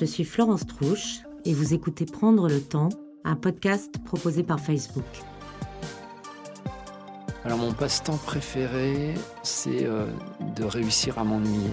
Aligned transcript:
Je 0.00 0.06
suis 0.06 0.24
Florence 0.24 0.66
Trouche 0.66 1.18
et 1.44 1.52
vous 1.52 1.74
écoutez 1.74 2.06
Prendre 2.06 2.48
le 2.48 2.62
temps, 2.62 2.88
un 3.22 3.36
podcast 3.36 3.96
proposé 4.02 4.42
par 4.42 4.58
Facebook. 4.58 5.04
Alors 7.44 7.58
mon 7.58 7.74
passe-temps 7.74 8.16
préféré, 8.16 9.12
c'est 9.42 9.84
euh, 9.84 10.06
de 10.56 10.64
réussir 10.64 11.18
à 11.18 11.24
m'ennuyer. 11.24 11.68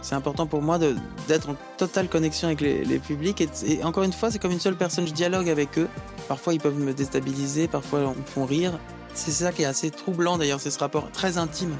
C'est 0.00 0.14
important 0.14 0.46
pour 0.46 0.62
moi 0.62 0.78
d'être 1.26 1.48
en 1.48 1.56
totale 1.76 2.08
connexion 2.08 2.46
avec 2.46 2.60
les, 2.60 3.00
publics. 3.00 3.40
Et, 3.66 3.82
encore 3.82 4.04
une 4.04 4.12
fois, 4.12 4.30
c'est 4.30 4.38
comme 4.38 4.52
une 4.52 4.60
seule 4.60 4.76
personne, 4.76 5.04
je 5.04 5.12
dialogue 5.12 5.48
avec 5.48 5.80
eux. 5.80 5.88
Parfois, 6.28 6.54
ils 6.54 6.60
peuvent 6.60 6.78
me 6.78 6.92
déstabiliser, 6.92 7.66
parfois, 7.66 8.14
ils 8.14 8.20
me 8.20 8.26
font 8.26 8.44
rire. 8.44 8.78
C'est 9.12 9.32
ça 9.32 9.50
qui 9.50 9.62
est 9.62 9.66
assez 9.66 9.90
troublant 9.90 10.38
d'ailleurs, 10.38 10.60
c'est 10.60 10.70
ce 10.70 10.78
rapport 10.78 11.10
très 11.10 11.36
intime. 11.36 11.74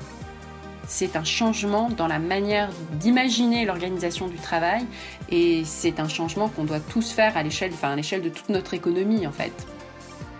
C'est 0.95 1.16
un 1.16 1.24
changement 1.24 1.88
dans 1.88 2.06
la 2.06 2.18
manière 2.18 2.68
d'imaginer 3.00 3.64
l'organisation 3.64 4.29
du 4.29 4.36
travail 4.36 4.84
et 5.30 5.65
c'est 5.65 6.01
un 6.01 6.06
changement 6.06 6.51
qu'on 6.51 6.65
doit 6.65 6.80
tous 6.80 7.12
faire 7.12 7.34
à 7.38 7.42
l'échelle, 7.42 7.70
enfin 7.73 7.92
à 7.92 7.96
l'échelle 7.96 8.20
de 8.20 8.28
toute 8.28 8.51
notre 8.51 8.74
économie 8.74 9.27
en 9.27 9.32
fait. 9.32 9.55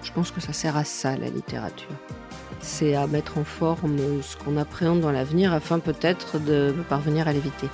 Je 0.03 0.13
pense 0.13 0.31
que 0.31 0.43
ça 0.43 0.53
sert 0.53 0.77
à 0.77 0.85
ça 0.85 1.17
la 1.17 1.31
littérature. 1.31 1.89
C'est 2.61 2.95
à 2.95 3.07
mettre 3.07 3.39
en 3.39 3.45
forme 3.45 3.97
ce 4.21 4.37
qu'on 4.37 4.59
appréhende 4.59 5.01
dans 5.01 5.11
l'avenir 5.11 5.55
afin 5.55 5.79
peut-être 5.79 6.39
de 6.39 6.75
parvenir 6.87 7.29
à 7.29 7.33
l'éviter. 7.33 7.69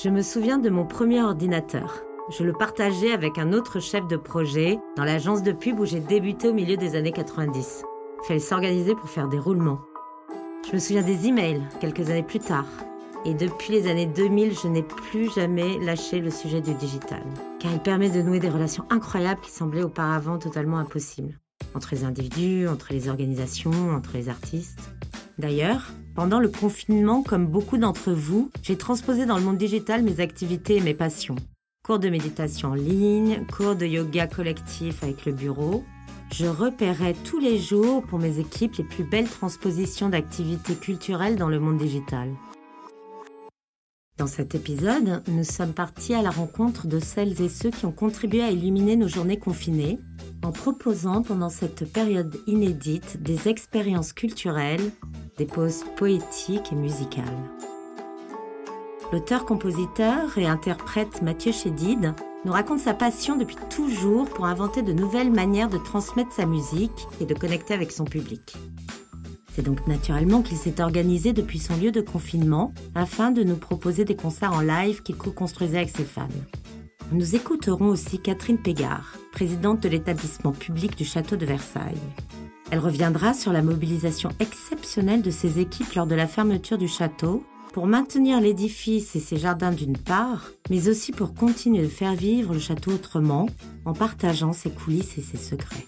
Je 0.00 0.10
me 0.10 0.22
souviens 0.22 0.58
de 0.58 0.70
mon 0.70 0.86
premier 0.86 1.24
ordinateur. 1.24 2.04
Je 2.30 2.44
le 2.44 2.52
partageais 2.52 3.10
avec 3.10 3.36
un 3.36 3.52
autre 3.52 3.80
chef 3.80 4.06
de 4.06 4.16
projet 4.16 4.78
dans 4.96 5.04
l'agence 5.04 5.42
de 5.42 5.50
pub 5.50 5.80
où 5.80 5.86
j'ai 5.86 6.00
débuté 6.00 6.48
au 6.48 6.52
milieu 6.52 6.76
des 6.76 6.94
années 6.94 7.12
90. 7.12 7.82
Fallait 8.24 8.40
s'organiser 8.40 8.94
pour 8.94 9.08
faire 9.08 9.28
des 9.28 9.38
roulements. 9.38 9.80
Je 10.68 10.72
me 10.74 10.78
souviens 10.78 11.02
des 11.02 11.26
emails 11.28 11.62
quelques 11.80 12.10
années 12.10 12.24
plus 12.24 12.40
tard. 12.40 12.66
Et 13.24 13.34
depuis 13.34 13.72
les 13.72 13.88
années 13.88 14.06
2000, 14.06 14.52
je 14.54 14.68
n'ai 14.68 14.82
plus 14.82 15.32
jamais 15.32 15.78
lâché 15.78 16.20
le 16.20 16.30
sujet 16.30 16.60
du 16.60 16.74
digital. 16.74 17.22
Car 17.60 17.72
il 17.72 17.80
permet 17.80 18.10
de 18.10 18.22
nouer 18.22 18.40
des 18.40 18.48
relations 18.48 18.84
incroyables 18.90 19.40
qui 19.40 19.50
semblaient 19.50 19.82
auparavant 19.82 20.38
totalement 20.38 20.78
impossibles. 20.78 21.38
Entre 21.74 21.90
les 21.92 22.04
individus, 22.04 22.68
entre 22.68 22.92
les 22.92 23.08
organisations, 23.08 23.90
entre 23.90 24.10
les 24.14 24.28
artistes. 24.28 24.90
D'ailleurs, 25.38 25.92
pendant 26.14 26.40
le 26.40 26.48
confinement, 26.48 27.22
comme 27.22 27.46
beaucoup 27.46 27.78
d'entre 27.78 28.12
vous, 28.12 28.50
j'ai 28.62 28.76
transposé 28.76 29.26
dans 29.26 29.36
le 29.36 29.44
monde 29.44 29.58
digital 29.58 30.02
mes 30.02 30.20
activités 30.20 30.76
et 30.76 30.80
mes 30.80 30.94
passions. 30.94 31.36
Cours 31.84 31.98
de 31.98 32.08
méditation 32.08 32.70
en 32.70 32.74
ligne, 32.74 33.44
cours 33.54 33.76
de 33.76 33.86
yoga 33.86 34.26
collectif 34.26 35.02
avec 35.02 35.26
le 35.26 35.32
bureau, 35.32 35.84
je 36.32 36.46
repérais 36.46 37.14
tous 37.24 37.38
les 37.38 37.58
jours 37.58 38.02
pour 38.02 38.18
mes 38.18 38.38
équipes 38.38 38.76
les 38.76 38.84
plus 38.84 39.04
belles 39.04 39.28
transpositions 39.28 40.08
d'activités 40.08 40.74
culturelles 40.74 41.36
dans 41.36 41.48
le 41.48 41.60
monde 41.60 41.78
digital. 41.78 42.30
Dans 44.18 44.26
cet 44.26 44.54
épisode, 44.54 45.22
nous 45.28 45.44
sommes 45.44 45.74
partis 45.74 46.14
à 46.14 46.22
la 46.22 46.30
rencontre 46.30 46.86
de 46.86 46.98
celles 46.98 47.42
et 47.42 47.50
ceux 47.50 47.70
qui 47.70 47.84
ont 47.84 47.92
contribué 47.92 48.42
à 48.42 48.50
illuminer 48.50 48.96
nos 48.96 49.08
journées 49.08 49.38
confinées 49.38 49.98
en 50.42 50.52
proposant 50.52 51.22
pendant 51.22 51.50
cette 51.50 51.90
période 51.92 52.34
inédite 52.46 53.22
des 53.22 53.48
expériences 53.48 54.14
culturelles, 54.14 54.90
des 55.36 55.44
pauses 55.44 55.84
poétiques 55.96 56.72
et 56.72 56.76
musicales. 56.76 57.24
L'auteur-compositeur 59.12 60.36
et 60.36 60.46
interprète 60.46 61.22
Mathieu 61.22 61.52
Chédid 61.52 62.12
nous 62.44 62.52
raconte 62.52 62.80
sa 62.80 62.92
passion 62.92 63.36
depuis 63.36 63.56
toujours 63.70 64.28
pour 64.28 64.46
inventer 64.46 64.82
de 64.82 64.92
nouvelles 64.92 65.30
manières 65.30 65.68
de 65.68 65.78
transmettre 65.78 66.32
sa 66.32 66.44
musique 66.44 67.06
et 67.20 67.24
de 67.24 67.34
connecter 67.34 67.72
avec 67.72 67.92
son 67.92 68.04
public. 68.04 68.56
C'est 69.52 69.62
donc 69.62 69.86
naturellement 69.86 70.42
qu'il 70.42 70.56
s'est 70.56 70.82
organisé 70.82 71.32
depuis 71.32 71.60
son 71.60 71.76
lieu 71.76 71.92
de 71.92 72.00
confinement 72.00 72.74
afin 72.96 73.30
de 73.30 73.44
nous 73.44 73.56
proposer 73.56 74.04
des 74.04 74.16
concerts 74.16 74.52
en 74.52 74.60
live 74.60 75.02
qu'il 75.02 75.16
co-construisait 75.16 75.78
avec 75.78 75.96
ses 75.96 76.04
fans. 76.04 76.28
Nous 77.12 77.36
écouterons 77.36 77.86
aussi 77.86 78.18
Catherine 78.18 78.58
Pégard, 78.58 79.16
présidente 79.30 79.80
de 79.82 79.88
l'établissement 79.88 80.52
public 80.52 80.96
du 80.96 81.04
château 81.04 81.36
de 81.36 81.46
Versailles. 81.46 81.94
Elle 82.72 82.80
reviendra 82.80 83.32
sur 83.32 83.52
la 83.52 83.62
mobilisation 83.62 84.30
exceptionnelle 84.40 85.22
de 85.22 85.30
ses 85.30 85.60
équipes 85.60 85.94
lors 85.94 86.08
de 86.08 86.16
la 86.16 86.26
fermeture 86.26 86.78
du 86.78 86.88
château 86.88 87.44
pour 87.76 87.86
maintenir 87.86 88.40
l'édifice 88.40 89.16
et 89.16 89.20
ses 89.20 89.36
jardins 89.36 89.70
d'une 89.70 89.98
part, 89.98 90.50
mais 90.70 90.88
aussi 90.88 91.12
pour 91.12 91.34
continuer 91.34 91.82
de 91.82 91.88
faire 91.88 92.14
vivre 92.14 92.54
le 92.54 92.58
château 92.58 92.92
autrement, 92.92 93.50
en 93.84 93.92
partageant 93.92 94.54
ses 94.54 94.70
coulisses 94.70 95.18
et 95.18 95.20
ses 95.20 95.36
secrets. 95.36 95.86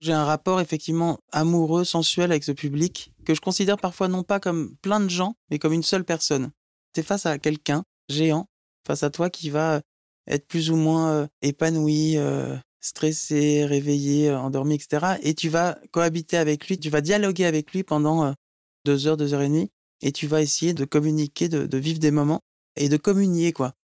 J'ai 0.00 0.14
un 0.14 0.24
rapport 0.24 0.62
effectivement 0.62 1.18
amoureux, 1.30 1.84
sensuel 1.84 2.30
avec 2.30 2.44
ce 2.44 2.52
public, 2.52 3.12
que 3.26 3.34
je 3.34 3.42
considère 3.42 3.76
parfois 3.76 4.08
non 4.08 4.22
pas 4.22 4.40
comme 4.40 4.74
plein 4.80 5.00
de 5.00 5.10
gens, 5.10 5.34
mais 5.50 5.58
comme 5.58 5.74
une 5.74 5.82
seule 5.82 6.04
personne. 6.04 6.50
Tu 6.94 7.00
es 7.00 7.02
face 7.02 7.26
à 7.26 7.38
quelqu'un, 7.38 7.84
géant, 8.08 8.48
face 8.86 9.02
à 9.02 9.10
toi 9.10 9.28
qui 9.28 9.50
va 9.50 9.82
être 10.26 10.48
plus 10.48 10.70
ou 10.70 10.76
moins 10.76 11.10
euh, 11.10 11.26
épanoui, 11.42 12.16
euh, 12.16 12.56
stressé, 12.88 13.64
réveillé, 13.64 14.30
euh, 14.30 14.38
endormi, 14.38 14.74
etc. 14.74 15.18
Et 15.22 15.34
tu 15.34 15.48
vas 15.48 15.78
cohabiter 15.90 16.36
avec 16.36 16.66
lui, 16.68 16.78
tu 16.78 16.90
vas 16.90 17.00
dialoguer 17.00 17.44
avec 17.44 17.72
lui 17.72 17.84
pendant 17.84 18.24
euh, 18.24 18.32
deux 18.84 19.06
heures, 19.06 19.16
deux 19.16 19.34
heures 19.34 19.42
et 19.42 19.48
demie, 19.48 19.70
et 20.02 20.12
tu 20.12 20.26
vas 20.26 20.42
essayer 20.42 20.74
de 20.74 20.84
communiquer, 20.84 21.48
de, 21.48 21.78
vivre 21.78 21.98
des 21.98 22.10
moments 22.10 22.40
et 22.76 22.88
de 22.88 22.96
communier, 22.96 23.52
quoi. 23.52 23.74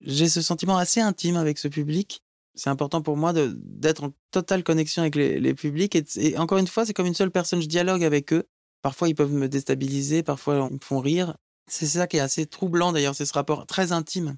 J'ai 0.00 0.28
ce 0.28 0.42
sentiment 0.42 0.78
assez 0.78 1.00
intime 1.00 1.36
avec 1.36 1.58
ce 1.58 1.68
public. 1.68 2.22
C'est 2.54 2.70
important 2.70 3.02
pour 3.02 3.16
moi 3.16 3.32
d'être 3.34 4.04
en 4.04 4.12
totale 4.30 4.64
connexion 4.64 5.02
avec 5.02 5.14
les, 5.14 5.54
publics. 5.54 5.96
Et, 6.16 6.38
encore 6.38 6.58
une 6.58 6.66
fois, 6.66 6.86
c'est 6.86 6.94
comme 6.94 7.06
une 7.06 7.14
seule 7.14 7.30
personne. 7.30 7.60
Je 7.60 7.68
dialogue 7.68 8.02
avec 8.02 8.32
eux. 8.32 8.44
Parfois, 8.82 9.08
ils 9.08 9.14
peuvent 9.14 9.32
me 9.32 9.48
déstabiliser, 9.48 10.22
parfois, 10.22 10.68
ils 10.70 10.74
me 10.74 10.80
font 10.82 11.00
rire. 11.00 11.36
C'est 11.66 11.86
ça 11.86 12.06
qui 12.06 12.16
est 12.16 12.20
assez 12.20 12.46
troublant, 12.46 12.92
d'ailleurs, 12.92 13.14
c'est 13.14 13.26
ce 13.26 13.34
rapport 13.34 13.66
très 13.66 13.92
intime. 13.92 14.36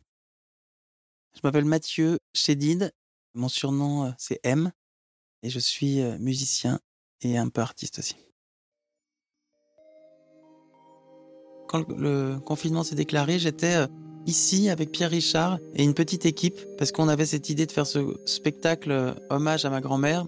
Je 1.34 1.40
m'appelle 1.44 1.64
Mathieu 1.64 2.18
Chédid 2.34 2.92
mon 3.34 3.48
surnom, 3.48 4.12
c'est 4.18 4.40
M 4.42 4.72
et 5.42 5.50
je 5.50 5.58
suis 5.58 6.02
musicien 6.18 6.80
et 7.22 7.38
un 7.38 7.48
peu 7.48 7.60
artiste 7.60 7.98
aussi. 7.98 8.16
Quand 11.68 11.88
le 11.88 12.38
confinement 12.40 12.84
s'est 12.84 12.94
déclaré, 12.94 13.38
j'étais 13.38 13.86
ici 14.26 14.68
avec 14.68 14.92
Pierre 14.92 15.10
Richard 15.10 15.58
et 15.74 15.82
une 15.82 15.94
petite 15.94 16.26
équipe 16.26 16.58
parce 16.76 16.92
qu'on 16.92 17.08
avait 17.08 17.26
cette 17.26 17.48
idée 17.48 17.66
de 17.66 17.72
faire 17.72 17.86
ce 17.86 18.14
spectacle 18.26 19.14
hommage 19.30 19.64
à 19.64 19.70
ma 19.70 19.80
grand-mère. 19.80 20.26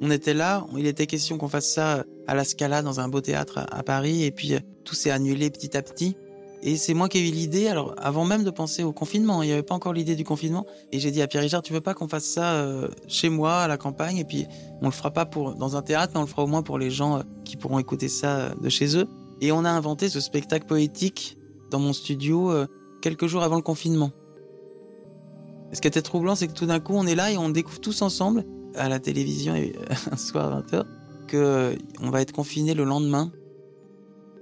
On 0.00 0.10
était 0.10 0.34
là, 0.34 0.66
il 0.76 0.86
était 0.86 1.06
question 1.06 1.38
qu'on 1.38 1.48
fasse 1.48 1.72
ça 1.72 2.04
à 2.26 2.34
la 2.34 2.44
Scala 2.44 2.82
dans 2.82 3.00
un 3.00 3.08
beau 3.08 3.20
théâtre 3.20 3.66
à 3.70 3.82
Paris 3.82 4.22
et 4.22 4.30
puis 4.30 4.54
tout 4.84 4.94
s'est 4.94 5.10
annulé 5.10 5.50
petit 5.50 5.76
à 5.76 5.82
petit. 5.82 6.16
Et 6.62 6.76
c'est 6.76 6.94
moi 6.94 7.08
qui 7.08 7.18
ai 7.18 7.28
eu 7.28 7.30
l'idée, 7.30 7.68
alors 7.68 7.94
avant 7.98 8.24
même 8.24 8.42
de 8.42 8.50
penser 8.50 8.82
au 8.82 8.92
confinement, 8.92 9.42
il 9.42 9.46
n'y 9.46 9.52
avait 9.52 9.62
pas 9.62 9.74
encore 9.74 9.92
l'idée 9.92 10.16
du 10.16 10.24
confinement. 10.24 10.66
Et 10.90 10.98
j'ai 10.98 11.10
dit 11.10 11.22
à 11.22 11.28
Pierre 11.28 11.42
Richard, 11.42 11.62
tu 11.62 11.72
veux 11.72 11.80
pas 11.80 11.94
qu'on 11.94 12.08
fasse 12.08 12.24
ça 12.24 12.54
euh, 12.54 12.88
chez 13.06 13.28
moi, 13.28 13.58
à 13.58 13.68
la 13.68 13.76
campagne, 13.76 14.16
et 14.16 14.24
puis 14.24 14.46
on 14.82 14.86
le 14.86 14.92
fera 14.92 15.12
pas 15.12 15.24
pour 15.24 15.54
dans 15.54 15.76
un 15.76 15.82
théâtre, 15.82 16.12
mais 16.14 16.20
on 16.20 16.24
le 16.24 16.28
fera 16.28 16.42
au 16.42 16.48
moins 16.48 16.62
pour 16.62 16.78
les 16.78 16.90
gens 16.90 17.18
euh, 17.18 17.22
qui 17.44 17.56
pourront 17.56 17.78
écouter 17.78 18.08
ça 18.08 18.36
euh, 18.38 18.54
de 18.60 18.68
chez 18.68 18.96
eux. 18.96 19.06
Et 19.40 19.52
on 19.52 19.64
a 19.64 19.70
inventé 19.70 20.08
ce 20.08 20.18
spectacle 20.18 20.66
poétique 20.66 21.38
dans 21.70 21.78
mon 21.78 21.92
studio 21.92 22.50
quelques 23.02 23.26
jours 23.26 23.44
avant 23.44 23.54
le 23.54 23.62
confinement. 23.62 24.10
ce 25.72 25.80
qui 25.80 25.86
était 25.86 26.02
troublant, 26.02 26.34
c'est 26.34 26.48
que 26.48 26.54
tout 26.54 26.66
d'un 26.66 26.80
coup, 26.80 26.94
on 26.94 27.06
est 27.06 27.14
là 27.14 27.30
et 27.30 27.38
on 27.38 27.48
découvre 27.48 27.78
tous 27.78 28.02
ensemble, 28.02 28.44
à 28.74 28.88
la 28.88 28.98
télévision, 28.98 29.54
un 30.10 30.16
soir 30.16 30.52
à 30.52 30.60
20h, 30.60 30.84
que 31.28 31.76
on 32.00 32.10
va 32.10 32.20
être 32.20 32.32
confiné 32.32 32.74
le 32.74 32.82
lendemain 32.82 33.30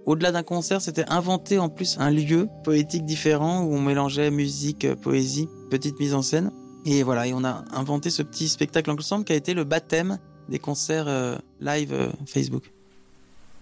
au-delà 0.06 0.30
d'un 0.30 0.44
concert, 0.44 0.80
c'était 0.80 1.04
inventer 1.08 1.58
en 1.58 1.68
plus 1.68 1.98
un 1.98 2.10
lieu 2.10 2.48
poétique 2.64 3.04
différent 3.04 3.62
où 3.62 3.74
on 3.74 3.80
mélangeait 3.80 4.30
musique, 4.30 4.84
euh, 4.84 4.94
poésie, 4.94 5.48
petite 5.68 5.98
mise 5.98 6.14
en 6.14 6.22
scène. 6.22 6.52
Et 6.84 7.02
voilà, 7.02 7.26
et 7.26 7.34
on 7.34 7.44
a 7.44 7.64
inventé 7.72 8.10
ce 8.10 8.22
petit 8.22 8.48
spectacle 8.48 8.90
ensemble 8.90 9.24
qui 9.24 9.32
a 9.32 9.36
été 9.36 9.52
le 9.52 9.64
baptême 9.64 10.18
des 10.48 10.60
concerts 10.60 11.08
euh, 11.08 11.36
live 11.60 11.92
euh, 11.92 12.08
Facebook. 12.26 12.70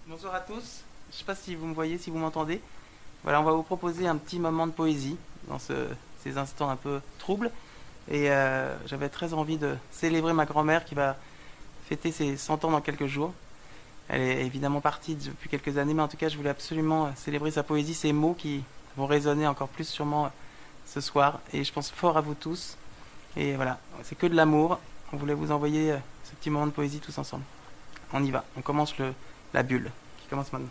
Bonsoir 0.07 0.35
à 0.35 0.39
tous. 0.39 0.83
Je 1.09 1.15
ne 1.15 1.17
sais 1.17 1.25
pas 1.25 1.33
si 1.33 1.55
vous 1.55 1.65
me 1.65 1.73
voyez, 1.73 1.97
si 1.97 2.11
vous 2.11 2.19
m'entendez. 2.19 2.61
Voilà, 3.23 3.41
on 3.41 3.43
va 3.43 3.53
vous 3.53 3.63
proposer 3.63 4.07
un 4.07 4.17
petit 4.17 4.37
moment 4.37 4.67
de 4.67 4.71
poésie 4.71 5.17
dans 5.47 5.57
ces 5.57 6.37
instants 6.37 6.69
un 6.69 6.75
peu 6.75 6.99
troubles. 7.17 7.49
Et 8.11 8.27
j'avais 8.85 9.09
très 9.09 9.33
envie 9.33 9.57
de 9.57 9.75
célébrer 9.91 10.33
ma 10.33 10.45
grand-mère 10.45 10.85
qui 10.85 10.93
va 10.93 11.17
fêter 11.87 12.11
ses 12.11 12.37
100 12.37 12.65
ans 12.65 12.71
dans 12.71 12.81
quelques 12.81 13.07
jours. 13.07 13.33
Elle 14.09 14.21
est 14.21 14.45
évidemment 14.45 14.81
partie 14.81 15.15
depuis 15.15 15.49
quelques 15.49 15.77
années, 15.77 15.93
mais 15.93 16.03
en 16.03 16.07
tout 16.07 16.17
cas, 16.17 16.29
je 16.29 16.37
voulais 16.37 16.49
absolument 16.49 17.07
euh, 17.07 17.09
célébrer 17.15 17.51
sa 17.51 17.63
poésie, 17.63 17.93
ces 17.93 18.13
mots 18.13 18.35
qui 18.37 18.63
vont 18.97 19.07
résonner 19.07 19.47
encore 19.47 19.67
plus 19.67 19.87
sûrement 19.87 20.25
euh, 20.25 20.29
ce 20.85 21.01
soir. 21.01 21.39
Et 21.53 21.63
je 21.63 21.73
pense 21.73 21.89
fort 21.89 22.17
à 22.17 22.21
vous 22.21 22.35
tous. 22.35 22.77
Et 23.35 23.55
voilà, 23.55 23.79
c'est 24.03 24.17
que 24.17 24.27
de 24.27 24.35
l'amour. 24.35 24.79
On 25.11 25.17
voulait 25.17 25.33
vous 25.33 25.51
envoyer 25.51 25.91
euh, 25.91 25.97
ce 26.23 26.35
petit 26.35 26.49
moment 26.49 26.67
de 26.67 26.71
poésie 26.71 26.99
tous 26.99 27.17
ensemble. 27.17 27.43
On 28.13 28.23
y 28.23 28.31
va. 28.31 28.43
On 28.57 28.61
commence 28.61 28.97
le, 28.97 29.13
la 29.53 29.63
bulle 29.63 29.91
qui 30.21 30.27
commence 30.27 30.53
maintenant. 30.53 30.69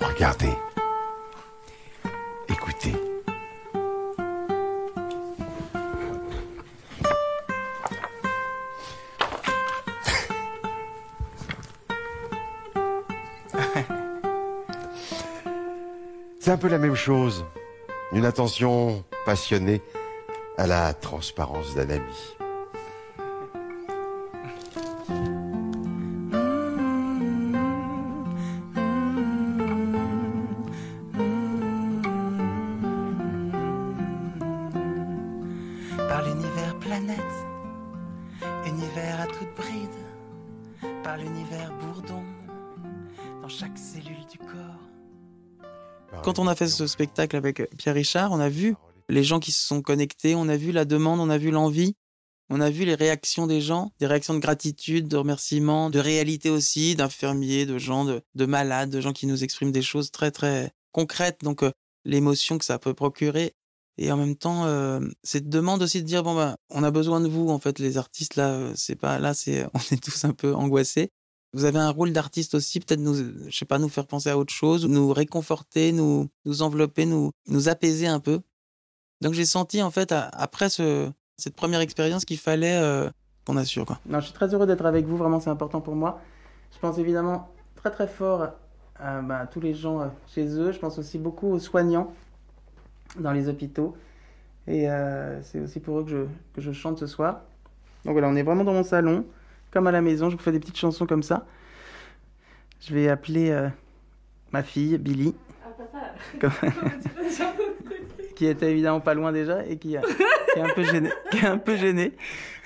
Regardez. 0.00 0.52
Écoutez. 2.48 3.13
C'est 16.44 16.50
un 16.50 16.58
peu 16.58 16.68
la 16.68 16.76
même 16.76 16.94
chose. 16.94 17.46
Une 18.12 18.26
attention 18.26 19.02
passionnée 19.24 19.80
à 20.58 20.66
la 20.66 20.92
transparence 20.92 21.74
d'un 21.74 21.88
ami. 21.88 22.33
Quand 46.34 46.42
on 46.42 46.48
a 46.48 46.56
fait 46.56 46.66
ce 46.66 46.88
spectacle 46.88 47.36
avec 47.36 47.62
Pierre 47.76 47.94
Richard, 47.94 48.32
on 48.32 48.40
a 48.40 48.48
vu 48.48 48.74
les 49.08 49.22
gens 49.22 49.38
qui 49.38 49.52
se 49.52 49.64
sont 49.64 49.82
connectés, 49.82 50.34
on 50.34 50.48
a 50.48 50.56
vu 50.56 50.72
la 50.72 50.84
demande, 50.84 51.20
on 51.20 51.30
a 51.30 51.38
vu 51.38 51.52
l'envie, 51.52 51.94
on 52.50 52.60
a 52.60 52.70
vu 52.70 52.84
les 52.84 52.96
réactions 52.96 53.46
des 53.46 53.60
gens, 53.60 53.92
des 54.00 54.08
réactions 54.08 54.34
de 54.34 54.40
gratitude, 54.40 55.06
de 55.06 55.16
remerciement, 55.16 55.90
de 55.90 56.00
réalité 56.00 56.50
aussi, 56.50 56.96
d'infirmiers, 56.96 57.66
de 57.66 57.78
gens, 57.78 58.04
de, 58.04 58.20
de, 58.34 58.46
malades, 58.46 58.90
de 58.90 59.00
gens 59.00 59.12
qui 59.12 59.28
nous 59.28 59.44
expriment 59.44 59.70
des 59.70 59.82
choses 59.82 60.10
très 60.10 60.32
très 60.32 60.72
concrètes. 60.90 61.38
Donc 61.44 61.62
euh, 61.62 61.70
l'émotion 62.04 62.58
que 62.58 62.64
ça 62.64 62.80
peut 62.80 62.94
procurer. 62.94 63.54
Et 63.96 64.10
en 64.10 64.16
même 64.16 64.34
temps, 64.34 64.64
euh, 64.64 64.98
cette 65.22 65.48
demande 65.48 65.82
aussi 65.82 66.02
de 66.02 66.06
dire 66.06 66.24
bon 66.24 66.34
ben, 66.34 66.56
on 66.68 66.82
a 66.82 66.90
besoin 66.90 67.20
de 67.20 67.28
vous 67.28 67.48
en 67.50 67.60
fait, 67.60 67.78
les 67.78 67.96
artistes 67.96 68.34
là, 68.34 68.54
euh, 68.54 68.72
c'est 68.74 68.96
pas 68.96 69.20
là, 69.20 69.34
c'est 69.34 69.66
on 69.72 69.78
est 69.92 70.02
tous 70.02 70.24
un 70.24 70.32
peu 70.32 70.52
angoissés. 70.52 71.12
Vous 71.54 71.64
avez 71.64 71.78
un 71.78 71.90
rôle 71.90 72.12
d'artiste 72.12 72.54
aussi, 72.54 72.80
peut-être 72.80 73.00
nous, 73.00 73.14
je 73.14 73.56
sais 73.56 73.64
pas, 73.64 73.78
nous 73.78 73.88
faire 73.88 74.06
penser 74.06 74.28
à 74.28 74.36
autre 74.36 74.52
chose, 74.52 74.86
nous 74.86 75.12
réconforter, 75.12 75.92
nous, 75.92 76.28
nous 76.44 76.62
envelopper, 76.62 77.06
nous, 77.06 77.30
nous 77.46 77.68
apaiser 77.68 78.08
un 78.08 78.18
peu. 78.18 78.40
Donc 79.20 79.34
j'ai 79.34 79.46
senti 79.46 79.80
en 79.80 79.92
fait 79.92 80.12
après 80.12 80.68
ce, 80.68 81.10
cette 81.36 81.54
première 81.54 81.80
expérience 81.80 82.24
qu'il 82.24 82.38
fallait 82.38 82.76
euh, 82.76 83.08
qu'on 83.46 83.56
assure. 83.56 83.86
Quoi. 83.86 84.00
Non, 84.06 84.18
je 84.18 84.26
suis 84.26 84.34
très 84.34 84.52
heureux 84.52 84.66
d'être 84.66 84.84
avec 84.84 85.06
vous, 85.06 85.16
vraiment 85.16 85.38
c'est 85.38 85.50
important 85.50 85.80
pour 85.80 85.94
moi. 85.94 86.20
Je 86.74 86.78
pense 86.80 86.98
évidemment 86.98 87.48
très 87.76 87.92
très 87.92 88.08
fort 88.08 88.48
à, 88.96 89.22
bah, 89.22 89.38
à 89.38 89.46
tous 89.46 89.60
les 89.60 89.74
gens 89.74 90.00
euh, 90.00 90.06
chez 90.26 90.46
eux, 90.58 90.72
je 90.72 90.78
pense 90.80 90.98
aussi 90.98 91.18
beaucoup 91.18 91.48
aux 91.52 91.60
soignants 91.60 92.12
dans 93.18 93.32
les 93.32 93.48
hôpitaux. 93.48 93.96
Et 94.66 94.90
euh, 94.90 95.40
c'est 95.42 95.60
aussi 95.60 95.78
pour 95.78 96.00
eux 96.00 96.04
que 96.04 96.10
je, 96.10 96.24
que 96.54 96.60
je 96.60 96.72
chante 96.72 96.98
ce 96.98 97.06
soir. 97.06 97.42
Donc 98.04 98.12
voilà, 98.12 98.28
on 98.28 98.34
est 98.34 98.42
vraiment 98.42 98.64
dans 98.64 98.72
mon 98.72 98.82
salon, 98.82 99.24
comme 99.74 99.86
à 99.88 99.92
la 99.92 100.00
maison, 100.00 100.30
je 100.30 100.36
vous 100.36 100.42
fais 100.42 100.52
des 100.52 100.60
petites 100.60 100.78
chansons 100.78 101.04
comme 101.06 101.22
ça. 101.22 101.44
Je 102.80 102.94
vais 102.94 103.08
appeler 103.08 103.50
euh, 103.50 103.68
ma 104.52 104.62
fille, 104.62 104.96
Billy. 104.98 105.34
Ah, 105.64 105.68
papa 105.76 106.14
qui 108.36 108.46
était 108.46 108.70
évidemment 108.70 109.00
pas 109.00 109.14
loin 109.14 109.30
déjà 109.32 109.64
et 109.66 109.76
qui, 109.76 109.96
a- 109.96 110.02
qui 110.02 110.58
est 110.58 110.62
un 110.62 110.74
peu 110.74 110.82
gêné. 110.84 111.10
Qui 111.30 111.38
est 111.38 111.46
un 111.46 111.58
peu 111.58 111.76
gêné. 111.76 112.12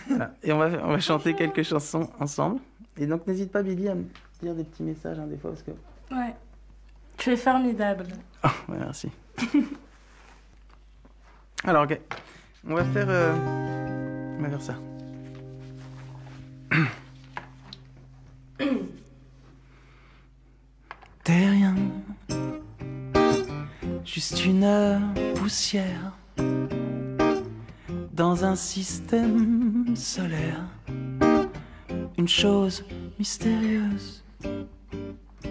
Voilà. 0.09 0.33
Et 0.43 0.53
on 0.53 0.59
va, 0.59 0.67
on 0.85 0.89
va 0.93 1.01
chanter 1.01 1.35
quelques 1.35 1.63
chansons 1.63 2.09
ensemble. 2.21 2.61
Et 2.99 3.07
donc 3.07 3.27
n'hésite 3.27 3.51
pas, 3.53 3.63
Billy, 3.63 3.89
à 3.89 3.95
me 3.95 4.05
dire 4.43 4.55
des 4.55 4.65
petits 4.65 4.83
messages 4.83 5.19
hein, 5.19 5.27
des 5.27 5.37
fois 5.37 5.51
parce 5.51 5.63
que. 5.63 5.71
Ouais. 6.15 6.35
Tu 7.19 7.31
es 7.31 7.37
formidable. 7.37 8.07
Oh, 8.45 8.49
ouais, 8.71 8.79
merci. 8.79 9.11
Alors, 11.65 11.85
ok. 11.85 12.01
On 12.69 12.75
va 12.75 12.85
faire. 12.85 13.07
euh, 13.09 13.35
On 14.39 14.43
va 14.43 14.49
faire 14.51 14.63
ça. 14.63 14.75
T'es 21.25 21.49
rien. 21.49 21.75
Juste 24.05 24.45
une 24.45 25.01
poussière. 25.37 26.17
Dans 28.13 28.45
un 28.45 28.57
système 28.57 29.95
solaire. 29.95 30.65
Une 32.17 32.29
chose 32.29 32.85
mystérieuse. 33.19 34.25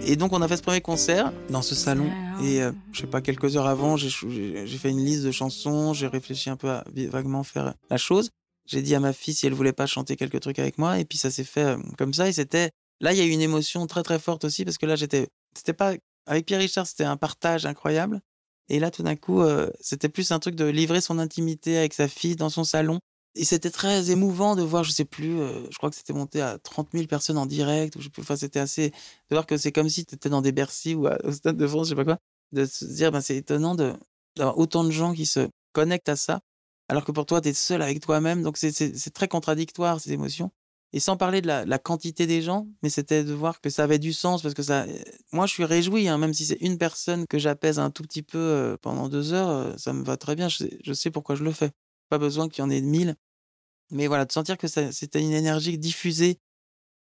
Et 0.05 0.15
donc 0.15 0.33
on 0.33 0.41
a 0.41 0.47
fait 0.47 0.57
ce 0.57 0.61
premier 0.61 0.81
concert 0.81 1.31
dans 1.49 1.61
ce 1.61 1.75
salon 1.75 2.09
et 2.41 2.61
euh, 2.61 2.71
je 2.93 3.01
sais 3.01 3.07
pas 3.07 3.21
quelques 3.21 3.57
heures 3.57 3.67
avant 3.67 3.97
j'ai 3.97 4.09
fait 4.09 4.89
une 4.89 5.03
liste 5.03 5.25
de 5.25 5.31
chansons 5.31 5.93
j'ai 5.93 6.07
réfléchi 6.07 6.49
un 6.49 6.55
peu 6.55 6.69
à 6.69 6.85
vaguement 7.09 7.43
faire 7.43 7.73
la 7.89 7.97
chose 7.97 8.29
j'ai 8.67 8.81
dit 8.81 8.95
à 8.95 9.01
ma 9.01 9.11
fille 9.11 9.33
si 9.33 9.47
elle 9.47 9.53
voulait 9.53 9.73
pas 9.73 9.85
chanter 9.85 10.15
quelques 10.15 10.39
trucs 10.39 10.59
avec 10.59 10.77
moi 10.77 10.99
et 10.99 11.03
puis 11.03 11.17
ça 11.17 11.29
s'est 11.29 11.43
fait 11.43 11.63
euh, 11.63 11.77
comme 11.97 12.13
ça 12.13 12.29
et 12.29 12.31
c'était 12.31 12.71
là 13.01 13.13
il 13.13 13.17
y 13.17 13.21
a 13.21 13.25
eu 13.25 13.29
une 13.29 13.41
émotion 13.41 13.85
très 13.87 14.03
très 14.03 14.19
forte 14.19 14.43
aussi 14.45 14.65
parce 14.65 14.77
que 14.77 14.85
là 14.85 14.95
j'étais 14.95 15.27
c'était 15.55 15.73
pas 15.73 15.93
avec 16.25 16.45
Pierre 16.45 16.59
Richard 16.59 16.87
c'était 16.87 17.03
un 17.05 17.17
partage 17.17 17.65
incroyable 17.65 18.21
et 18.69 18.79
là 18.79 18.91
tout 18.91 19.03
d'un 19.03 19.15
coup 19.15 19.41
euh, 19.41 19.69
c'était 19.79 20.09
plus 20.09 20.31
un 20.31 20.39
truc 20.39 20.55
de 20.55 20.65
livrer 20.65 21.01
son 21.01 21.19
intimité 21.19 21.77
avec 21.77 21.93
sa 21.93 22.07
fille 22.07 22.35
dans 22.35 22.49
son 22.49 22.63
salon 22.63 22.99
et 23.35 23.45
c'était 23.45 23.69
très 23.69 24.09
émouvant 24.09 24.55
de 24.55 24.61
voir 24.63 24.83
je 24.83 24.91
sais 24.91 25.05
plus 25.05 25.39
euh, 25.39 25.67
je 25.71 25.77
crois 25.77 25.89
que 25.89 25.95
c'était 25.95 26.13
monté 26.13 26.41
à 26.41 26.57
30 26.57 26.89
000 26.93 27.07
personnes 27.07 27.37
en 27.37 27.45
direct 27.45 27.95
ou 27.95 27.99
je 27.99 28.05
sais 28.05 28.09
plus 28.09 28.21
enfin 28.23 28.35
c'était 28.35 28.59
assez 28.59 28.89
de 28.89 29.35
voir 29.35 29.45
que 29.45 29.57
c'est 29.57 29.71
comme 29.71 29.89
si 29.89 30.05
tu 30.05 30.15
étais 30.15 30.29
dans 30.29 30.41
des 30.41 30.51
Bercy 30.51 30.95
ou 30.95 31.07
à- 31.07 31.17
au 31.23 31.31
Stade 31.31 31.57
de 31.57 31.67
France, 31.67 31.87
je 31.87 31.89
sais 31.91 31.95
pas 31.95 32.05
quoi, 32.05 32.17
de 32.51 32.65
se 32.65 32.85
dire, 32.85 33.11
ben, 33.11 33.21
c'est 33.21 33.35
étonnant 33.37 33.75
de, 33.75 33.93
d'avoir 34.35 34.57
autant 34.57 34.83
de 34.83 34.91
gens 34.91 35.13
qui 35.13 35.25
se 35.25 35.47
connectent 35.73 36.09
à 36.09 36.15
ça, 36.15 36.39
alors 36.89 37.03
que 37.05 37.11
pour 37.11 37.25
toi, 37.25 37.41
tu 37.41 37.49
es 37.49 37.53
seul 37.53 37.81
avec 37.81 37.99
toi-même. 38.01 38.41
Donc, 38.43 38.57
c'est, 38.57 38.71
c'est, 38.71 38.97
c'est 38.97 39.11
très 39.11 39.27
contradictoire, 39.27 39.99
ces 39.99 40.13
émotions. 40.13 40.51
Et 40.93 40.99
sans 40.99 41.17
parler 41.17 41.41
de 41.41 41.47
la, 41.47 41.79
quantité 41.79 42.27
des 42.27 42.41
gens, 42.41 42.67
mais 42.81 42.89
c'était 42.89 43.23
de 43.23 43.33
voir 43.33 43.59
que 43.59 43.69
ça 43.69 43.83
avait 43.83 43.99
du 43.99 44.13
sens, 44.13 44.41
parce 44.41 44.53
que 44.53 44.63
ça, 44.63 44.83
euh, 44.83 44.97
moi, 45.33 45.45
je 45.45 45.53
suis 45.53 45.65
réjoui, 45.65 46.07
hein, 46.07 46.17
même 46.17 46.33
si 46.33 46.45
c'est 46.45 46.57
une 46.61 46.77
personne 46.77 47.27
que 47.27 47.37
j'apaise 47.37 47.77
un 47.77 47.91
tout 47.91 48.03
petit 48.03 48.23
peu 48.23 48.37
euh, 48.37 48.77
pendant 48.81 49.09
deux 49.09 49.33
heures, 49.33 49.49
euh, 49.49 49.73
ça 49.77 49.91
me 49.91 50.03
va 50.03 50.15
très 50.15 50.35
bien. 50.35 50.47
Je 50.47 50.93
sais, 50.93 51.11
pourquoi 51.11 51.35
je 51.35 51.43
le 51.43 51.51
fais. 51.51 51.71
Pas 52.09 52.17
besoin 52.17 52.47
qu'il 52.47 52.63
y 52.63 52.65
en 52.65 52.69
ait 52.69 52.81
mille. 52.81 53.15
Mais 53.91 54.07
voilà, 54.07 54.25
de 54.25 54.31
sentir 54.31 54.57
que 54.57 54.67
c'était 54.67 55.21
une 55.21 55.33
énergie 55.33 55.77
diffusée 55.77 56.39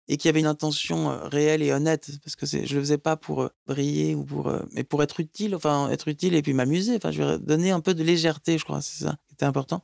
et 0.08 0.18
qu'il 0.18 0.30
y 0.30 0.30
avait 0.30 0.40
une 0.40 0.48
intention 0.48 1.20
réelle 1.30 1.62
et 1.62 1.74
honnête 1.74 2.12
parce 2.24 2.36
que 2.36 2.46
je 2.46 2.76
le 2.76 2.82
faisais 2.82 2.98
pas 2.98 3.18
pour 3.18 3.50
briller 3.68 4.16
ou 4.16 4.24
pour 4.24 4.52
mais 4.72 4.84
pour 4.84 5.04
être 5.04 5.20
utile 5.20 5.56
enfin 5.56 5.90
être 5.90 6.08
utile 6.08 6.34
et 6.36 6.42
puis 6.42 6.54
m'amuser 6.54 6.96
enfin 6.96 7.12
je 7.12 7.22
vais 7.24 7.40
donner 7.40 7.72
un 7.72 7.82
peu 7.82 7.94
de 7.94 8.04
légèreté 8.04 8.58
je 8.58 8.64
crois 8.64 8.82
c'est 8.82 9.04
ça 9.04 9.18
qui 9.28 9.34
était 9.34 9.46
important 9.46 9.82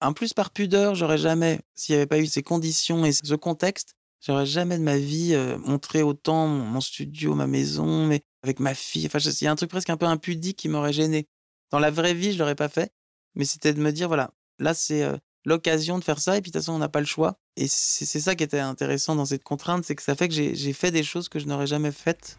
en 0.00 0.12
plus 0.12 0.32
par 0.32 0.50
pudeur 0.50 0.94
j'aurais 0.94 1.18
jamais 1.18 1.60
s'il 1.74 1.94
y 1.94 1.96
avait 1.96 2.06
pas 2.06 2.18
eu 2.18 2.26
ces 2.26 2.42
conditions 2.42 3.04
et 3.04 3.12
ce 3.12 3.34
contexte 3.34 3.94
j'aurais 4.20 4.46
jamais 4.46 4.78
de 4.78 4.82
ma 4.82 4.98
vie 4.98 5.34
euh, 5.34 5.58
montré 5.58 6.02
autant 6.02 6.46
mon, 6.46 6.80
studio 6.80 7.34
ma 7.34 7.46
maison 7.46 8.06
mais 8.06 8.22
avec 8.42 8.60
ma 8.60 8.74
fille 8.74 9.06
enfin 9.06 9.18
il 9.18 9.44
y 9.44 9.46
a 9.46 9.50
un 9.50 9.56
truc 9.56 9.70
presque 9.70 9.90
un 9.90 9.96
peu 9.96 10.06
impudique 10.06 10.58
qui 10.58 10.68
m'aurait 10.68 10.92
gêné 10.92 11.26
dans 11.70 11.78
la 11.78 11.90
vraie 11.90 12.14
vie 12.14 12.32
je 12.32 12.38
l'aurais 12.38 12.54
pas 12.54 12.68
fait 12.68 12.92
mais 13.34 13.44
c'était 13.44 13.72
de 13.72 13.80
me 13.80 13.92
dire 13.92 14.08
voilà 14.08 14.30
là 14.58 14.74
c'est 14.74 15.02
euh, 15.02 15.16
l'occasion 15.44 15.98
de 15.98 16.04
faire 16.04 16.18
ça 16.18 16.36
et 16.36 16.42
puis 16.42 16.50
de 16.50 16.58
toute 16.58 16.62
façon 16.62 16.74
on 16.74 16.78
n'a 16.78 16.88
pas 16.88 17.00
le 17.00 17.06
choix 17.06 17.38
et 17.56 17.68
c'est 17.68 18.20
ça 18.20 18.34
qui 18.34 18.44
était 18.44 18.60
intéressant 18.60 19.16
dans 19.16 19.24
cette 19.24 19.44
contrainte 19.44 19.84
c'est 19.84 19.94
que 19.94 20.02
ça 20.02 20.14
fait 20.14 20.28
que 20.28 20.34
j'ai 20.34 20.72
fait 20.72 20.90
des 20.90 21.02
choses 21.02 21.28
que 21.28 21.38
je 21.38 21.46
n'aurais 21.46 21.66
jamais 21.66 21.92
faites 21.92 22.38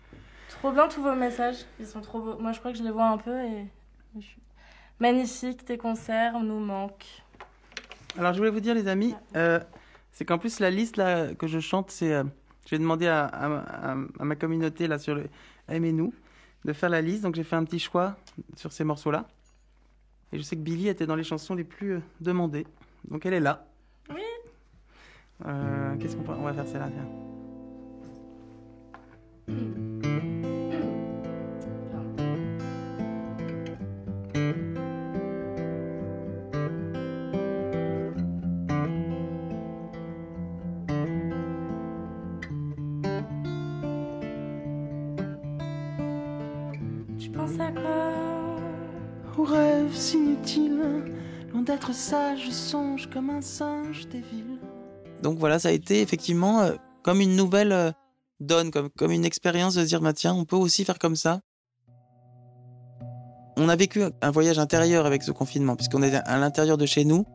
Trop 0.50 0.72
bien 0.72 0.88
tous 0.88 1.02
vos 1.02 1.16
messages. 1.16 1.66
Ils 1.80 1.86
sont 1.86 2.02
trop 2.02 2.20
beaux. 2.20 2.38
Moi, 2.38 2.52
je 2.52 2.60
crois 2.60 2.72
que 2.72 2.78
je 2.78 2.84
les 2.84 2.92
vois 2.92 3.08
un 3.08 3.18
peu 3.18 3.40
et. 3.40 3.68
Magnifique, 5.00 5.64
tes 5.64 5.78
concerts 5.78 6.40
nous 6.42 6.60
manquent. 6.60 7.24
Alors 8.20 8.34
je 8.34 8.38
voulais 8.40 8.52
vous 8.52 8.60
dire 8.60 8.76
les 8.76 8.88
amis 8.88 9.16
euh, 9.36 9.60
c'est 10.12 10.26
qu'en 10.26 10.38
plus 10.38 10.60
la 10.60 10.70
liste 10.70 10.98
là 10.98 11.34
que 11.34 11.48
je 11.48 11.60
chante 11.60 11.90
c'est 11.92 12.14
euh, 12.14 12.24
j'ai 12.66 12.78
demandé 12.78 13.08
à, 13.08 13.26
à- 13.26 13.92
à- 13.92 13.98
à 14.20 14.26
ma 14.26 14.36
communauté 14.36 14.88
là 14.88 15.00
sur 15.00 15.16
le 15.16 15.26
aimez-nous 15.70 16.14
de 16.66 16.74
faire 16.74 16.90
la 16.90 17.02
liste. 17.02 17.24
Donc 17.24 17.36
j'ai 17.36 17.44
fait 17.44 17.56
un 17.56 17.64
petit 17.64 17.80
choix 17.80 18.18
sur 18.56 18.72
ces 18.74 18.84
morceaux 18.84 19.12
là 19.12 19.26
et 20.34 20.38
je 20.38 20.44
sais 20.44 20.56
que 20.56 20.62
Billy 20.62 20.88
était 20.90 21.06
dans 21.08 21.16
les 21.16 21.24
chansons 21.24 21.56
les 21.56 21.64
plus 21.64 21.94
euh, 21.94 22.00
demandées. 22.22 22.68
Donc 23.10 23.26
elle 23.26 23.34
est 23.34 23.40
là. 23.40 23.66
Oui. 24.10 24.22
Euh, 25.46 25.96
qu'est-ce 25.98 26.16
qu'on 26.18 26.24
peut- 26.24 26.34
on 26.38 26.44
va 26.44 26.54
faire 26.54 26.68
celle-là 26.68 26.90
tiens. 26.94 27.08
Aux 49.38 49.44
rêves 49.44 49.96
inutiles, 50.14 50.82
loin 51.54 51.62
d'être 51.62 51.94
sage, 51.94 52.46
je 52.46 52.52
songe 52.52 53.10
comme 53.10 53.30
un 53.30 53.42
singe 53.42 54.08
des 54.10 54.20
villes. 54.20 54.60
Donc 55.24 55.38
voilà, 55.40 55.60
ça 55.60 55.70
a 55.70 55.72
été 55.72 56.02
effectivement 56.02 56.62
euh, 56.62 56.74
comme 57.04 57.22
une 57.22 57.38
nouvelle 57.38 57.72
euh, 57.72 57.92
donne, 58.42 58.70
comme, 58.70 58.90
comme 58.90 59.12
une 59.12 59.24
expérience 59.24 59.76
de 59.76 59.84
se 59.84 59.88
dire, 59.88 60.02
bah, 60.02 60.12
tiens, 60.12 60.34
on 60.34 60.44
peut 60.44 60.58
aussi 60.58 60.84
faire 60.84 61.00
comme 61.00 61.16
ça. 61.16 61.40
On 63.56 63.70
a 63.70 63.76
vécu 63.76 64.02
un 64.22 64.32
voyage 64.32 64.60
intérieur 64.60 65.06
avec 65.06 65.24
ce 65.24 65.32
confinement, 65.32 65.76
puisqu'on 65.76 66.04
est 66.04 66.14
à 66.14 66.38
l'intérieur 66.38 66.78
de 66.78 66.86
chez 66.86 67.06
nous. 67.06 67.26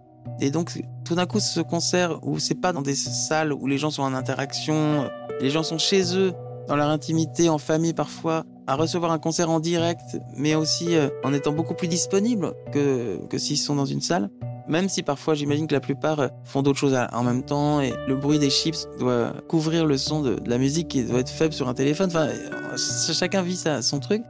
Et 0.41 0.51
donc, 0.51 0.73
tout 1.05 1.15
d'un 1.15 1.27
coup, 1.27 1.41
ce 1.41 1.61
concert 1.61 2.19
où 2.27 2.39
c'est 2.39 2.55
pas 2.55 2.73
dans 2.73 2.83
des 2.83 2.95
salles 2.95 3.53
où 3.53 3.67
les 3.67 3.79
gens 3.79 3.91
sont 3.91 4.03
en 4.03 4.15
interaction, 4.15 5.11
les 5.41 5.51
gens 5.51 5.63
sont 5.63 5.79
chez 5.79 6.17
eux, 6.17 6.33
dans 6.67 6.77
leur 6.77 6.89
intimité, 6.89 7.49
en 7.49 7.59
famille 7.59 7.93
parfois, 7.93 8.45
à 8.67 8.77
recevoir 8.77 9.13
un 9.13 9.19
concert 9.19 9.51
en 9.51 9.61
direct, 9.61 10.19
mais 10.37 10.55
aussi 10.55 10.97
euh, 10.97 11.09
en 11.23 11.33
étant 11.33 11.53
beaucoup 11.53 11.75
plus 11.75 11.89
disponible 11.89 12.55
que, 12.73 13.19
que 13.29 13.39
s'ils 13.39 13.59
sont 13.59 13.75
dans 13.75 13.85
une 13.85 14.01
salle. 14.01 14.31
Même 14.67 14.89
si 14.89 15.03
parfois 15.03 15.35
j'imagine 15.35 15.67
que 15.67 15.75
la 15.75 15.81
plupart 15.81 16.21
euh, 16.21 16.29
font 16.45 16.63
d'autres 16.63 16.79
choses 16.79 16.97
en 17.13 17.23
même 17.23 17.43
temps 17.43 17.81
et 17.81 17.93
le 18.09 18.17
bruit 18.17 18.39
des 18.39 18.51
chips 18.51 18.89
doit 18.99 19.35
couvrir 19.49 19.85
le 19.85 19.99
son 19.99 20.23
de, 20.23 20.39
la 20.47 20.59
musique 20.59 20.89
qui 20.89 21.05
doit 21.05 21.21
être 21.21 21.31
faible 21.31 21.53
sur 21.53 21.69
un 21.69 21.75
téléphone. 21.75 22.09
Enfin, 22.09 22.29
chacun 23.13 23.43
vit 23.43 23.63
son 23.83 24.01
truc. 24.01 24.23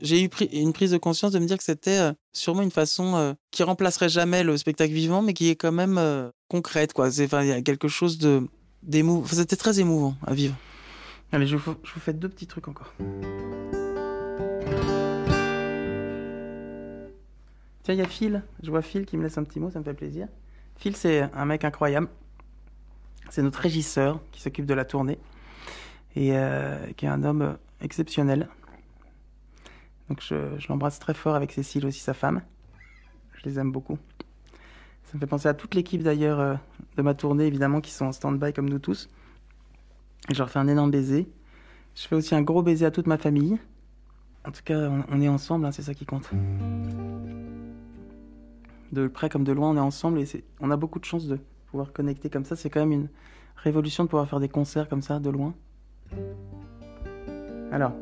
J'ai 0.00 0.22
eu 0.22 0.28
une 0.52 0.72
prise 0.72 0.90
de 0.90 0.98
conscience 0.98 1.32
de 1.32 1.38
me 1.38 1.46
dire 1.46 1.56
que 1.56 1.64
c'était 1.64 1.98
euh, 1.98 2.12
sûrement 2.32 2.62
une 2.62 2.72
façon 2.72 3.36
qui 3.52 3.62
remplacerait 3.62 4.08
jamais 4.08 4.42
le 4.42 4.56
spectacle 4.58 4.92
vivant, 4.92 5.22
mais 5.22 5.32
qui 5.32 5.48
est 5.48 5.56
quand 5.56 5.72
même 5.72 6.30
concrète. 6.48 6.92
Quoi. 6.92 7.06
a 7.06 7.62
quelque 7.62 7.88
chose 7.88 8.18
de 8.18 8.42
d'émouvant. 8.82 9.26
c'était 9.26 9.56
très 9.56 9.80
émouvant 9.80 10.14
à 10.26 10.34
vivre. 10.34 10.54
Allez, 11.34 11.48
je 11.48 11.56
vous, 11.56 11.74
je 11.82 11.92
vous 11.92 11.98
fais 11.98 12.12
deux 12.12 12.28
petits 12.28 12.46
trucs 12.46 12.68
encore. 12.68 12.94
Tiens, 17.82 17.92
il 17.92 17.96
y 17.96 18.02
a 18.02 18.06
Phil. 18.06 18.44
Je 18.62 18.70
vois 18.70 18.82
Phil 18.82 19.04
qui 19.04 19.16
me 19.16 19.24
laisse 19.24 19.36
un 19.36 19.42
petit 19.42 19.58
mot, 19.58 19.68
ça 19.68 19.80
me 19.80 19.84
fait 19.84 19.94
plaisir. 19.94 20.28
Phil, 20.76 20.94
c'est 20.94 21.22
un 21.22 21.44
mec 21.44 21.64
incroyable. 21.64 22.06
C'est 23.30 23.42
notre 23.42 23.58
régisseur 23.58 24.20
qui 24.30 24.42
s'occupe 24.42 24.64
de 24.64 24.74
la 24.74 24.84
tournée 24.84 25.18
et 26.14 26.38
euh, 26.38 26.78
qui 26.96 27.06
est 27.06 27.08
un 27.08 27.24
homme 27.24 27.58
exceptionnel. 27.80 28.48
Donc 30.08 30.20
je, 30.22 30.56
je 30.56 30.68
l'embrasse 30.68 31.00
très 31.00 31.14
fort 31.14 31.34
avec 31.34 31.50
Cécile 31.50 31.84
aussi, 31.84 31.98
sa 31.98 32.14
femme. 32.14 32.42
Je 33.32 33.48
les 33.48 33.58
aime 33.58 33.72
beaucoup. 33.72 33.98
Ça 35.06 35.14
me 35.14 35.18
fait 35.18 35.26
penser 35.26 35.48
à 35.48 35.54
toute 35.54 35.74
l'équipe 35.74 36.04
d'ailleurs 36.04 36.38
euh, 36.38 36.54
de 36.96 37.02
ma 37.02 37.14
tournée, 37.14 37.48
évidemment, 37.48 37.80
qui 37.80 37.90
sont 37.90 38.04
en 38.04 38.12
stand-by 38.12 38.52
comme 38.52 38.70
nous 38.70 38.78
tous. 38.78 39.08
Je 40.32 40.38
leur 40.38 40.50
fais 40.50 40.58
un 40.58 40.68
énorme 40.68 40.90
baiser. 40.90 41.28
Je 41.94 42.08
fais 42.08 42.16
aussi 42.16 42.34
un 42.34 42.42
gros 42.42 42.62
baiser 42.62 42.86
à 42.86 42.90
toute 42.90 43.06
ma 43.06 43.18
famille. 43.18 43.58
En 44.46 44.50
tout 44.50 44.62
cas, 44.64 44.90
on, 45.10 45.20
est 45.20 45.28
ensemble, 45.28 45.64
hein, 45.64 45.72
c'est 45.72 45.82
ça 45.82 45.94
qui 45.94 46.04
compte. 46.04 46.30
De 48.92 49.08
près 49.08 49.28
comme 49.28 49.44
de 49.44 49.52
loin, 49.52 49.70
on 49.70 49.76
est 49.76 49.80
ensemble 49.80 50.20
et 50.20 50.44
on 50.60 50.70
a 50.70 50.76
beaucoup 50.76 50.98
de 50.98 51.04
chance 51.04 51.26
de 51.26 51.38
pouvoir 51.70 51.92
connecter 51.92 52.30
comme 52.30 52.44
ça. 52.44 52.56
C'est 52.56 52.70
quand 52.70 52.80
même 52.80 52.92
une 52.92 53.08
révolution 53.56 54.04
de 54.04 54.08
pouvoir 54.08 54.28
faire 54.28 54.40
des 54.40 54.48
concerts 54.48 54.88
comme 54.88 55.02
ça, 55.02 55.18
de 55.18 55.30
loin. 55.30 55.54
Alors, 57.72 57.92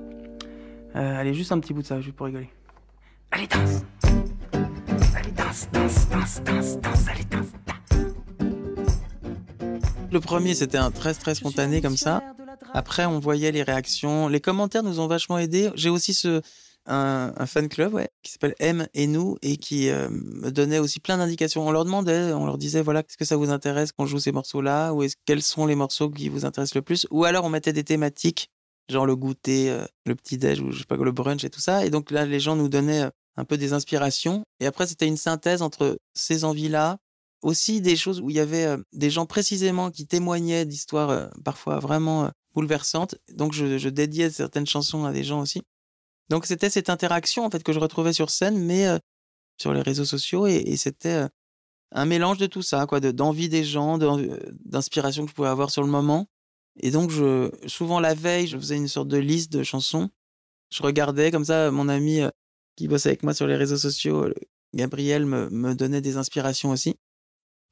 euh, 0.96 1.20
allez, 1.20 1.34
juste 1.34 1.52
un 1.52 1.60
petit 1.60 1.72
bout 1.72 1.82
de 1.82 1.86
ça, 1.86 2.00
juste 2.00 2.16
pour 2.16 2.26
rigoler. 2.26 2.50
Allez, 3.30 3.46
danse 3.46 3.84
Allez, 5.16 5.30
danse, 5.32 5.68
danse, 5.72 6.08
danse, 6.08 6.42
danse, 6.42 6.80
danse, 6.80 7.08
allez, 7.08 7.24
danse 7.24 7.61
le 10.12 10.20
premier, 10.20 10.54
c'était 10.54 10.78
un 10.78 10.90
très 10.90 11.14
très 11.14 11.34
spontané 11.34 11.80
comme 11.80 11.96
ça. 11.96 12.22
Après, 12.74 13.06
on 13.06 13.18
voyait 13.18 13.50
les 13.50 13.62
réactions. 13.62 14.28
Les 14.28 14.40
commentaires 14.40 14.82
nous 14.82 15.00
ont 15.00 15.06
vachement 15.06 15.38
aidés. 15.38 15.70
J'ai 15.74 15.88
aussi 15.88 16.14
ce, 16.14 16.42
un, 16.86 17.46
fan 17.46 17.68
club 17.68 18.06
qui 18.22 18.32
s'appelle 18.32 18.54
M 18.58 18.86
et 18.94 19.06
nous 19.06 19.36
et 19.42 19.56
qui 19.56 19.88
euh, 19.88 20.08
me 20.10 20.50
donnait 20.50 20.78
aussi 20.78 21.00
plein 21.00 21.16
d'indications. 21.18 21.66
On 21.66 21.70
leur 21.70 21.84
demandait, 21.84 22.32
on 22.32 22.46
leur 22.46 22.58
disait 22.58 22.82
voilà, 22.82 23.00
est-ce 23.00 23.16
que 23.16 23.24
ça 23.24 23.36
vous 23.36 23.50
intéresse 23.50 23.92
qu'on 23.92 24.06
joue 24.06 24.18
ces 24.18 24.32
morceaux-là 24.32 24.92
ou 24.92 25.02
est-ce, 25.02 25.16
quels 25.24 25.42
sont 25.42 25.66
les 25.66 25.74
morceaux 25.74 26.10
qui 26.10 26.28
vous 26.28 26.44
intéressent 26.44 26.74
le 26.74 26.82
plus? 26.82 27.06
Ou 27.10 27.24
alors 27.24 27.44
on 27.44 27.50
mettait 27.50 27.72
des 27.72 27.84
thématiques, 27.84 28.50
genre 28.88 29.06
le 29.06 29.16
goûter, 29.16 29.70
euh, 29.70 29.84
le 30.06 30.14
petit-déj 30.14 30.60
ou 30.60 30.72
je 30.72 30.80
sais 30.80 30.84
pas, 30.84 30.96
le 30.96 31.12
brunch 31.12 31.44
et 31.44 31.50
tout 31.50 31.60
ça. 31.60 31.86
Et 31.86 31.90
donc 31.90 32.10
là, 32.10 32.26
les 32.26 32.40
gens 32.40 32.56
nous 32.56 32.68
donnaient 32.68 33.02
euh, 33.02 33.10
un 33.36 33.44
peu 33.44 33.56
des 33.56 33.72
inspirations. 33.72 34.44
Et 34.60 34.66
après, 34.66 34.86
c'était 34.86 35.06
une 35.06 35.16
synthèse 35.16 35.62
entre 35.62 35.98
ces 36.14 36.44
envies-là 36.44 36.98
aussi 37.42 37.80
des 37.80 37.96
choses 37.96 38.20
où 38.20 38.30
il 38.30 38.36
y 38.36 38.40
avait 38.40 38.76
des 38.92 39.10
gens 39.10 39.26
précisément 39.26 39.90
qui 39.90 40.06
témoignaient 40.06 40.64
d'histoires 40.64 41.28
parfois 41.44 41.80
vraiment 41.80 42.30
bouleversantes. 42.54 43.16
Donc 43.34 43.52
je, 43.52 43.88
dédiais 43.88 44.30
certaines 44.30 44.66
chansons 44.66 45.04
à 45.04 45.12
des 45.12 45.24
gens 45.24 45.40
aussi. 45.40 45.62
Donc 46.30 46.46
c'était 46.46 46.70
cette 46.70 46.88
interaction 46.88 47.44
en 47.44 47.50
fait 47.50 47.62
que 47.62 47.72
je 47.72 47.80
retrouvais 47.80 48.12
sur 48.12 48.30
scène, 48.30 48.58
mais 48.58 48.86
sur 49.60 49.74
les 49.74 49.82
réseaux 49.82 50.04
sociaux 50.04 50.46
et, 50.46 50.76
c'était 50.76 51.26
un 51.90 52.06
mélange 52.06 52.38
de 52.38 52.46
tout 52.46 52.62
ça, 52.62 52.86
quoi, 52.86 53.00
d'envie 53.00 53.50
des 53.50 53.64
gens, 53.64 53.98
d'inspiration 54.64 55.24
que 55.24 55.30
je 55.30 55.34
pouvais 55.34 55.48
avoir 55.48 55.70
sur 55.70 55.82
le 55.82 55.90
moment. 55.90 56.26
Et 56.80 56.90
donc 56.90 57.10
je, 57.10 57.50
souvent 57.66 58.00
la 58.00 58.14
veille, 58.14 58.46
je 58.46 58.56
faisais 58.56 58.76
une 58.76 58.88
sorte 58.88 59.08
de 59.08 59.18
liste 59.18 59.52
de 59.52 59.62
chansons. 59.62 60.08
Je 60.70 60.82
regardais 60.82 61.30
comme 61.30 61.44
ça, 61.44 61.70
mon 61.70 61.88
ami 61.88 62.20
qui 62.76 62.88
bosse 62.88 63.04
avec 63.04 63.24
moi 63.24 63.34
sur 63.34 63.46
les 63.46 63.56
réseaux 63.56 63.76
sociaux, 63.76 64.26
Gabriel, 64.72 65.26
me 65.26 65.74
donnait 65.74 66.00
des 66.00 66.16
inspirations 66.16 66.70
aussi. 66.70 66.96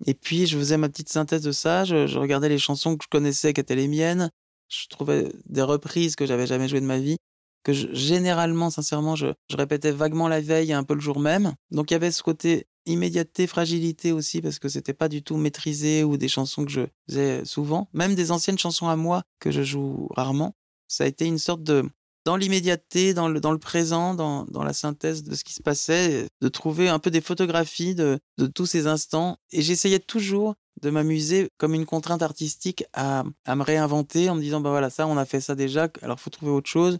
Et 0.07 0.15
puis, 0.15 0.47
je 0.47 0.57
faisais 0.59 0.77
ma 0.77 0.89
petite 0.89 1.09
synthèse 1.09 1.43
de 1.43 1.53
ça. 1.53 1.85
Je, 1.85 2.19
regardais 2.19 2.49
les 2.49 2.59
chansons 2.59 2.97
que 2.97 3.05
je 3.05 3.09
connaissais, 3.09 3.53
qui 3.53 3.61
étaient 3.61 3.77
les 3.77 3.89
miennes. 3.89 4.31
Je 4.69 4.87
trouvais 4.89 5.33
des 5.47 5.63
reprises 5.63 6.17
que 6.17 6.27
j'avais 6.27 6.47
jamais 6.47 6.69
jouées 6.69 6.81
de 6.81 6.87
ma 6.87 6.99
vie, 6.99 7.17
que 7.65 7.73
généralement, 7.73 8.71
sincèrement, 8.71 9.17
je, 9.17 9.27
répétais 9.53 9.91
vaguement 9.91 10.29
la 10.29 10.41
veille 10.41 10.71
et 10.71 10.75
un 10.75 10.85
peu 10.85 10.95
le 10.95 11.01
jour 11.01 11.19
même. 11.19 11.55
Donc, 11.71 11.91
il 11.91 11.95
y 11.95 11.97
avait 11.97 12.13
ce 12.13 12.23
côté 12.23 12.67
immédiateté, 12.87 13.47
fragilité 13.47 14.13
aussi, 14.13 14.41
parce 14.41 14.59
que 14.59 14.69
c'était 14.69 14.95
pas 14.95 15.09
du 15.09 15.23
tout 15.23 15.37
maîtrisé 15.37 16.03
ou 16.05 16.17
des 16.17 16.29
chansons 16.29 16.65
que 16.65 16.71
je 16.71 16.83
faisais 17.09 17.45
souvent. 17.45 17.89
Même 17.93 18.15
des 18.15 18.31
anciennes 18.31 18.59
chansons 18.59 18.89
à 18.89 18.97
moi 18.97 19.23
que 19.39 19.51
je 19.51 19.63
joue 19.63 20.09
rarement. 20.17 20.55
Ça 20.89 21.05
a 21.05 21.07
été 21.07 21.27
une 21.27 21.39
sorte 21.39 21.63
de, 21.63 21.89
dans 22.25 22.37
l'immédiateté, 22.37 23.15
dans 23.15 23.29
le, 23.29 23.41
dans 23.41 23.53
le 23.53 23.59
présent, 23.59 24.15
dans, 24.15 24.45
dans, 24.45 24.63
la 24.63 24.73
synthèse 24.73 25.23
de 25.23 25.35
ce 25.35 25.45
qui 25.45 25.55
se 25.55 25.63
passait, 25.63 26.27
de 26.41 26.49
trouver 26.49 26.89
un 26.89 26.99
peu 26.99 27.11
des 27.11 27.21
photographies 27.21 27.95
de, 27.95 28.19
de 28.39 28.47
tous 28.47 28.67
ces 28.67 28.87
instants. 28.87 29.39
Et 29.53 29.63
j'essayais 29.63 30.01
toujours 30.01 30.55
de 30.83 30.91
m'amuser 30.91 31.49
comme 31.59 31.75
une 31.75 31.87
contrainte 31.87 32.23
artistique 32.23 32.85
à, 32.93 33.25
à, 33.45 33.57
me 33.57 33.63
réinventer 33.63 34.29
en 34.31 34.35
me 34.35 34.41
disant, 34.41 34.61
bah 34.61 34.71
voilà, 34.71 34.91
ça, 34.91 35.07
on 35.07 35.17
a 35.17 35.25
fait 35.25 35.41
ça 35.41 35.55
déjà, 35.55 35.89
alors 36.03 36.21
faut 36.21 36.31
trouver 36.31 36.53
autre 36.53 36.71
chose. 36.71 36.99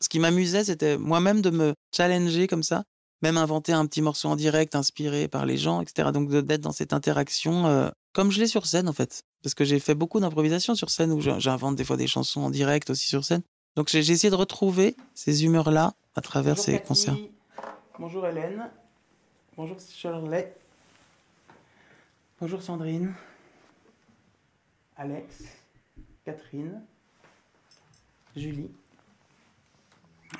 Ce 0.00 0.08
qui 0.08 0.18
m'amusait, 0.18 0.64
c'était 0.64 0.96
moi-même 0.96 1.40
de 1.42 1.50
me 1.50 1.74
challenger 1.94 2.46
comme 2.46 2.62
ça, 2.62 2.84
même 3.22 3.36
inventer 3.36 3.72
un 3.72 3.86
petit 3.86 4.02
morceau 4.02 4.28
en 4.28 4.36
direct 4.36 4.74
inspiré 4.74 5.26
par 5.28 5.46
les 5.46 5.58
gens, 5.58 5.80
etc. 5.80 6.10
Donc 6.12 6.30
d'être 6.30 6.60
dans 6.60 6.72
cette 6.72 6.92
interaction, 6.92 7.66
euh, 7.66 7.88
comme 8.12 8.30
je 8.30 8.38
l'ai 8.38 8.46
sur 8.46 8.66
scène 8.66 8.88
en 8.88 8.92
fait. 8.92 9.22
Parce 9.42 9.54
que 9.54 9.64
j'ai 9.64 9.80
fait 9.80 9.94
beaucoup 9.94 10.20
d'improvisation 10.20 10.74
sur 10.74 10.90
scène 10.90 11.12
où 11.12 11.20
j'invente 11.20 11.76
des 11.76 11.84
fois 11.84 11.96
des 11.96 12.06
chansons 12.06 12.42
en 12.42 12.50
direct 12.50 12.90
aussi 12.90 13.08
sur 13.08 13.24
scène. 13.24 13.42
Donc 13.76 13.88
j'ai 13.88 13.98
essayé 13.98 14.30
de 14.30 14.34
retrouver 14.36 14.96
ces 15.14 15.44
humeurs-là 15.44 15.94
à 16.14 16.20
travers 16.20 16.58
ces 16.58 16.80
concerts. 16.80 17.16
Bonjour 17.98 18.26
Hélène. 18.26 18.70
Bonjour 19.56 19.76
Shirley. 19.80 20.54
Bonjour 22.40 22.62
Sandrine. 22.62 23.14
Alex. 24.96 25.44
Catherine. 26.24 26.82
Julie. 28.36 28.70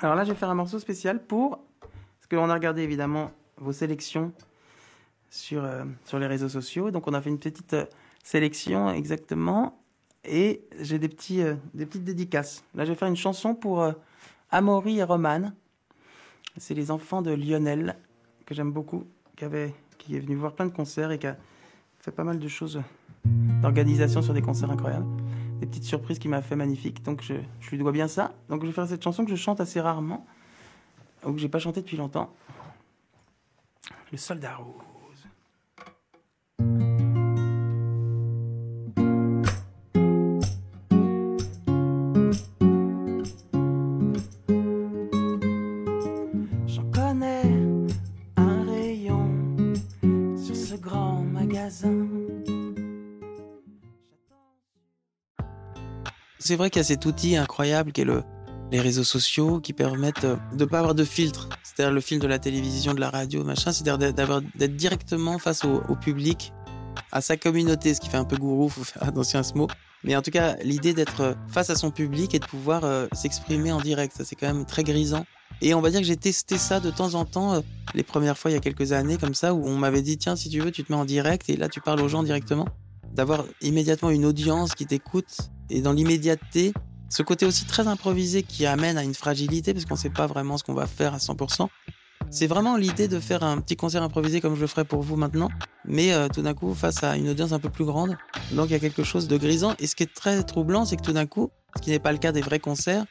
Alors 0.01 0.15
là, 0.15 0.23
je 0.23 0.31
vais 0.31 0.37
faire 0.37 0.49
un 0.49 0.55
morceau 0.55 0.79
spécial 0.79 1.21
pour... 1.21 1.59
Parce 1.81 2.27
qu'on 2.29 2.49
a 2.49 2.53
regardé 2.53 2.81
évidemment 2.83 3.31
vos 3.57 3.73
sélections 3.73 4.31
sur, 5.29 5.63
euh, 5.63 5.83
sur 6.05 6.19
les 6.19 6.27
réseaux 6.27 6.49
sociaux. 6.49 6.91
Donc 6.91 7.07
on 7.07 7.13
a 7.13 7.21
fait 7.21 7.29
une 7.29 7.39
petite 7.39 7.73
euh, 7.73 7.85
sélection 8.23 8.91
exactement 8.91 9.78
et 10.25 10.65
j'ai 10.79 10.99
des, 10.99 11.09
petits, 11.09 11.41
euh, 11.41 11.55
des 11.73 11.85
petites 11.85 12.03
dédicaces. 12.03 12.63
Là, 12.75 12.85
je 12.85 12.91
vais 12.91 12.95
faire 12.97 13.07
une 13.07 13.15
chanson 13.15 13.55
pour 13.55 13.81
euh, 13.81 13.93
Amaury 14.51 14.99
et 14.99 15.03
Romane. 15.03 15.53
C'est 16.57 16.73
les 16.73 16.91
enfants 16.91 17.21
de 17.21 17.31
Lionel, 17.31 17.95
que 18.45 18.53
j'aime 18.53 18.71
beaucoup, 18.71 19.05
qui, 19.37 19.45
avait, 19.45 19.73
qui 19.97 20.15
est 20.15 20.19
venu 20.19 20.35
voir 20.35 20.53
plein 20.53 20.65
de 20.65 20.73
concerts 20.73 21.11
et 21.11 21.19
qui 21.19 21.27
a 21.27 21.37
fait 21.99 22.11
pas 22.11 22.23
mal 22.23 22.39
de 22.39 22.47
choses 22.47 22.81
d'organisation 23.25 24.21
sur 24.21 24.33
des 24.33 24.41
concerts 24.41 24.71
incroyables. 24.71 25.07
Des 25.59 25.67
petites 25.67 25.83
surprises 25.83 26.19
qui 26.19 26.27
m'a 26.27 26.41
fait 26.41 26.55
magnifique. 26.55 27.03
Donc, 27.03 27.21
je, 27.21 27.35
lui 27.69 27.77
dois 27.77 27.91
bien 27.91 28.07
ça. 28.07 28.33
Donc, 28.49 28.61
je 28.61 28.67
vais 28.67 28.73
faire 28.73 28.87
cette 28.87 29.03
chanson 29.03 29.25
que 29.25 29.31
je 29.31 29.35
chante 29.35 29.59
assez 29.59 29.79
rarement, 29.79 30.25
ou 31.25 31.33
que 31.33 31.39
j'ai 31.39 31.49
pas 31.49 31.59
chanté 31.59 31.81
depuis 31.81 31.97
longtemps. 31.97 32.33
Le 34.11 34.17
soldat. 34.17 34.57
C'est 56.49 56.55
vrai 56.55 56.71
qu'il 56.71 56.79
y 56.79 56.81
a 56.81 56.83
cet 56.83 57.05
outil 57.05 57.35
incroyable 57.35 57.91
qui 57.91 58.01
est 58.01 58.05
le, 58.05 58.23
les 58.71 58.81
réseaux 58.81 59.03
sociaux 59.03 59.59
qui 59.59 59.71
permettent 59.71 60.23
euh, 60.23 60.35
de 60.53 60.63
ne 60.63 60.65
pas 60.65 60.79
avoir 60.79 60.95
de 60.95 61.03
filtre. 61.03 61.47
C'est-à-dire 61.61 61.93
le 61.93 62.01
film 62.01 62.19
de 62.19 62.25
la 62.25 62.39
télévision, 62.39 62.95
de 62.95 62.99
la 62.99 63.11
radio, 63.11 63.43
machin. 63.43 63.71
C'est-à-dire 63.71 63.99
d'être 63.99 64.75
directement 64.75 65.37
face 65.37 65.63
au, 65.63 65.95
public, 65.95 66.51
à 67.11 67.21
sa 67.21 67.37
communauté, 67.37 67.93
ce 67.93 68.01
qui 68.01 68.09
fait 68.09 68.17
un 68.17 68.25
peu 68.25 68.35
gourou, 68.35 68.67
faut 68.67 68.83
faire 68.83 69.03
attention 69.03 69.37
à 69.37 69.43
ce 69.43 69.53
mot. 69.53 69.67
Mais 70.03 70.15
en 70.15 70.23
tout 70.23 70.31
cas, 70.31 70.55
l'idée 70.63 70.95
d'être 70.95 71.21
euh, 71.21 71.33
face 71.49 71.69
à 71.69 71.75
son 71.75 71.91
public 71.91 72.33
et 72.33 72.39
de 72.39 72.47
pouvoir 72.47 72.83
euh, 72.83 73.05
s'exprimer 73.11 73.71
en 73.71 73.79
direct, 73.79 74.17
ça 74.17 74.25
c'est 74.25 74.35
quand 74.35 74.51
même 74.51 74.65
très 74.65 74.83
grisant. 74.83 75.27
Et 75.61 75.75
on 75.75 75.81
va 75.81 75.91
dire 75.91 75.99
que 75.99 76.07
j'ai 76.07 76.17
testé 76.17 76.57
ça 76.57 76.79
de 76.79 76.89
temps 76.89 77.13
en 77.13 77.25
temps, 77.25 77.61
les 77.93 78.03
premières 78.03 78.39
fois 78.39 78.49
il 78.49 78.55
y 78.55 78.57
a 78.57 78.59
quelques 78.59 78.91
années 78.91 79.17
comme 79.17 79.35
ça, 79.35 79.53
où 79.53 79.67
on 79.67 79.77
m'avait 79.77 80.01
dit 80.01 80.17
tiens 80.17 80.35
si 80.35 80.49
tu 80.49 80.61
veux 80.61 80.71
tu 80.71 80.83
te 80.83 80.91
mets 80.91 80.97
en 80.97 81.05
direct 81.05 81.47
et 81.47 81.57
là 81.57 81.69
tu 81.69 81.79
parles 81.79 82.01
aux 82.01 82.07
gens 82.07 82.23
directement. 82.23 82.65
D'avoir 83.13 83.45
immédiatement 83.61 84.09
une 84.09 84.25
audience 84.25 84.73
qui 84.73 84.87
t'écoute 84.87 85.51
et 85.69 85.81
dans 85.81 85.93
l'immédiateté, 85.93 86.73
ce 87.09 87.23
côté 87.23 87.45
aussi 87.45 87.65
très 87.65 87.87
improvisé 87.87 88.43
qui 88.43 88.65
amène 88.65 88.97
à 88.97 89.03
une 89.03 89.13
fragilité 89.13 89.73
parce 89.73 89.85
qu'on 89.85 89.95
ne 89.95 89.99
sait 89.99 90.09
pas 90.09 90.27
vraiment 90.27 90.57
ce 90.57 90.63
qu'on 90.63 90.73
va 90.73 90.87
faire 90.87 91.13
à 91.13 91.17
100%. 91.17 91.67
C'est 92.31 92.47
vraiment 92.47 92.77
l'idée 92.77 93.07
de 93.07 93.19
faire 93.19 93.43
un 93.43 93.59
petit 93.59 93.75
concert 93.75 94.03
improvisé 94.03 94.39
comme 94.39 94.55
je 94.55 94.61
le 94.61 94.67
ferai 94.67 94.85
pour 94.85 95.01
vous 95.01 95.15
maintenant, 95.15 95.49
mais 95.85 96.13
euh, 96.13 96.27
tout 96.27 96.43
d'un 96.43 96.53
coup 96.53 96.75
face 96.75 97.03
à 97.03 97.17
une 97.17 97.29
audience 97.29 97.53
un 97.53 97.59
peu 97.59 97.69
plus 97.69 97.85
grande. 97.85 98.15
Donc 98.51 98.67
il 98.69 98.73
y 98.73 98.75
a 98.75 98.79
quelque 98.79 99.03
chose 99.03 99.27
de 99.27 99.37
grisant. 99.37 99.73
Et 99.79 99.87
ce 99.87 99.95
qui 99.95 100.03
est 100.03 100.13
très 100.13 100.43
troublant, 100.43 100.85
c'est 100.85 100.97
que 100.97 101.01
tout 101.01 101.13
d'un 101.13 101.25
coup, 101.25 101.49
ce 101.75 101.81
qui 101.81 101.89
n'est 101.89 101.99
pas 101.99 102.11
le 102.11 102.19
cas 102.19 102.31
des 102.31 102.41
vrais 102.41 102.59
concerts, 102.59 103.05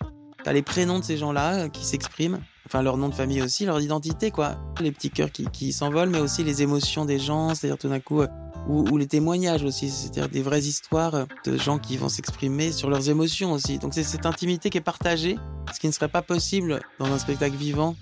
t'as 0.45 0.53
les 0.53 0.63
prénoms 0.63 0.99
de 0.99 1.05
ces 1.05 1.17
gens-là 1.17 1.55
euh, 1.55 1.69
qui 1.69 1.85
s'expriment, 1.85 2.41
enfin 2.67 2.83
leur 2.83 2.97
nom 2.97 3.09
de 3.09 3.15
famille 3.15 3.43
aussi, 3.43 3.65
leur 3.65 3.81
identité 3.81 4.31
quoi, 4.31 4.57
les 4.81 4.93
petits 4.93 5.11
cœurs 5.11 5.33
qui, 5.33 5.47
qui 5.47 5.73
s'envolent, 5.73 6.11
mais 6.11 6.21
aussi 6.21 6.45
les 6.45 6.63
émotions 6.63 7.05
des 7.05 7.19
gens, 7.19 7.55
c'est-à-dire 7.55 7.79
tout 7.79 7.89
d'un 7.89 8.01
coup 8.01 8.23
euh, 8.23 8.29
ou, 8.69 8.99
les 8.99 9.07
témoignages 9.07 9.65
aussi, 9.65 9.89
c'est-à-dire 9.89 10.29
des 10.29 10.43
vraies 10.43 10.61
histoires 10.61 11.27
de 11.45 11.57
gens 11.57 11.79
qui 11.79 11.97
vont 11.97 12.11
s'exprimer 12.11 12.71
sur 12.71 12.91
leurs 12.91 13.09
émotions 13.09 13.53
aussi. 13.53 13.79
Donc 13.79 13.95
c'est 13.95 14.03
cette 14.03 14.27
intimité 14.27 14.69
qui 14.69 14.77
est 14.77 14.83
partagée, 14.83 15.39
ce 15.73 15.81
qui 15.81 15.87
ne 15.87 15.93
serait 15.93 16.09
pas 16.09 16.21
possible 16.21 16.81
dans 16.99 17.07
un 17.07 17.19
spectacle 17.19 17.57
vivant. 17.57 17.97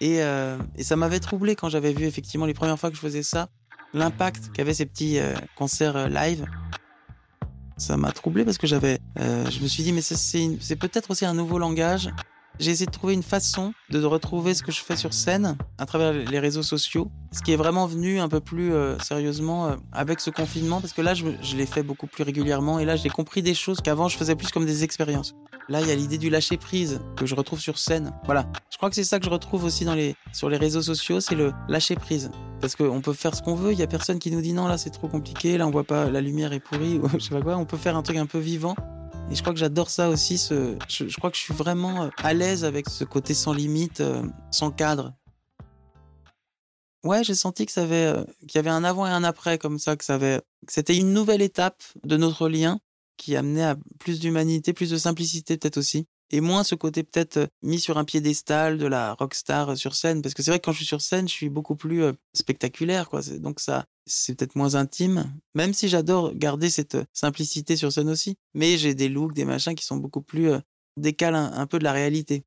Et, 0.00 0.22
euh, 0.22 0.58
et 0.76 0.82
ça 0.82 0.96
m'avait 0.96 1.20
troublé 1.20 1.54
quand 1.54 1.68
j'avais 1.68 1.92
vu 1.92 2.04
effectivement 2.04 2.46
les 2.46 2.54
premières 2.54 2.78
fois 2.78 2.90
que 2.90 2.96
je 2.96 3.00
faisais 3.00 3.22
ça, 3.22 3.48
l'impact 3.94 4.52
qu'avaient 4.52 4.74
ces 4.74 4.86
petits 4.86 5.18
euh, 5.18 5.34
concerts 5.56 5.96
euh, 5.96 6.08
live. 6.08 6.46
Ça 7.78 7.96
m'a 7.96 8.12
troublé 8.12 8.44
parce 8.44 8.58
que 8.58 8.66
j'avais, 8.66 8.98
je 9.16 9.62
me 9.62 9.68
suis 9.68 9.82
dit 9.82 9.92
mais 9.92 10.02
c'est 10.02 10.76
peut-être 10.76 11.10
aussi 11.10 11.24
un 11.24 11.34
nouveau 11.34 11.58
langage 11.58 12.10
j'ai 12.58 12.70
essayé 12.70 12.86
de 12.86 12.90
trouver 12.90 13.14
une 13.14 13.22
façon 13.22 13.72
de 13.90 14.02
retrouver 14.04 14.54
ce 14.54 14.62
que 14.62 14.72
je 14.72 14.80
fais 14.80 14.96
sur 14.96 15.14
scène 15.14 15.56
à 15.78 15.86
travers 15.86 16.12
les 16.12 16.38
réseaux 16.38 16.62
sociaux, 16.62 17.10
ce 17.32 17.42
qui 17.42 17.52
est 17.52 17.56
vraiment 17.56 17.86
venu 17.86 18.20
un 18.20 18.28
peu 18.28 18.40
plus 18.40 18.72
euh, 18.72 18.98
sérieusement 18.98 19.68
euh, 19.68 19.76
avec 19.92 20.20
ce 20.20 20.30
confinement, 20.30 20.80
parce 20.80 20.92
que 20.92 21.02
là, 21.02 21.14
je, 21.14 21.26
je 21.42 21.56
l'ai 21.56 21.66
fait 21.66 21.82
beaucoup 21.82 22.06
plus 22.06 22.24
régulièrement, 22.24 22.78
et 22.78 22.84
là, 22.84 22.96
j'ai 22.96 23.08
compris 23.08 23.42
des 23.42 23.54
choses 23.54 23.80
qu'avant, 23.80 24.08
je 24.08 24.16
faisais 24.16 24.34
plus 24.34 24.50
comme 24.50 24.66
des 24.66 24.84
expériences. 24.84 25.34
Là, 25.68 25.80
il 25.82 25.88
y 25.88 25.90
a 25.90 25.94
l'idée 25.94 26.18
du 26.18 26.30
lâcher 26.30 26.56
prise 26.56 27.00
que 27.16 27.26
je 27.26 27.34
retrouve 27.34 27.60
sur 27.60 27.78
scène. 27.78 28.12
Voilà, 28.24 28.46
je 28.70 28.76
crois 28.78 28.88
que 28.88 28.96
c'est 28.96 29.04
ça 29.04 29.18
que 29.18 29.24
je 29.24 29.30
retrouve 29.30 29.64
aussi 29.64 29.84
dans 29.84 29.94
les, 29.94 30.16
sur 30.32 30.48
les 30.48 30.56
réseaux 30.56 30.82
sociaux, 30.82 31.20
c'est 31.20 31.34
le 31.34 31.52
lâcher 31.68 31.94
prise. 31.94 32.30
Parce 32.60 32.74
qu'on 32.74 33.00
peut 33.00 33.12
faire 33.12 33.34
ce 33.34 33.42
qu'on 33.42 33.54
veut, 33.54 33.72
il 33.72 33.78
y 33.78 33.82
a 33.82 33.86
personne 33.86 34.18
qui 34.18 34.30
nous 34.30 34.40
dit 34.40 34.52
non, 34.52 34.66
là 34.66 34.78
c'est 34.78 34.90
trop 34.90 35.08
compliqué, 35.08 35.58
là 35.58 35.66
on 35.66 35.70
voit 35.70 35.84
pas, 35.84 36.10
la 36.10 36.20
lumière 36.20 36.52
est 36.52 36.60
pourrie, 36.60 36.98
ou 37.02 37.08
je 37.12 37.18
sais 37.18 37.34
pas 37.34 37.42
quoi. 37.42 37.56
On 37.56 37.66
peut 37.66 37.76
faire 37.76 37.96
un 37.96 38.02
truc 38.02 38.16
un 38.16 38.26
peu 38.26 38.38
vivant 38.38 38.74
et 39.30 39.34
je 39.34 39.42
crois 39.42 39.52
que 39.52 39.58
j'adore 39.58 39.90
ça 39.90 40.08
aussi. 40.08 40.38
Ce, 40.38 40.76
je, 40.88 41.16
crois 41.16 41.30
que 41.30 41.36
je 41.36 41.42
suis 41.42 41.54
vraiment 41.54 42.04
euh, 42.04 42.08
à 42.16 42.32
l'aise 42.32 42.64
avec 42.64 42.88
ce 42.88 43.04
côté 43.04 43.34
sans 43.34 43.52
limite, 43.52 44.00
euh, 44.00 44.22
sans 44.50 44.70
cadre. 44.70 45.14
Ouais, 47.04 47.22
j'ai 47.22 47.34
senti 47.34 47.66
que 47.66 47.72
ça 47.72 47.82
avait, 47.82 48.06
euh, 48.06 48.24
qu'il 48.46 48.56
y 48.56 48.58
avait 48.58 48.70
un 48.70 48.84
avant 48.84 49.06
et 49.06 49.10
un 49.10 49.24
après 49.24 49.58
comme 49.58 49.78
ça, 49.78 49.96
que 49.96 50.04
ça 50.04 50.14
avait, 50.14 50.40
que 50.66 50.72
c'était 50.72 50.96
une 50.96 51.12
nouvelle 51.12 51.42
étape 51.42 51.82
de 52.04 52.16
notre 52.16 52.48
lien 52.48 52.80
qui 53.16 53.36
amenait 53.36 53.64
à 53.64 53.76
plus 53.98 54.18
d'humanité, 54.18 54.72
plus 54.72 54.90
de 54.90 54.96
simplicité 54.96 55.56
peut-être 55.56 55.76
aussi 55.76 56.06
et 56.30 56.40
moins 56.40 56.64
ce 56.64 56.74
côté 56.74 57.02
peut-être 57.02 57.38
euh, 57.38 57.46
mis 57.62 57.80
sur 57.80 57.98
un 57.98 58.04
piédestal 58.04 58.78
de 58.78 58.86
la 58.86 59.14
rockstar 59.14 59.70
euh, 59.70 59.74
sur 59.76 59.94
scène 59.94 60.22
parce 60.22 60.34
que 60.34 60.42
c'est 60.42 60.50
vrai 60.50 60.58
que 60.60 60.64
quand 60.64 60.72
je 60.72 60.78
suis 60.78 60.86
sur 60.86 61.00
scène 61.00 61.28
je 61.28 61.32
suis 61.32 61.48
beaucoup 61.48 61.76
plus 61.76 62.02
euh, 62.02 62.12
spectaculaire 62.34 63.08
quoi 63.08 63.20
donc 63.38 63.60
ça 63.60 63.84
c'est 64.06 64.34
peut-être 64.34 64.56
moins 64.56 64.74
intime 64.74 65.32
même 65.54 65.72
si 65.72 65.88
j'adore 65.88 66.34
garder 66.34 66.70
cette 66.70 66.98
simplicité 67.12 67.76
sur 67.76 67.92
scène 67.92 68.08
aussi 68.08 68.36
mais 68.54 68.78
j'ai 68.78 68.94
des 68.94 69.08
looks 69.08 69.34
des 69.34 69.44
machins 69.44 69.74
qui 69.74 69.84
sont 69.84 69.96
beaucoup 69.96 70.22
plus 70.22 70.50
décalent 70.96 71.36
un, 71.36 71.66
peu 71.66 71.78
de 71.78 71.84
la 71.84 71.92
réalité 71.92 72.44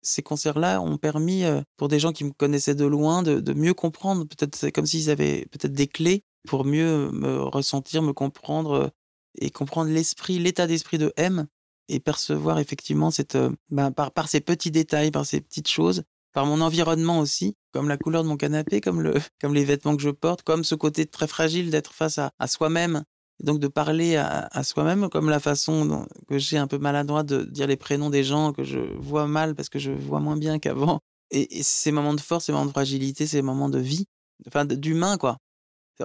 ces 0.00 0.22
concerts-là 0.22 0.80
ont 0.80 0.96
permis, 0.96 1.42
pour 1.76 1.88
des 1.88 1.98
gens 1.98 2.12
qui 2.12 2.22
me 2.22 2.30
connaissaient 2.30 2.76
de 2.76 2.84
loin, 2.86 3.24
de, 3.24 3.40
de 3.40 3.52
mieux 3.52 3.74
comprendre. 3.74 4.24
Peut-être 4.24 4.54
c'est 4.54 4.70
comme 4.70 4.86
s'ils 4.86 5.10
avaient 5.10 5.44
peut-être 5.50 5.72
des 5.72 5.88
clés 5.88 6.22
pour 6.46 6.64
mieux 6.64 7.10
me 7.10 7.42
ressentir, 7.42 8.00
me 8.00 8.12
comprendre 8.12 8.92
et 9.40 9.50
comprendre 9.50 9.90
l'esprit, 9.90 10.38
l'état 10.38 10.68
d'esprit 10.68 10.98
de 10.98 11.12
M 11.16 11.48
et 11.88 12.00
percevoir 12.00 12.58
effectivement 12.58 13.10
cette, 13.10 13.36
euh, 13.36 13.50
ben, 13.70 13.90
par, 13.90 14.12
par 14.12 14.28
ces 14.28 14.40
petits 14.40 14.70
détails, 14.70 15.10
par 15.10 15.26
ces 15.26 15.40
petites 15.40 15.68
choses, 15.68 16.02
par 16.32 16.46
mon 16.46 16.60
environnement 16.60 17.18
aussi, 17.20 17.56
comme 17.72 17.88
la 17.88 17.96
couleur 17.96 18.22
de 18.22 18.28
mon 18.28 18.36
canapé, 18.36 18.80
comme, 18.80 19.00
le, 19.02 19.14
comme 19.40 19.54
les 19.54 19.64
vêtements 19.64 19.96
que 19.96 20.02
je 20.02 20.10
porte, 20.10 20.42
comme 20.42 20.64
ce 20.64 20.74
côté 20.74 21.06
très 21.06 21.26
fragile 21.26 21.70
d'être 21.70 21.92
face 21.92 22.18
à, 22.18 22.30
à 22.38 22.46
soi-même, 22.46 23.02
donc 23.42 23.60
de 23.60 23.68
parler 23.68 24.16
à, 24.16 24.48
à 24.50 24.64
soi-même, 24.64 25.08
comme 25.08 25.30
la 25.30 25.40
façon 25.40 25.84
dont, 25.84 26.06
que 26.28 26.38
j'ai 26.38 26.58
un 26.58 26.66
peu 26.66 26.78
maladroit 26.78 27.22
de 27.22 27.44
dire 27.44 27.66
les 27.66 27.76
prénoms 27.76 28.10
des 28.10 28.24
gens 28.24 28.52
que 28.52 28.64
je 28.64 28.80
vois 28.98 29.26
mal 29.26 29.54
parce 29.54 29.68
que 29.68 29.78
je 29.78 29.92
vois 29.92 30.20
moins 30.20 30.36
bien 30.36 30.58
qu'avant. 30.60 31.00
Et, 31.30 31.62
ces 31.62 31.92
moments 31.92 32.14
de 32.14 32.20
force, 32.20 32.46
ces 32.46 32.52
moments 32.52 32.66
de 32.66 32.70
fragilité, 32.70 33.26
ces 33.26 33.42
moments 33.42 33.68
de 33.68 33.78
vie, 33.78 34.06
enfin 34.46 34.64
d'humain 34.64 35.18
quoi. 35.18 35.38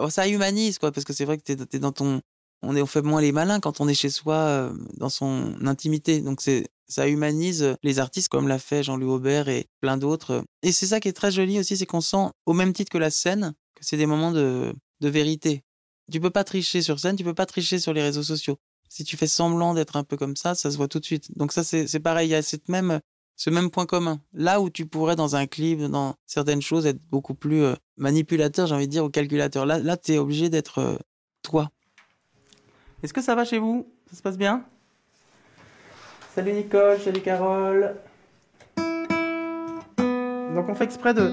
Ça 0.10 0.28
humanise 0.28 0.80
quoi, 0.80 0.92
parce 0.92 1.06
que 1.06 1.14
c'est 1.14 1.26
vrai 1.26 1.38
que 1.38 1.44
tu 1.44 1.52
es, 1.54 1.80
dans 1.80 1.92
ton 1.92 2.22
on, 2.64 2.76
est, 2.76 2.82
on 2.82 2.88
fait 2.88 3.02
moins 3.02 3.22
les 3.22 3.32
malins 3.32 3.60
quand 3.60 3.82
on 3.82 3.88
est 3.88 3.94
chez 3.94 4.10
soi 4.10 4.36
euh, 4.36 4.74
dans 4.98 5.10
son 5.10 5.56
intimité. 5.66 6.22
Donc 6.22 6.42
c'est 6.42 6.68
ça 6.88 7.08
humanise 7.08 7.76
les 7.84 8.00
artistes 8.00 8.30
comme 8.30 8.48
l'a 8.48 8.60
fait 8.60 8.84
Jean-Louis 8.84 9.12
Aubert 9.12 9.50
et 9.50 9.68
plein 9.82 9.98
d'autres. 9.98 10.44
Et 10.62 10.72
c'est 10.72 10.88
ça 10.88 11.00
qui 11.00 11.08
est 11.08 11.14
très 11.14 11.32
joli 11.32 11.60
aussi, 11.60 11.78
c'est 11.78 11.86
qu'on 11.86 12.02
sent 12.02 12.30
au 12.46 12.54
même 12.54 12.74
titre 12.74 12.92
que 12.92 12.98
la 12.98 13.12
scène 13.12 13.54
que 13.76 13.86
c'est 13.86 13.98
des 13.98 14.06
moments 14.06 14.32
de, 14.32 14.74
de 15.02 15.10
vérité. 15.10 15.64
Tu 16.12 16.20
peux 16.20 16.30
pas 16.30 16.44
tricher 16.44 16.82
sur 16.82 17.00
scène, 17.00 17.16
tu 17.16 17.24
peux 17.24 17.34
pas 17.34 17.46
tricher 17.46 17.80
sur 17.80 17.94
les 17.94 18.02
réseaux 18.02 18.24
sociaux. 18.24 18.58
Si 18.90 19.04
tu 19.04 19.18
fais 19.18 19.28
semblant 19.28 19.74
d'être 19.74 19.96
un 19.96 20.04
peu 20.04 20.18
comme 20.18 20.36
ça, 20.36 20.54
ça 20.54 20.70
se 20.70 20.78
voit 20.78 20.88
tout 20.88 21.00
de 21.00 21.06
suite. 21.06 21.36
Donc 21.38 21.52
ça 21.52 21.64
c'est 21.64 22.00
pareil, 22.00 22.30
il 22.30 22.32
y 22.32 22.36
a 22.36 22.42
cette 22.42 22.70
même 22.70 23.00
ce 23.36 23.50
même 23.50 23.70
point 23.70 23.86
commun. 23.86 24.22
Là 24.34 24.62
où 24.62 24.70
tu 24.70 24.86
pourrais 24.86 25.16
dans 25.16 25.36
un 25.36 25.48
clip, 25.48 25.82
dans 25.82 26.16
certaines 26.26 26.62
choses, 26.62 26.86
être 26.86 27.02
beaucoup 27.10 27.34
plus 27.34 27.64
euh, 27.64 27.76
manipulateur, 27.98 28.68
j'ai 28.68 28.76
envie 28.76 28.88
de 28.88 28.92
dire, 28.92 29.06
ou 29.06 29.10
calculateur. 29.10 29.66
Là, 29.66 29.80
là, 29.80 29.98
tu 29.98 30.14
es 30.14 30.18
obligé 30.18 30.50
d'être 30.50 30.80
euh, 30.80 30.98
toi. 31.42 31.70
Est-ce 33.04 33.14
que 33.14 33.22
ça 33.22 33.36
va 33.36 33.44
chez 33.44 33.60
vous? 33.60 33.86
Ça 34.10 34.16
se 34.16 34.22
passe 34.22 34.38
bien? 34.38 34.64
Salut 36.34 36.54
Nicole, 36.54 36.98
salut 37.00 37.20
Carole. 37.20 37.96
Donc 38.78 40.70
on 40.70 40.74
fait 40.74 40.86
exprès 40.86 41.14
de, 41.14 41.30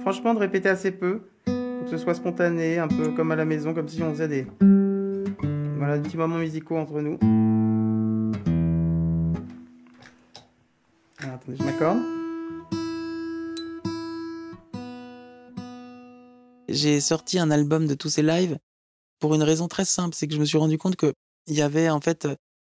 franchement, 0.00 0.34
de 0.34 0.40
répéter 0.40 0.68
assez 0.68 0.90
peu, 0.90 1.20
que 1.46 1.86
ce 1.88 1.96
soit 1.96 2.14
spontané, 2.14 2.80
un 2.80 2.88
peu 2.88 3.10
comme 3.10 3.30
à 3.30 3.36
la 3.36 3.44
maison, 3.44 3.72
comme 3.72 3.86
si 3.86 4.02
on 4.02 4.10
faisait 4.10 4.26
des, 4.26 4.46
voilà, 5.78 5.98
des 5.98 6.08
petits 6.08 6.16
moments 6.16 6.38
musicaux 6.38 6.76
entre 6.76 7.00
nous. 7.00 7.18
Attendez, 11.20 11.56
je 11.56 11.62
m'accorde. 11.62 12.00
J'ai 16.68 17.00
sorti 17.00 17.38
un 17.38 17.52
album 17.52 17.86
de 17.86 17.94
tous 17.94 18.08
ces 18.08 18.22
lives 18.22 18.58
pour 19.22 19.36
une 19.36 19.44
raison 19.44 19.68
très 19.68 19.84
simple, 19.84 20.16
c'est 20.16 20.26
que 20.26 20.34
je 20.34 20.40
me 20.40 20.44
suis 20.44 20.58
rendu 20.58 20.78
compte 20.78 20.96
qu'il 20.96 21.14
y 21.46 21.62
avait 21.62 21.88
en 21.88 22.00
fait 22.00 22.26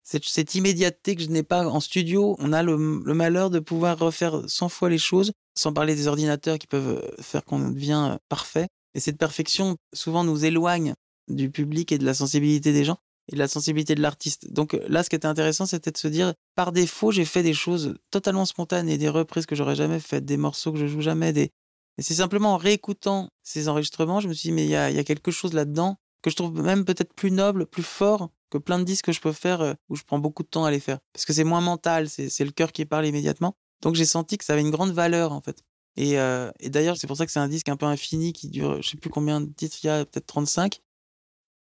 cette, 0.05 0.55
immédiateté 0.55 1.17
que 1.17 1.23
je 1.23 1.27
n'ai 1.27 1.43
pas 1.43 1.67
en 1.67 1.81
studio. 1.81 2.37
On 2.39 2.53
a 2.53 2.63
le, 2.63 2.77
malheur 2.77 3.51
de 3.51 3.59
pouvoir 3.59 3.99
refaire 3.99 4.43
100 4.47 4.69
fois 4.69 4.89
les 4.89 4.97
choses, 4.97 5.33
sans 5.59 5.73
parler 5.73 5.97
des 5.97 6.07
ordinateurs 6.07 6.61
qui 6.61 6.69
peuvent 6.69 7.03
euh, 7.03 7.21
faire 7.21 7.45
qu'on 7.45 7.59
devient 7.59 8.11
euh, 8.13 8.17
parfait. 8.29 8.69
Et 8.95 9.01
cette 9.01 9.19
perfection, 9.19 9.75
souvent, 9.93 10.23
nous 10.23 10.45
éloigne 10.45 10.95
du 11.27 11.51
public 11.51 11.91
et 11.91 11.99
de 11.99 12.05
la 12.05 12.15
sensibilité 12.15 12.73
des 12.73 12.85
gens 12.85 12.99
et 13.29 13.35
de 13.35 13.41
la 13.41 13.49
sensibilité 13.49 13.97
de 13.97 14.03
l'artiste. 14.03 14.53
Donc 14.53 14.75
euh, 14.75 14.87
là, 14.87 15.03
ce 15.03 15.11
qui 15.11 15.17
était 15.17 15.27
intéressant, 15.27 15.67
c'était 15.67 15.91
de 15.91 15.99
se 15.99 16.07
dire, 16.07 16.33
par 16.55 16.71
défaut, 16.71 17.11
j'ai 17.11 17.25
fait 17.25 17.43
des 17.43 17.55
choses 17.55 17.97
totalement 18.13 18.45
spontanées, 18.45 18.99
des 18.99 19.09
reprises 19.09 19.47
que 19.47 19.57
j'aurais 19.57 19.75
jamais 19.75 19.99
faites, 19.99 20.25
des 20.25 20.37
morceaux 20.37 20.71
que 20.71 20.79
je 20.79 20.87
joue 20.87 21.01
jamais, 21.01 21.33
des... 21.33 21.51
Et 21.99 22.03
c'est 22.03 22.15
simplement 22.15 22.55
en 22.55 22.57
réécoutant 22.57 23.31
ces 23.43 23.69
enregistrements, 23.69 24.21
je 24.21 24.29
me 24.29 24.33
suis 24.33 24.51
dit, 24.51 24.53
mais 24.53 24.65
il 24.65 24.69
y 24.69 24.71
y 24.71 24.77
a 24.77 25.05
quelque 25.05 25.33
chose 25.33 25.53
là-dedans 25.53 25.97
que 26.23 26.31
je 26.31 26.37
trouve 26.37 26.61
même 26.63 26.85
peut-être 26.85 27.15
plus 27.15 27.31
noble, 27.31 27.67
plus 27.67 27.83
fort 27.83 28.31
que 28.51 28.59
plein 28.59 28.79
de 28.79 28.85
disques 28.85 29.07
que 29.07 29.13
je 29.13 29.21
peux 29.21 29.33
faire 29.33 29.61
euh, 29.61 29.75
où 29.89 29.97
je 29.97 30.03
prends 30.05 30.19
beaucoup 30.19 30.43
de 30.43 30.49
temps 30.49 30.65
à 30.65 30.71
les 30.71 30.81
faire. 30.81 30.99
Parce 31.13 31.25
que 31.25 31.33
c'est 31.33 31.45
moins 31.45 31.61
mental, 31.61 32.09
c'est 32.09 32.45
le 32.45 32.51
cœur 32.51 32.73
qui 32.73 32.85
parle 32.85 33.07
immédiatement. 33.07 33.57
Donc 33.83 33.95
j'ai 33.95 34.07
senti 34.07 34.39
que 34.39 34.45
ça 34.45 34.55
avait 34.55 34.63
une 34.63 34.71
grande 34.71 34.93
valeur 34.93 35.33
en 35.33 35.41
fait. 35.41 35.63
Et, 35.97 36.19
euh, 36.19 36.51
et 36.61 36.69
d'ailleurs, 36.69 36.97
c'est 36.97 37.07
pour 37.07 37.17
ça 37.17 37.25
que 37.25 37.33
c'est 37.33 37.41
un 37.41 37.49
disque 37.49 37.69
un 37.69 37.77
peu 37.77 37.87
infini 37.87 38.33
qui 38.33 38.49
dure, 38.49 38.83
je 38.83 38.91
sais 38.91 38.97
plus 38.99 39.11
combien 39.11 39.41
de 39.41 39.51
titres 39.51 39.79
il 39.83 39.87
y 39.87 39.91
a, 39.91 40.05
peut-être 40.05 40.27
35. 40.27 40.83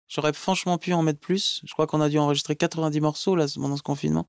J'aurais 0.07 0.33
franchement 0.33 0.77
pu 0.77 0.93
en 0.93 1.03
mettre 1.03 1.19
plus. 1.19 1.61
Je 1.65 1.71
crois 1.73 1.87
qu'on 1.87 2.01
a 2.01 2.09
dû 2.09 2.17
enregistrer 2.17 2.55
90 2.55 2.99
morceaux 3.01 3.35
là 3.35 3.45
pendant 3.55 3.77
ce 3.77 3.83
confinement. 3.83 4.27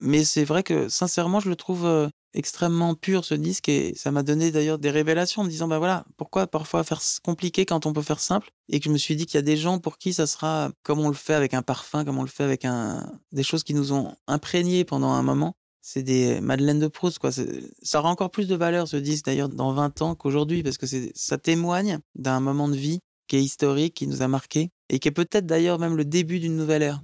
Mais 0.00 0.24
c'est 0.24 0.44
vrai 0.44 0.62
que 0.62 0.88
sincèrement, 0.88 1.40
je 1.40 1.48
le 1.48 1.56
trouve 1.56 1.86
euh, 1.86 2.08
extrêmement 2.34 2.94
pur 2.94 3.24
ce 3.24 3.34
disque 3.34 3.68
et 3.68 3.94
ça 3.96 4.10
m'a 4.10 4.22
donné 4.22 4.50
d'ailleurs 4.50 4.78
des 4.78 4.90
révélations 4.90 5.42
en 5.42 5.44
me 5.44 5.50
disant 5.50 5.68
bah 5.68 5.78
voilà 5.78 6.04
pourquoi 6.16 6.46
parfois 6.46 6.84
faire 6.84 7.00
compliqué 7.22 7.66
quand 7.66 7.86
on 7.86 7.92
peut 7.92 8.02
faire 8.02 8.20
simple? 8.20 8.50
Et 8.68 8.80
que 8.80 8.86
je 8.86 8.90
me 8.90 8.98
suis 8.98 9.16
dit 9.16 9.26
qu'il 9.26 9.36
y 9.36 9.38
a 9.38 9.42
des 9.42 9.56
gens 9.56 9.78
pour 9.78 9.98
qui 9.98 10.12
ça 10.12 10.26
sera 10.26 10.70
comme 10.82 11.00
on 11.00 11.08
le 11.08 11.14
fait 11.14 11.34
avec 11.34 11.54
un 11.54 11.62
parfum 11.62 12.04
comme 12.04 12.18
on 12.18 12.22
le 12.22 12.28
fait 12.28 12.44
avec 12.44 12.64
un 12.64 13.12
des 13.32 13.42
choses 13.42 13.64
qui 13.64 13.74
nous 13.74 13.92
ont 13.92 14.14
imprégnés 14.26 14.84
pendant 14.84 15.10
un 15.10 15.22
moment 15.22 15.56
c'est 15.82 16.02
des 16.02 16.40
Madeleine 16.40 16.78
de 16.78 16.86
Proust 16.86 17.18
quoi. 17.18 17.30
Ça 17.32 17.98
aura 17.98 18.08
encore 18.08 18.30
plus 18.30 18.46
de 18.46 18.54
valeur 18.54 18.88
ce 18.88 18.96
disque 18.96 19.26
d'ailleurs 19.26 19.48
dans 19.48 19.72
20 19.72 20.02
ans 20.02 20.14
qu'aujourd'hui 20.14 20.62
parce 20.62 20.78
que 20.78 20.86
c'est 20.86 21.12
ça 21.14 21.38
témoigne 21.38 21.98
d'un 22.14 22.40
moment 22.40 22.68
de 22.68 22.76
vie 22.76 23.00
qui 23.28 23.36
est 23.36 23.42
historique 23.42 23.94
qui 23.94 24.06
nous 24.06 24.22
a 24.22 24.28
marqué 24.28 24.70
et 24.88 24.98
qui 24.98 25.08
est 25.08 25.12
peut-être 25.12 25.46
d'ailleurs 25.46 25.78
même 25.78 25.96
le 25.96 26.04
début 26.04 26.38
d'une 26.38 26.56
nouvelle 26.56 26.82
ère 26.82 27.02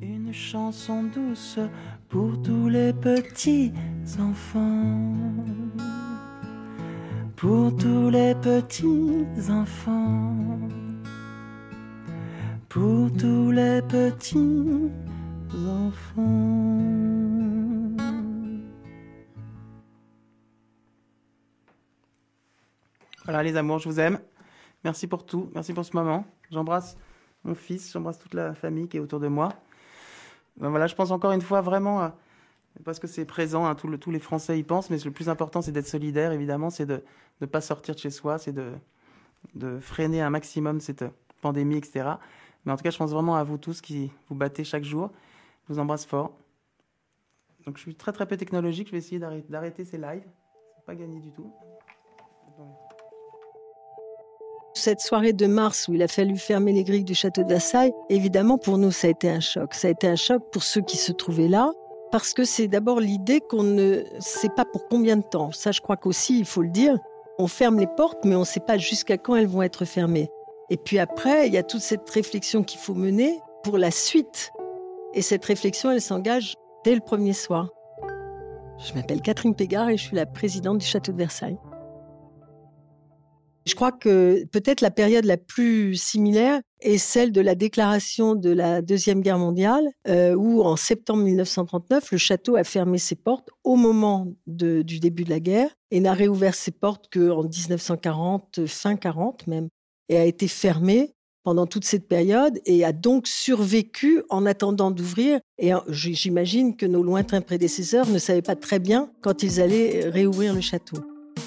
une 0.00 0.32
chanson 0.32 1.04
douce 1.04 1.58
pour 2.08 2.40
tous 2.42 2.68
les 2.68 2.92
petits 2.92 3.72
enfants. 4.18 5.14
Pour 7.36 7.76
tous 7.76 8.10
les 8.10 8.34
petits 8.36 9.26
enfants. 9.50 10.58
Pour 12.68 13.12
tous 13.12 13.50
les 13.50 13.82
petits 13.82 14.90
enfants. 15.66 16.78
Voilà 23.24 23.42
les 23.42 23.56
amours, 23.56 23.78
je 23.78 23.88
vous 23.88 24.00
aime. 24.00 24.18
Merci 24.84 25.06
pour 25.06 25.26
tout, 25.26 25.50
merci 25.54 25.74
pour 25.74 25.84
ce 25.84 25.94
moment. 25.94 26.24
J'embrasse 26.50 26.96
mon 27.44 27.54
fils, 27.54 27.92
j'embrasse 27.92 28.18
toute 28.18 28.34
la 28.34 28.54
famille 28.54 28.88
qui 28.88 28.96
est 28.96 29.00
autour 29.00 29.20
de 29.20 29.28
moi. 29.28 29.52
Ben 30.58 30.70
voilà, 30.70 30.86
je 30.86 30.94
pense 30.94 31.10
encore 31.10 31.32
une 31.32 31.40
fois 31.40 31.60
vraiment, 31.60 32.02
euh, 32.02 32.08
parce 32.84 32.98
que 32.98 33.06
c'est 33.06 33.24
présent, 33.24 33.64
hein, 33.64 33.74
tous 33.74 34.10
les 34.10 34.18
Français 34.18 34.58
y 34.58 34.62
pensent, 34.62 34.90
mais 34.90 34.98
le 34.98 35.10
plus 35.10 35.28
important 35.28 35.62
c'est 35.62 35.72
d'être 35.72 35.86
solidaire, 35.86 36.32
évidemment, 36.32 36.70
c'est 36.70 36.86
de 36.86 37.02
ne 37.40 37.46
pas 37.46 37.60
sortir 37.60 37.94
de 37.94 38.00
chez 38.00 38.10
soi, 38.10 38.38
c'est 38.38 38.52
de, 38.52 38.72
freiner 39.80 40.20
un 40.20 40.30
maximum 40.30 40.80
cette 40.80 41.04
pandémie, 41.40 41.76
etc. 41.76 42.10
Mais 42.64 42.72
en 42.72 42.76
tout 42.76 42.82
cas, 42.82 42.90
je 42.90 42.98
pense 42.98 43.12
vraiment 43.12 43.36
à 43.36 43.44
vous 43.44 43.56
tous 43.56 43.80
qui 43.80 44.10
vous 44.28 44.34
battez 44.34 44.64
chaque 44.64 44.84
jour. 44.84 45.10
Je 45.68 45.74
vous 45.74 45.78
embrasse 45.78 46.04
fort. 46.04 46.36
Donc 47.64 47.76
je 47.76 47.82
suis 47.82 47.94
très 47.94 48.12
très 48.12 48.26
peu 48.26 48.36
technologique, 48.36 48.88
je 48.88 48.92
vais 48.92 48.98
essayer 48.98 49.20
d'arrêter, 49.20 49.84
ces 49.84 49.98
lives. 49.98 50.26
C'est 50.76 50.84
pas 50.84 50.94
gagné 50.94 51.20
du 51.20 51.30
tout. 51.30 51.52
Cette 54.78 55.00
soirée 55.00 55.32
de 55.32 55.46
mars 55.46 55.88
où 55.88 55.94
il 55.94 56.02
a 56.04 56.08
fallu 56.08 56.36
fermer 56.36 56.72
les 56.72 56.84
grilles 56.84 57.02
du 57.02 57.16
château 57.16 57.42
de 57.42 57.48
Versailles, 57.48 57.92
évidemment 58.10 58.58
pour 58.58 58.78
nous 58.78 58.92
ça 58.92 59.08
a 59.08 59.10
été 59.10 59.28
un 59.28 59.40
choc. 59.40 59.74
Ça 59.74 59.88
a 59.88 59.90
été 59.90 60.06
un 60.06 60.14
choc 60.14 60.40
pour 60.52 60.62
ceux 60.62 60.82
qui 60.82 60.96
se 60.96 61.10
trouvaient 61.10 61.48
là, 61.48 61.72
parce 62.12 62.32
que 62.32 62.44
c'est 62.44 62.68
d'abord 62.68 63.00
l'idée 63.00 63.40
qu'on 63.40 63.64
ne 63.64 64.04
sait 64.20 64.50
pas 64.54 64.64
pour 64.64 64.86
combien 64.86 65.16
de 65.16 65.24
temps. 65.24 65.50
Ça 65.50 65.72
je 65.72 65.80
crois 65.80 65.96
qu'aussi 65.96 66.38
il 66.38 66.44
faut 66.44 66.62
le 66.62 66.68
dire, 66.68 66.96
on 67.38 67.48
ferme 67.48 67.80
les 67.80 67.88
portes 67.88 68.24
mais 68.24 68.36
on 68.36 68.40
ne 68.40 68.44
sait 68.44 68.60
pas 68.60 68.78
jusqu'à 68.78 69.18
quand 69.18 69.34
elles 69.34 69.48
vont 69.48 69.62
être 69.62 69.84
fermées. 69.84 70.30
Et 70.70 70.76
puis 70.76 71.00
après, 71.00 71.48
il 71.48 71.54
y 71.54 71.58
a 71.58 71.64
toute 71.64 71.80
cette 71.80 72.08
réflexion 72.08 72.62
qu'il 72.62 72.78
faut 72.78 72.94
mener 72.94 73.40
pour 73.64 73.78
la 73.78 73.90
suite. 73.90 74.52
Et 75.12 75.22
cette 75.22 75.44
réflexion, 75.44 75.90
elle 75.90 76.00
s'engage 76.00 76.54
dès 76.84 76.94
le 76.94 77.00
premier 77.00 77.32
soir. 77.32 77.68
Je 78.78 78.94
m'appelle 78.94 79.22
Catherine 79.22 79.56
Pégard 79.56 79.88
et 79.88 79.96
je 79.96 80.04
suis 80.04 80.16
la 80.16 80.26
présidente 80.26 80.78
du 80.78 80.86
château 80.86 81.10
de 81.10 81.16
Versailles. 81.16 81.58
Je 83.68 83.74
crois 83.74 83.92
que 83.92 84.46
peut-être 84.46 84.80
la 84.80 84.90
période 84.90 85.26
la 85.26 85.36
plus 85.36 85.94
similaire 85.94 86.62
est 86.80 86.96
celle 86.96 87.32
de 87.32 87.42
la 87.42 87.54
déclaration 87.54 88.34
de 88.34 88.48
la 88.48 88.80
Deuxième 88.80 89.20
Guerre 89.20 89.38
mondiale, 89.38 89.86
euh, 90.08 90.34
où 90.34 90.62
en 90.62 90.76
septembre 90.76 91.22
1939, 91.24 92.12
le 92.12 92.16
château 92.16 92.56
a 92.56 92.64
fermé 92.64 92.96
ses 92.96 93.14
portes 93.14 93.50
au 93.64 93.76
moment 93.76 94.26
du 94.46 95.00
début 95.00 95.24
de 95.24 95.28
la 95.28 95.40
guerre 95.40 95.68
et 95.90 96.00
n'a 96.00 96.14
réouvert 96.14 96.54
ses 96.54 96.70
portes 96.70 97.10
qu'en 97.12 97.42
1940, 97.42 98.66
fin 98.66 98.96
40 98.96 99.46
même, 99.48 99.68
et 100.08 100.16
a 100.16 100.24
été 100.24 100.48
fermé 100.48 101.12
pendant 101.44 101.66
toute 101.66 101.84
cette 101.84 102.08
période 102.08 102.58
et 102.64 102.86
a 102.86 102.92
donc 102.92 103.26
survécu 103.26 104.22
en 104.30 104.46
attendant 104.46 104.90
d'ouvrir. 104.90 105.40
Et 105.58 105.74
euh, 105.74 105.80
j'imagine 105.90 106.74
que 106.74 106.86
nos 106.86 107.02
lointains 107.02 107.42
prédécesseurs 107.42 108.08
ne 108.08 108.18
savaient 108.18 108.40
pas 108.40 108.56
très 108.56 108.78
bien 108.78 109.10
quand 109.20 109.42
ils 109.42 109.60
allaient 109.60 110.06
euh, 110.06 110.10
réouvrir 110.10 110.54
le 110.54 110.62
château. 110.62 110.96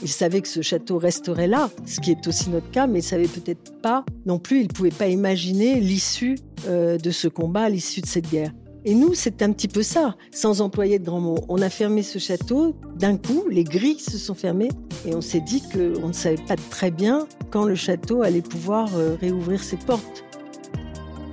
Ils 0.01 0.09
savaient 0.09 0.41
que 0.41 0.47
ce 0.47 0.61
château 0.61 0.97
resterait 0.97 1.47
là, 1.47 1.69
ce 1.85 1.99
qui 1.99 2.11
est 2.11 2.27
aussi 2.27 2.49
notre 2.49 2.69
cas, 2.71 2.87
mais 2.87 2.99
ils 2.99 3.03
ne 3.03 3.07
savaient 3.07 3.27
peut-être 3.27 3.79
pas 3.81 4.05
non 4.25 4.39
plus, 4.39 4.61
ils 4.61 4.67
ne 4.67 4.73
pouvaient 4.73 4.89
pas 4.89 5.07
imaginer 5.07 5.79
l'issue 5.79 6.37
euh, 6.67 6.97
de 6.97 7.11
ce 7.11 7.27
combat, 7.27 7.69
l'issue 7.69 8.01
de 8.01 8.07
cette 8.07 8.29
guerre. 8.29 8.51
Et 8.83 8.95
nous, 8.95 9.13
c'est 9.13 9.43
un 9.43 9.51
petit 9.51 9.67
peu 9.67 9.83
ça, 9.83 10.15
sans 10.31 10.61
employer 10.61 10.97
de 10.97 11.05
grands 11.05 11.19
mots. 11.19 11.45
On 11.49 11.61
a 11.61 11.69
fermé 11.69 12.01
ce 12.01 12.17
château, 12.17 12.75
d'un 12.97 13.15
coup, 13.15 13.43
les 13.47 13.63
grilles 13.63 13.99
se 13.99 14.17
sont 14.17 14.33
fermées, 14.33 14.69
et 15.05 15.13
on 15.13 15.21
s'est 15.21 15.41
dit 15.41 15.61
qu'on 15.71 16.07
ne 16.07 16.13
savait 16.13 16.43
pas 16.47 16.55
très 16.55 16.89
bien 16.89 17.27
quand 17.51 17.63
le 17.63 17.75
château 17.75 18.23
allait 18.23 18.41
pouvoir 18.41 18.89
euh, 18.95 19.15
réouvrir 19.21 19.63
ses 19.63 19.77
portes. 19.77 20.23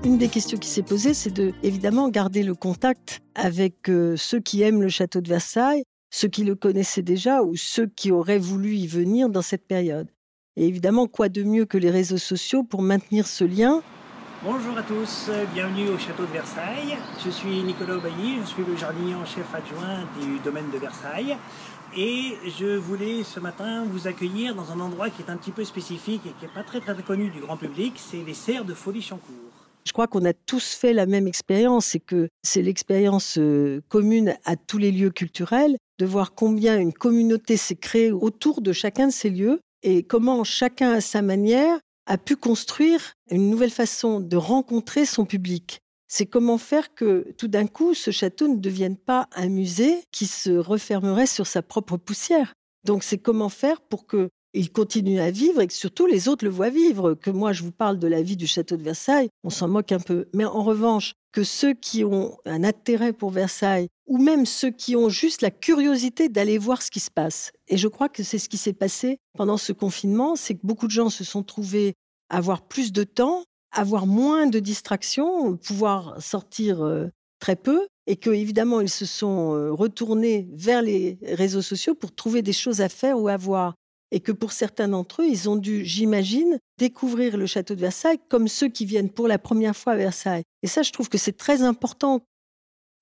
Une 0.04 0.18
des 0.18 0.28
questions 0.28 0.58
qui 0.58 0.68
s'est 0.68 0.82
posée, 0.82 1.14
c'est 1.14 1.32
de, 1.32 1.52
évidemment, 1.62 2.08
garder 2.08 2.42
le 2.42 2.54
contact 2.54 3.20
avec 3.34 3.88
euh, 3.88 4.14
ceux 4.16 4.40
qui 4.40 4.62
aiment 4.62 4.82
le 4.82 4.88
château 4.88 5.20
de 5.20 5.28
Versailles, 5.28 5.84
ceux 6.10 6.28
qui 6.28 6.44
le 6.44 6.54
connaissaient 6.54 7.02
déjà 7.02 7.42
ou 7.42 7.56
ceux 7.56 7.86
qui 7.86 8.10
auraient 8.10 8.38
voulu 8.38 8.74
y 8.74 8.86
venir 8.86 9.28
dans 9.28 9.42
cette 9.42 9.66
période. 9.66 10.08
Et 10.56 10.66
évidemment, 10.66 11.06
quoi 11.06 11.28
de 11.28 11.42
mieux 11.42 11.66
que 11.66 11.78
les 11.78 11.90
réseaux 11.90 12.18
sociaux 12.18 12.64
pour 12.64 12.82
maintenir 12.82 13.26
ce 13.26 13.44
lien? 13.44 13.82
Bonjour 14.44 14.78
à 14.78 14.82
tous, 14.82 15.30
bienvenue 15.52 15.88
au 15.88 15.98
château 15.98 16.24
de 16.24 16.32
Versailles. 16.32 16.96
Je 17.24 17.30
suis 17.30 17.62
Nicolas 17.62 17.96
Aubailly, 17.96 18.38
je 18.40 18.46
suis 18.46 18.64
le 18.64 18.76
jardinier 18.76 19.14
en 19.16 19.24
chef 19.24 19.46
adjoint 19.52 20.06
du 20.20 20.38
domaine 20.44 20.70
de 20.72 20.78
Versailles. 20.78 21.36
Et 21.96 22.34
je 22.58 22.76
voulais 22.76 23.24
ce 23.24 23.40
matin 23.40 23.84
vous 23.84 24.06
accueillir 24.06 24.54
dans 24.54 24.70
un 24.70 24.78
endroit 24.78 25.10
qui 25.10 25.22
est 25.22 25.30
un 25.30 25.36
petit 25.36 25.50
peu 25.50 25.64
spécifique 25.64 26.22
et 26.26 26.30
qui 26.38 26.44
n'est 26.44 26.52
pas 26.52 26.62
très 26.62 26.80
très 26.80 26.94
connu 27.02 27.30
du 27.30 27.40
grand 27.40 27.56
public, 27.56 27.94
c'est 27.96 28.22
les 28.22 28.34
serres 28.34 28.64
de 28.64 28.74
Folie-Chancourt. 28.74 29.34
Je 29.84 29.92
crois 29.92 30.06
qu'on 30.06 30.24
a 30.24 30.34
tous 30.34 30.74
fait 30.74 30.92
la 30.92 31.06
même 31.06 31.26
expérience 31.26 31.94
et 31.94 32.00
que 32.00 32.28
c'est 32.42 32.62
l'expérience 32.62 33.38
euh, 33.38 33.80
commune 33.88 34.36
à 34.44 34.54
tous 34.54 34.78
les 34.78 34.92
lieux 34.92 35.10
culturels 35.10 35.78
de 35.98 36.06
voir 36.06 36.34
combien 36.34 36.78
une 36.78 36.92
communauté 36.92 37.56
s'est 37.56 37.76
créée 37.76 38.12
autour 38.12 38.60
de 38.60 38.72
chacun 38.72 39.08
de 39.08 39.12
ces 39.12 39.30
lieux 39.30 39.60
et 39.82 40.02
comment 40.02 40.44
chacun 40.44 40.92
à 40.92 41.00
sa 41.00 41.22
manière 41.22 41.78
a 42.06 42.18
pu 42.18 42.36
construire 42.36 43.12
une 43.30 43.50
nouvelle 43.50 43.70
façon 43.70 44.20
de 44.20 44.36
rencontrer 44.36 45.04
son 45.04 45.26
public. 45.26 45.80
C'est 46.08 46.26
comment 46.26 46.56
faire 46.56 46.94
que 46.94 47.32
tout 47.36 47.48
d'un 47.48 47.66
coup 47.66 47.92
ce 47.92 48.10
château 48.10 48.48
ne 48.48 48.56
devienne 48.56 48.96
pas 48.96 49.28
un 49.36 49.48
musée 49.48 50.02
qui 50.10 50.26
se 50.26 50.50
refermerait 50.50 51.26
sur 51.26 51.46
sa 51.46 51.60
propre 51.60 51.98
poussière. 51.98 52.54
Donc 52.84 53.02
c'est 53.02 53.18
comment 53.18 53.50
faire 53.50 53.82
pour 53.82 54.06
que 54.06 54.30
il 54.54 54.72
continue 54.72 55.20
à 55.20 55.30
vivre 55.30 55.60
et 55.60 55.66
que 55.66 55.74
surtout 55.74 56.06
les 56.06 56.28
autres 56.28 56.44
le 56.44 56.50
voient 56.50 56.70
vivre. 56.70 57.14
Que 57.14 57.30
moi, 57.30 57.52
je 57.52 57.62
vous 57.62 57.72
parle 57.72 57.98
de 57.98 58.08
la 58.08 58.22
vie 58.22 58.36
du 58.36 58.46
château 58.46 58.76
de 58.76 58.82
Versailles, 58.82 59.28
on 59.44 59.50
s'en 59.50 59.68
moque 59.68 59.92
un 59.92 60.00
peu. 60.00 60.26
Mais 60.34 60.46
en 60.46 60.62
revanche, 60.62 61.12
que 61.32 61.44
ceux 61.44 61.74
qui 61.74 62.04
ont 62.04 62.36
un 62.44 62.64
intérêt 62.64 63.12
pour 63.12 63.30
Versailles, 63.30 63.88
ou 64.06 64.18
même 64.18 64.46
ceux 64.46 64.70
qui 64.70 64.96
ont 64.96 65.08
juste 65.08 65.42
la 65.42 65.50
curiosité 65.50 66.28
d'aller 66.28 66.58
voir 66.58 66.82
ce 66.82 66.90
qui 66.90 67.00
se 67.00 67.10
passe. 67.10 67.52
Et 67.68 67.76
je 67.76 67.88
crois 67.88 68.08
que 68.08 68.22
c'est 68.22 68.38
ce 68.38 68.48
qui 68.48 68.56
s'est 68.56 68.72
passé 68.72 69.18
pendant 69.36 69.56
ce 69.56 69.72
confinement, 69.72 70.36
c'est 70.36 70.54
que 70.54 70.66
beaucoup 70.66 70.86
de 70.86 70.92
gens 70.92 71.10
se 71.10 71.24
sont 71.24 71.42
trouvés 71.42 71.94
avoir 72.30 72.62
plus 72.62 72.92
de 72.92 73.04
temps, 73.04 73.44
avoir 73.72 74.06
moins 74.06 74.46
de 74.46 74.58
distractions, 74.58 75.56
pouvoir 75.56 76.20
sortir 76.22 76.82
euh, 76.82 77.08
très 77.38 77.56
peu, 77.56 77.86
et 78.06 78.16
que 78.16 78.30
évidemment 78.30 78.80
ils 78.80 78.88
se 78.88 79.06
sont 79.06 79.54
euh, 79.54 79.70
retournés 79.70 80.48
vers 80.54 80.82
les 80.82 81.18
réseaux 81.22 81.62
sociaux 81.62 81.94
pour 81.94 82.14
trouver 82.14 82.42
des 82.42 82.52
choses 82.54 82.80
à 82.80 82.88
faire 82.88 83.18
ou 83.20 83.28
à 83.28 83.36
voir 83.36 83.74
et 84.10 84.20
que 84.20 84.32
pour 84.32 84.52
certains 84.52 84.88
d'entre 84.88 85.22
eux, 85.22 85.26
ils 85.26 85.48
ont 85.48 85.56
dû, 85.56 85.84
j'imagine, 85.84 86.58
découvrir 86.78 87.36
le 87.36 87.46
château 87.46 87.74
de 87.74 87.80
Versailles 87.80 88.18
comme 88.28 88.48
ceux 88.48 88.68
qui 88.68 88.86
viennent 88.86 89.10
pour 89.10 89.28
la 89.28 89.38
première 89.38 89.76
fois 89.76 89.94
à 89.94 89.96
Versailles. 89.96 90.42
Et 90.62 90.66
ça, 90.66 90.82
je 90.82 90.92
trouve 90.92 91.08
que 91.08 91.18
c'est 91.18 91.36
très 91.36 91.62
important. 91.62 92.22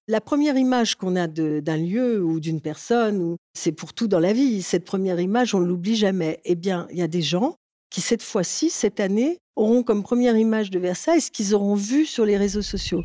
La 0.09 0.21
première 0.21 0.57
image 0.57 0.95
qu'on 0.95 1.17
a 1.17 1.27
d'un 1.27 1.77
lieu 1.77 2.23
ou 2.23 2.39
d'une 2.39 2.61
personne, 2.61 3.37
c'est 3.55 3.73
pour 3.73 3.93
tout 3.93 4.07
dans 4.07 4.21
la 4.21 4.33
vie. 4.33 4.63
Cette 4.63 4.85
première 4.85 5.21
image, 5.21 5.55
on 5.55 5.61
ne 5.61 5.67
l'oublie 5.67 5.97
jamais. 5.97 6.41
Eh 6.45 6.55
bien, 6.55 6.87
il 6.91 6.99
y 6.99 7.03
a 7.03 7.09
des 7.09 7.23
gens 7.23 7.57
qui, 7.91 8.01
cette 8.01 8.23
fois-ci, 8.23 8.71
cette 8.71 9.01
année, 9.01 9.39
auront 9.57 9.83
comme 9.83 10.03
première 10.03 10.37
image 10.37 10.71
de 10.71 10.79
Versailles 10.79 11.21
ce 11.21 11.31
qu'ils 11.31 11.55
auront 11.55 11.75
vu 11.75 12.07
sur 12.07 12.25
les 12.25 12.37
réseaux 12.37 12.63
sociaux. 12.63 13.03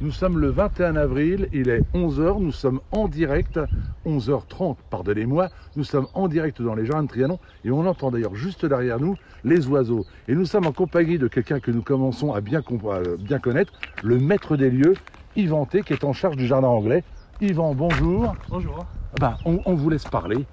Nous 0.00 0.10
sommes 0.10 0.38
le 0.38 0.50
21 0.50 0.94
avril, 0.96 1.48
il 1.52 1.70
est 1.70 1.82
11h, 1.94 2.38
nous 2.40 2.52
sommes 2.52 2.80
en 2.92 3.08
direct, 3.08 3.58
11h30, 4.04 4.76
pardonnez-moi, 4.90 5.48
nous 5.74 5.84
sommes 5.84 6.06
en 6.12 6.28
direct 6.28 6.60
dans 6.60 6.74
les 6.74 6.84
jardins 6.84 7.04
de 7.04 7.08
Trianon 7.08 7.38
et 7.64 7.70
on 7.70 7.86
entend 7.86 8.10
d'ailleurs 8.10 8.34
juste 8.34 8.66
derrière 8.66 9.00
nous 9.00 9.16
les 9.42 9.66
oiseaux. 9.68 10.04
Et 10.28 10.34
nous 10.34 10.44
sommes 10.44 10.66
en 10.66 10.72
compagnie 10.72 11.18
de 11.18 11.28
quelqu'un 11.28 11.60
que 11.60 11.70
nous 11.70 11.82
commençons 11.82 12.34
à 12.34 12.40
bien, 12.42 12.60
comp- 12.60 12.86
à 12.90 13.00
bien 13.18 13.38
connaître, 13.38 13.72
le 14.04 14.18
maître 14.18 14.56
des 14.56 14.70
lieux, 14.70 14.94
Yvan 15.34 15.64
T, 15.64 15.82
qui 15.82 15.94
est 15.94 16.04
en 16.04 16.12
charge 16.12 16.36
du 16.36 16.46
jardin 16.46 16.68
anglais. 16.68 17.02
Yvan, 17.40 17.74
bonjour. 17.74 18.34
Bonjour. 18.50 18.84
Ben, 19.18 19.36
on, 19.46 19.60
on 19.64 19.74
vous 19.74 19.88
laisse 19.88 20.04
parler. 20.04 20.44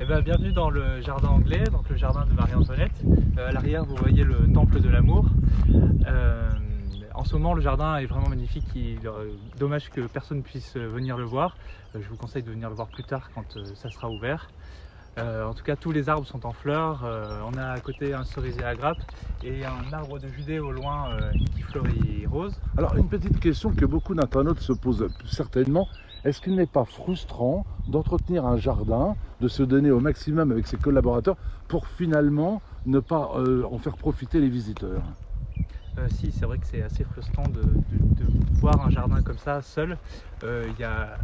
Eh 0.00 0.04
ben, 0.06 0.20
bienvenue 0.22 0.52
dans 0.52 0.70
le 0.70 1.00
jardin 1.02 1.28
anglais, 1.28 1.62
donc 1.72 1.88
le 1.88 1.96
jardin 1.96 2.26
de 2.26 2.32
Marie-Antoinette. 2.34 2.92
Euh, 3.38 3.48
à 3.48 3.52
l'arrière, 3.52 3.84
vous 3.84 3.94
voyez 3.94 4.24
le 4.24 4.52
temple 4.52 4.80
de 4.80 4.88
l'amour. 4.88 5.26
Euh, 6.06 6.50
en 7.14 7.24
ce 7.24 7.34
moment, 7.34 7.54
le 7.54 7.62
jardin 7.62 7.96
est 7.96 8.06
vraiment 8.06 8.28
magnifique. 8.28 8.64
Euh, 8.76 9.30
dommage 9.58 9.90
que 9.90 10.00
personne 10.02 10.42
puisse 10.42 10.76
euh, 10.76 10.86
venir 10.86 11.16
le 11.16 11.24
voir. 11.24 11.56
Euh, 11.94 12.00
je 12.02 12.08
vous 12.08 12.16
conseille 12.16 12.42
de 12.42 12.50
venir 12.50 12.68
le 12.68 12.74
voir 12.74 12.88
plus 12.88 13.04
tard 13.04 13.30
quand 13.34 13.56
ça 13.74 13.90
sera 13.90 14.10
ouvert. 14.10 14.50
En 15.16 15.54
tout 15.54 15.62
cas, 15.62 15.76
tous 15.76 15.92
les 15.92 16.08
arbres 16.08 16.26
sont 16.26 16.44
en 16.44 16.52
fleurs. 16.52 17.04
On 17.46 17.56
a 17.56 17.68
à 17.68 17.78
côté 17.78 18.14
un 18.14 18.24
cerisier 18.24 18.64
à 18.64 18.74
grappes 18.74 18.98
et 19.44 19.64
un 19.64 19.92
arbre 19.92 20.18
de 20.18 20.26
Judée 20.26 20.58
au 20.58 20.72
loin 20.72 21.16
qui 21.54 21.62
fleurit 21.62 22.26
rose. 22.26 22.58
Alors, 22.76 22.96
une 22.96 23.08
petite 23.08 23.38
question 23.38 23.70
que 23.70 23.84
beaucoup 23.84 24.16
d'internautes 24.16 24.58
se 24.58 24.72
posent 24.72 25.06
certainement. 25.24 25.86
Est-ce 26.24 26.40
qu'il 26.40 26.56
n'est 26.56 26.66
pas 26.66 26.84
frustrant 26.84 27.64
d'entretenir 27.86 28.44
un 28.44 28.56
jardin, 28.56 29.14
de 29.40 29.46
se 29.46 29.62
donner 29.62 29.92
au 29.92 30.00
maximum 30.00 30.50
avec 30.50 30.66
ses 30.66 30.78
collaborateurs 30.78 31.36
pour 31.68 31.86
finalement 31.86 32.60
ne 32.84 32.98
pas 32.98 33.34
en 33.70 33.78
faire 33.78 33.96
profiter 33.96 34.40
les 34.40 34.48
visiteurs? 34.48 35.04
Euh, 35.98 36.08
si, 36.08 36.32
c'est 36.32 36.44
vrai 36.44 36.58
que 36.58 36.66
c'est 36.66 36.82
assez 36.82 37.04
frustrant 37.04 37.48
de, 37.48 37.62
voir 38.54 38.84
un 38.84 38.90
jardin 38.90 39.22
comme 39.22 39.38
ça 39.38 39.62
seul. 39.62 39.96
Euh, 40.42 40.68
a... 40.82 41.16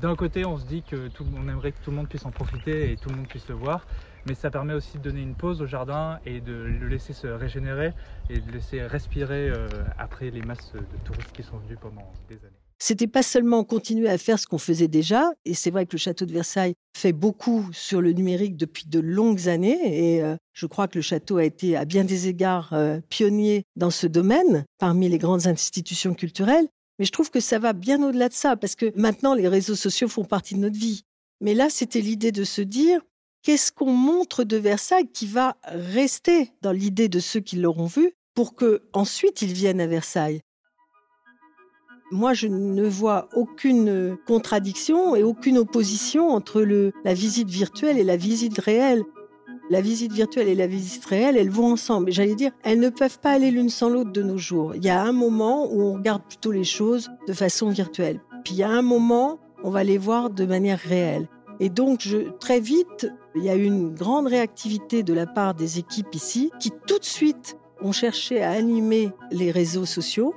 D'un 0.00 0.14
côté, 0.14 0.46
on 0.46 0.56
se 0.56 0.64
dit 0.64 0.82
que 0.82 1.08
on 1.36 1.48
aimerait 1.48 1.72
que 1.72 1.82
tout 1.82 1.90
le 1.90 1.96
monde 1.96 2.08
puisse 2.08 2.24
en 2.24 2.30
profiter 2.30 2.92
et 2.92 2.96
tout 2.96 3.08
le 3.08 3.16
monde 3.16 3.26
puisse 3.26 3.48
le 3.48 3.56
voir, 3.56 3.84
mais 4.26 4.34
ça 4.34 4.50
permet 4.50 4.74
aussi 4.74 4.98
de 4.98 5.02
donner 5.02 5.22
une 5.22 5.34
pause 5.34 5.60
au 5.60 5.66
jardin 5.66 6.20
et 6.24 6.40
de 6.40 6.52
le 6.52 6.86
laisser 6.86 7.12
se 7.12 7.26
régénérer 7.26 7.92
et 8.30 8.38
de 8.38 8.52
laisser 8.52 8.86
respirer 8.86 9.50
euh, 9.50 9.68
après 9.98 10.30
les 10.30 10.42
masses 10.42 10.72
de 10.72 10.98
touristes 11.04 11.32
qui 11.32 11.42
sont 11.42 11.58
venus 11.58 11.78
pendant 11.80 12.12
des 12.28 12.36
années. 12.36 12.57
C'était 12.80 13.08
pas 13.08 13.24
seulement 13.24 13.64
continuer 13.64 14.08
à 14.08 14.18
faire 14.18 14.38
ce 14.38 14.46
qu'on 14.46 14.58
faisait 14.58 14.86
déjà, 14.86 15.32
et 15.44 15.54
c'est 15.54 15.70
vrai 15.70 15.84
que 15.84 15.92
le 15.92 15.98
château 15.98 16.26
de 16.26 16.32
Versailles 16.32 16.74
fait 16.96 17.12
beaucoup 17.12 17.68
sur 17.72 18.00
le 18.00 18.12
numérique 18.12 18.56
depuis 18.56 18.86
de 18.86 19.00
longues 19.00 19.48
années, 19.48 20.16
et 20.16 20.22
euh, 20.22 20.36
je 20.52 20.66
crois 20.66 20.86
que 20.86 20.98
le 20.98 21.02
château 21.02 21.38
a 21.38 21.44
été 21.44 21.76
à 21.76 21.84
bien 21.84 22.04
des 22.04 22.28
égards 22.28 22.72
euh, 22.72 23.00
pionnier 23.08 23.64
dans 23.74 23.90
ce 23.90 24.06
domaine 24.06 24.64
parmi 24.78 25.08
les 25.08 25.18
grandes 25.18 25.48
institutions 25.48 26.14
culturelles. 26.14 26.68
Mais 26.98 27.04
je 27.04 27.12
trouve 27.12 27.30
que 27.30 27.40
ça 27.40 27.58
va 27.58 27.72
bien 27.72 28.02
au-delà 28.02 28.28
de 28.28 28.34
ça, 28.34 28.56
parce 28.56 28.76
que 28.76 28.92
maintenant 28.96 29.34
les 29.34 29.48
réseaux 29.48 29.76
sociaux 29.76 30.08
font 30.08 30.24
partie 30.24 30.54
de 30.54 30.60
notre 30.60 30.78
vie. 30.78 31.02
Mais 31.40 31.54
là, 31.54 31.70
c'était 31.70 32.00
l'idée 32.00 32.32
de 32.32 32.44
se 32.44 32.62
dire, 32.62 33.00
qu'est-ce 33.42 33.72
qu'on 33.72 33.92
montre 33.92 34.44
de 34.44 34.56
Versailles 34.56 35.08
qui 35.12 35.26
va 35.26 35.56
rester 35.64 36.52
dans 36.62 36.72
l'idée 36.72 37.08
de 37.08 37.20
ceux 37.20 37.40
qui 37.40 37.56
l'auront 37.56 37.86
vu 37.86 38.12
pour 38.34 38.54
que 38.54 38.82
ensuite 38.92 39.42
ils 39.42 39.52
viennent 39.52 39.80
à 39.80 39.86
Versailles? 39.86 40.40
Moi, 42.10 42.32
je 42.32 42.46
ne 42.46 42.88
vois 42.88 43.28
aucune 43.34 44.16
contradiction 44.26 45.14
et 45.14 45.22
aucune 45.22 45.58
opposition 45.58 46.30
entre 46.30 46.62
la 47.04 47.14
visite 47.14 47.50
virtuelle 47.50 47.98
et 47.98 48.04
la 48.04 48.16
visite 48.16 48.58
réelle. 48.58 49.04
La 49.70 49.82
visite 49.82 50.12
virtuelle 50.12 50.48
et 50.48 50.54
la 50.54 50.66
visite 50.66 51.04
réelle, 51.04 51.36
elles 51.36 51.50
vont 51.50 51.72
ensemble. 51.72 52.10
J'allais 52.10 52.34
dire, 52.34 52.52
elles 52.62 52.80
ne 52.80 52.88
peuvent 52.88 53.18
pas 53.18 53.32
aller 53.32 53.50
l'une 53.50 53.68
sans 53.68 53.90
l'autre 53.90 54.12
de 54.12 54.22
nos 54.22 54.38
jours. 54.38 54.74
Il 54.74 54.82
y 54.82 54.88
a 54.88 55.02
un 55.02 55.12
moment 55.12 55.70
où 55.70 55.82
on 55.82 55.92
regarde 55.92 56.22
plutôt 56.26 56.52
les 56.52 56.64
choses 56.64 57.10
de 57.26 57.34
façon 57.34 57.68
virtuelle. 57.68 58.20
Puis 58.44 58.54
il 58.54 58.58
y 58.58 58.62
a 58.62 58.70
un 58.70 58.80
moment, 58.80 59.38
on 59.62 59.70
va 59.70 59.84
les 59.84 59.98
voir 59.98 60.30
de 60.30 60.46
manière 60.46 60.78
réelle. 60.78 61.28
Et 61.60 61.68
donc, 61.68 62.08
très 62.40 62.60
vite, 62.60 63.12
il 63.34 63.44
y 63.44 63.50
a 63.50 63.56
eu 63.56 63.64
une 63.64 63.92
grande 63.94 64.28
réactivité 64.28 65.02
de 65.02 65.12
la 65.12 65.26
part 65.26 65.54
des 65.54 65.78
équipes 65.78 66.14
ici 66.14 66.50
qui 66.58 66.70
tout 66.86 66.98
de 66.98 67.04
suite 67.04 67.58
ont 67.82 67.92
cherché 67.92 68.42
à 68.42 68.52
animer 68.52 69.10
les 69.30 69.50
réseaux 69.50 69.84
sociaux 69.84 70.34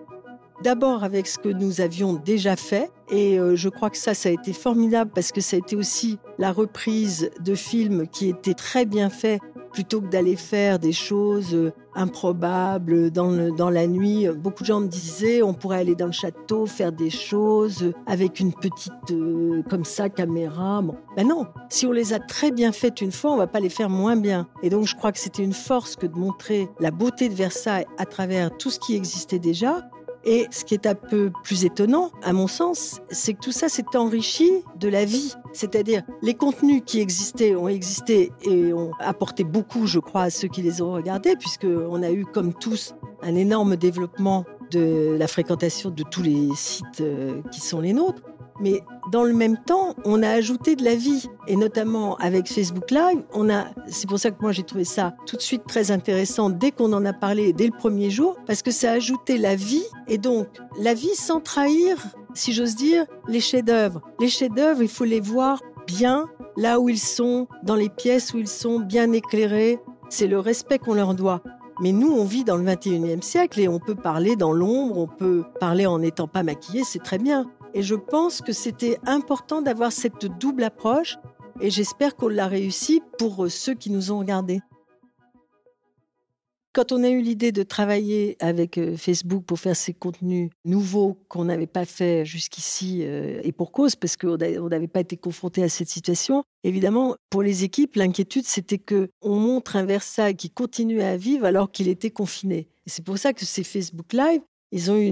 D'abord 0.64 1.04
avec 1.04 1.26
ce 1.26 1.40
que 1.40 1.50
nous 1.50 1.82
avions 1.82 2.14
déjà 2.14 2.56
fait, 2.56 2.92
et 3.10 3.40
euh, 3.40 3.56
je 3.56 3.68
crois 3.68 3.90
que 3.90 3.98
ça, 3.98 4.14
ça 4.14 4.30
a 4.30 4.32
été 4.32 4.54
formidable 4.54 5.10
parce 5.14 5.32
que 5.32 5.42
ça 5.42 5.56
a 5.56 5.60
été 5.60 5.76
aussi 5.76 6.20
la 6.38 6.52
reprise 6.52 7.32
de 7.40 7.56
films 7.56 8.08
qui 8.08 8.30
étaient 8.30 8.54
très 8.54 8.86
bien 8.86 9.10
faits 9.10 9.42
plutôt 9.74 10.02
que 10.02 10.08
d'aller 10.08 10.36
faire 10.36 10.78
des 10.78 10.92
choses 10.92 11.56
euh, 11.56 11.72
improbables 11.96 13.10
dans, 13.10 13.54
dans 13.56 13.72
la 13.72 13.88
nuit. 13.88 14.28
Beaucoup 14.30 14.62
de 14.62 14.68
gens 14.68 14.82
me 14.82 14.88
disaient 14.88 15.42
on 15.42 15.56
pourrait 15.56 15.80
aller 15.80 15.96
dans 15.96 16.06
le 16.06 16.12
château, 16.12 16.68
faire 16.68 16.92
des 16.92 17.10
choses 17.10 17.92
avec 18.06 18.40
une 18.40 18.54
petite, 18.54 18.94
euh, 19.12 19.64
comme 19.68 19.84
ça, 19.84 20.10
caméra. 20.10 20.84
Bon. 20.84 20.96
Ben 21.18 21.28
non, 21.28 21.48
si 21.70 21.88
on 21.88 21.92
les 21.92 22.14
a 22.14 22.20
très 22.20 22.52
bien 22.52 22.72
faites 22.72 23.02
une 23.02 23.12
fois, 23.12 23.32
on 23.32 23.38
va 23.38 23.48
pas 23.48 23.60
les 23.60 23.70
faire 23.70 23.90
moins 23.90 24.16
bien. 24.16 24.48
Et 24.62 24.70
donc 24.70 24.86
je 24.86 24.96
crois 24.96 25.12
que 25.12 25.20
c'était 25.20 25.44
une 25.44 25.54
force 25.54 25.96
que 25.96 26.06
de 26.06 26.16
montrer 26.16 26.70
la 26.80 26.92
beauté 26.92 27.30
de 27.30 27.34
Versailles 27.34 27.88
à 27.98 28.06
travers 28.06 28.56
tout 28.58 28.70
ce 28.70 28.80
qui 28.80 28.96
existait 28.96 29.40
déjà 29.40 29.90
et 30.24 30.48
ce 30.52 30.64
qui 30.64 30.74
est 30.74 30.86
un 30.86 30.96
peu 30.96 31.32
plus 31.44 31.66
étonnant, 31.66 32.12
à 32.22 32.34
mon 32.34 32.48
sens, 32.48 33.02
c'est 33.10 33.34
que 33.34 33.40
tout 33.40 33.52
ça 33.52 33.70
s'est 33.70 33.84
enrichi 33.96 34.50
de 34.80 34.88
la 34.88 35.06
vie. 35.06 35.34
C'est-à-dire, 35.54 36.04
les 36.22 36.34
contenus 36.34 36.84
qui 36.86 37.00
existaient 37.00 37.56
ont 37.56 37.68
existé 37.68 38.32
et 38.44 38.74
ont 38.74 38.92
apporté 39.00 39.44
beaucoup, 39.44 39.88
je 39.88 40.00
crois, 40.00 40.24
à 40.24 40.30
ceux 40.30 40.48
qui 40.48 40.62
les 40.62 40.82
ont 40.82 40.94
regardés, 40.94 41.36
puisqu'on 41.36 42.04
a 42.04 42.12
eu, 42.12 42.26
comme 42.26 42.54
tous, 42.54 42.94
un 43.24 43.36
énorme 43.36 43.76
développement 43.76 44.46
de 44.72 45.16
la 45.20 45.28
fréquentation 45.28 45.90
de 45.90 46.04
tous 46.04 46.22
les 46.22 46.50
sites 46.56 47.02
euh, 47.02 47.42
qui 47.52 47.60
sont 47.60 47.82
les 47.82 47.94
nôtres. 47.94 48.22
Mais 48.62 48.84
dans 49.12 49.24
le 49.24 49.34
même 49.34 49.58
temps, 49.58 49.96
on 50.06 50.22
a 50.24 50.30
ajouté 50.30 50.76
de 50.76 50.84
la 50.84 50.96
vie. 50.96 51.28
Et 51.48 51.56
notamment 51.56 52.16
avec 52.18 52.48
Facebook 52.48 52.92
Live, 52.92 53.24
on 53.34 53.50
a, 53.50 53.66
c'est 53.88 54.08
pour 54.08 54.20
ça 54.20 54.32
que 54.32 54.42
moi 54.42 54.52
j'ai 54.52 54.64
trouvé 54.64 54.84
ça 54.84 55.16
tout 55.26 55.36
de 55.36 55.42
suite 55.42 55.64
très 55.68 55.92
intéressant 55.92 56.50
dès 56.50 56.72
qu'on 56.72 56.94
en 56.94 57.06
a 57.06 57.14
parlé, 57.14 57.54
dès 57.54 57.66
le 57.66 57.76
premier 57.76 58.10
jour, 58.10 58.38
parce 58.46 58.62
que 58.62 58.72
ça 58.72 58.92
a 58.92 58.94
ajouté 58.94 59.38
la 59.38 59.56
vie. 59.56 59.84
Et 60.08 60.18
donc, 60.18 60.48
la 60.80 60.94
vie 60.94 61.16
sans 61.16 61.42
trahir, 61.42 61.98
si 62.34 62.54
j'ose 62.54 62.76
dire, 62.76 63.06
les 63.28 63.40
chefs-d'œuvre. 63.40 64.02
Les 64.20 64.30
chefs-d'œuvre, 64.30 64.82
il 64.82 64.90
faut 64.90 65.06
les 65.06 65.20
voir 65.20 65.62
bien 65.88 66.28
là 66.58 66.80
où 66.80 66.90
ils 66.90 67.00
sont, 67.00 67.48
dans 67.64 67.76
les 67.76 67.90
pièces 67.90 68.34
où 68.34 68.38
ils 68.38 68.48
sont, 68.48 68.80
bien 68.80 69.12
éclairés. 69.12 69.80
C'est 70.10 70.28
le 70.28 70.40
respect 70.40 70.78
qu'on 70.78 70.94
leur 70.94 71.16
doit. 71.16 71.42
Mais 71.82 71.92
nous, 71.92 72.12
on 72.12 72.26
vit 72.26 72.44
dans 72.44 72.58
le 72.58 72.64
21e 72.64 73.22
siècle 73.22 73.60
et 73.60 73.68
on 73.68 73.80
peut 73.80 73.96
parler 73.96 74.36
dans 74.36 74.52
l'ombre, 74.52 74.98
on 75.00 75.08
peut 75.08 75.44
parler 75.60 75.88
en 75.88 76.00
n'étant 76.00 76.28
pas 76.28 76.44
maquillé, 76.44 76.84
c'est 76.84 77.02
très 77.02 77.18
bien. 77.18 77.50
Et 77.74 77.84
je 77.84 77.96
pense 77.96 78.42
que 78.42 78.52
c'était 78.52 78.98
important 79.06 79.62
d'avoir 79.62 79.92
cette 79.92 80.26
double 80.26 80.64
approche 80.64 81.18
et 81.62 81.70
j'espère 81.70 82.16
qu'on 82.16 82.28
l'a 82.28 82.48
réussi 82.48 83.02
pour 83.18 83.50
ceux 83.50 83.76
qui 83.76 83.90
nous 83.92 84.12
ont 84.12 84.20
regardés. 84.20 84.62
Quand 86.74 86.94
on 86.94 87.04
a 87.04 87.10
eu 87.10 87.22
l'idée 87.22 87.52
de 87.52 87.64
travailler 87.64 88.38
avec 88.40 88.78
euh, 88.78 88.96
Facebook 88.96 89.44
pour 89.44 89.60
faire 89.60 89.76
ces 89.76 89.94
contenus 89.94 90.50
nouveaux 90.64 91.18
qu'on 91.28 91.44
n'avait 91.44 91.68
pas 91.68 91.84
fait 91.84 92.24
jusqu'ici, 92.24 93.02
euh, 93.02 93.42
et 93.44 93.52
pour 93.52 93.74
cause, 93.74 93.98
parce 93.98 94.16
qu'on 94.16 94.38
n'avait 94.38 94.88
pas 94.88 95.02
été 95.02 95.18
confronté 95.18 95.64
à 95.64 95.70
cette 95.70 95.90
situation, 95.90 96.46
évidemment, 96.64 97.18
pour 97.30 97.44
les 97.44 97.66
équipes, 97.66 97.98
l'inquiétude, 97.98 98.46
c'était 98.46 98.78
que 98.78 99.10
on 99.22 99.36
montre 99.36 99.76
un 99.76 99.84
Versailles 99.84 100.38
qui 100.38 100.50
continuait 100.50 101.04
à 101.04 101.18
vivre 101.18 101.46
alors 101.46 101.72
qu'il 101.72 101.90
était 101.90 102.10
confiné. 102.10 102.70
c'est 102.86 103.04
pour 103.04 103.18
ça 103.18 103.34
que 103.34 103.44
ces 103.44 103.66
Facebook 103.66 104.14
Live, 104.14 104.42
ils 104.72 104.90
ont 104.90 104.96
eu 104.96 105.12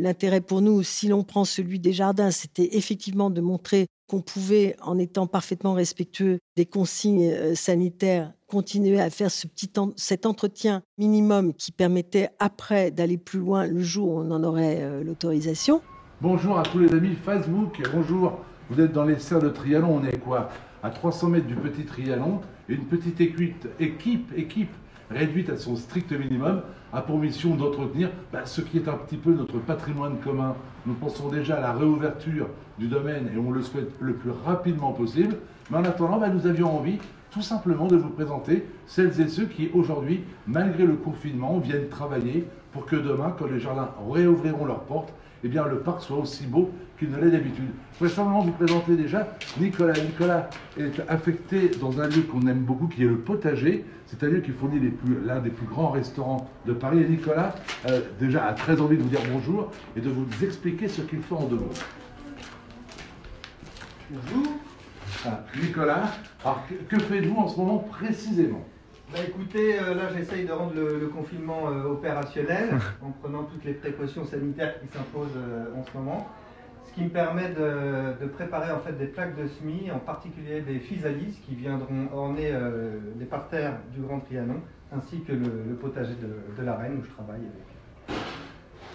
l'intérêt 0.00 0.40
pour 0.40 0.60
nous, 0.60 0.82
si 0.82 1.08
l'on 1.08 1.22
prend 1.22 1.44
celui 1.44 1.78
des 1.78 1.92
jardins, 1.92 2.30
c'était 2.30 2.76
effectivement 2.76 3.30
de 3.30 3.40
montrer 3.40 3.86
qu'on 4.08 4.22
pouvait, 4.22 4.74
en 4.80 4.98
étant 4.98 5.26
parfaitement 5.26 5.74
respectueux 5.74 6.38
des 6.56 6.66
consignes 6.66 7.30
euh, 7.30 7.54
sanitaires, 7.54 8.32
continuer 8.46 9.00
à 9.00 9.10
faire 9.10 9.30
ce 9.30 9.46
petit 9.46 9.70
cet 9.96 10.24
entretien 10.24 10.82
minimum 10.96 11.52
qui 11.52 11.72
permettait 11.72 12.30
après 12.38 12.90
d'aller 12.90 13.18
plus 13.18 13.38
loin 13.38 13.66
le 13.66 13.82
jour 13.82 14.08
où 14.08 14.18
on 14.20 14.30
en 14.30 14.42
aurait 14.42 14.78
euh, 14.80 15.04
l'autorisation. 15.04 15.82
Bonjour 16.22 16.58
à 16.58 16.62
tous 16.62 16.78
les 16.78 16.92
amis 16.92 17.14
Facebook, 17.22 17.80
bonjour. 17.92 18.40
Vous 18.70 18.80
êtes 18.80 18.92
dans 18.92 19.04
les 19.04 19.18
serres 19.18 19.42
de 19.42 19.50
Trianon, 19.50 20.00
on 20.00 20.04
est 20.04 20.18
quoi? 20.18 20.48
À 20.82 20.90
300 20.90 21.28
mètres 21.28 21.46
du 21.46 21.54
petit 21.54 21.84
Trianon, 21.84 22.40
une 22.68 22.86
petite 22.86 23.20
équipe, 23.20 23.68
équipe, 23.78 24.32
équipe 24.36 24.72
réduite 25.10 25.50
à 25.50 25.56
son 25.56 25.76
strict 25.76 26.12
minimum, 26.12 26.62
a 26.92 27.02
pour 27.02 27.18
mission 27.18 27.54
d'entretenir 27.54 28.10
bah, 28.32 28.46
ce 28.46 28.60
qui 28.60 28.78
est 28.78 28.88
un 28.88 28.94
petit 28.94 29.16
peu 29.16 29.32
notre 29.32 29.58
patrimoine 29.58 30.18
commun. 30.18 30.54
Nous 30.86 30.94
pensons 30.94 31.28
déjà 31.28 31.56
à 31.56 31.60
la 31.60 31.72
réouverture 31.72 32.48
du 32.78 32.88
domaine 32.88 33.30
et 33.34 33.38
on 33.38 33.50
le 33.50 33.62
souhaite 33.62 33.92
le 34.00 34.14
plus 34.14 34.30
rapidement 34.30 34.92
possible. 34.92 35.36
Mais 35.70 35.78
en 35.78 35.84
attendant, 35.84 36.18
bah, 36.18 36.28
nous 36.28 36.46
avions 36.46 36.76
envie 36.76 36.98
tout 37.30 37.42
simplement 37.42 37.86
de 37.86 37.96
vous 37.96 38.08
présenter 38.08 38.66
celles 38.86 39.20
et 39.20 39.28
ceux 39.28 39.44
qui 39.44 39.70
aujourd'hui, 39.74 40.22
malgré 40.46 40.84
le 40.84 40.94
confinement, 40.94 41.58
viennent 41.58 41.88
travailler 41.88 42.46
pour 42.72 42.86
que 42.86 42.96
demain, 42.96 43.34
quand 43.38 43.46
les 43.46 43.60
jardins 43.60 43.90
réouvriront 44.10 44.66
leurs 44.66 44.84
portes, 44.84 45.12
eh 45.44 45.48
bien, 45.48 45.66
le 45.66 45.78
parc 45.78 46.02
soit 46.02 46.18
aussi 46.18 46.46
beau 46.46 46.70
qu'il 46.98 47.10
ne 47.10 47.16
l'est 47.16 47.30
d'habitude. 47.30 47.68
Je 47.92 47.98
voudrais 47.98 48.14
simplement 48.14 48.40
vous 48.40 48.52
présenter 48.52 48.96
déjà 48.96 49.28
Nicolas. 49.60 49.92
Nicolas 49.92 50.50
est 50.76 51.00
affecté 51.08 51.70
dans 51.80 52.00
un 52.00 52.08
lieu 52.08 52.22
qu'on 52.22 52.44
aime 52.48 52.64
beaucoup, 52.64 52.88
qui 52.88 53.04
est 53.04 53.06
le 53.06 53.18
potager. 53.18 53.84
C'est 54.06 54.22
un 54.24 54.28
lieu 54.28 54.40
qui 54.40 54.50
fournit 54.50 54.80
l'un 55.24 55.38
des 55.38 55.50
plus 55.50 55.66
grands 55.66 55.90
restaurants 55.90 56.50
de 56.66 56.72
Paris. 56.72 57.02
Et 57.02 57.08
Nicolas, 57.08 57.54
euh, 57.88 58.00
déjà, 58.18 58.46
a 58.46 58.52
très 58.52 58.80
envie 58.80 58.96
de 58.96 59.02
vous 59.02 59.08
dire 59.08 59.20
bonjour 59.32 59.70
et 59.96 60.00
de 60.00 60.10
vous 60.10 60.26
expliquer 60.42 60.88
ce 60.88 61.02
qu'il 61.02 61.20
fait 61.20 61.34
en 61.34 61.44
deux 61.44 61.56
mots. 61.56 61.70
Bonjour. 64.10 64.52
Ah, 65.24 65.44
Nicolas, 65.60 66.10
alors 66.44 66.62
que 66.88 66.98
faites-vous 66.98 67.36
en 67.36 67.48
ce 67.48 67.56
moment 67.58 67.78
précisément? 67.78 68.64
Bah 69.10 69.20
écoutez, 69.26 69.80
euh, 69.80 69.94
là 69.94 70.10
j'essaye 70.14 70.44
de 70.44 70.52
rendre 70.52 70.74
le, 70.74 71.06
confinement 71.08 71.70
euh, 71.70 71.84
opérationnel 71.84 72.78
en 73.02 73.10
prenant 73.10 73.44
toutes 73.44 73.64
les 73.64 73.72
précautions 73.72 74.26
sanitaires 74.26 74.78
qui 74.80 74.88
s'imposent 74.88 75.28
euh, 75.36 75.64
en 75.74 75.82
ce 75.82 75.96
moment. 75.96 76.28
Ce 76.86 76.92
qui 76.92 77.04
me 77.04 77.08
permet 77.08 77.48
de, 77.50 78.26
préparer 78.26 78.70
en 78.70 78.80
fait 78.80 78.92
des 78.92 79.06
plaques 79.06 79.40
de 79.40 79.46
semis, 79.46 79.90
en 79.90 79.98
particulier 79.98 80.60
des 80.60 80.78
physalis 80.78 81.38
qui 81.46 81.54
viendront 81.54 82.08
orner 82.12 82.50
les 83.18 83.26
parterres 83.26 83.78
du 83.94 84.00
Grand 84.00 84.20
Trianon, 84.20 84.62
ainsi 84.90 85.20
que 85.20 85.32
le, 85.32 85.74
potager 85.80 86.14
de, 86.14 86.62
la 86.64 86.76
Reine 86.76 86.98
où 86.98 87.04
je 87.04 87.10
travaille 87.10 87.42
avec, 87.42 88.18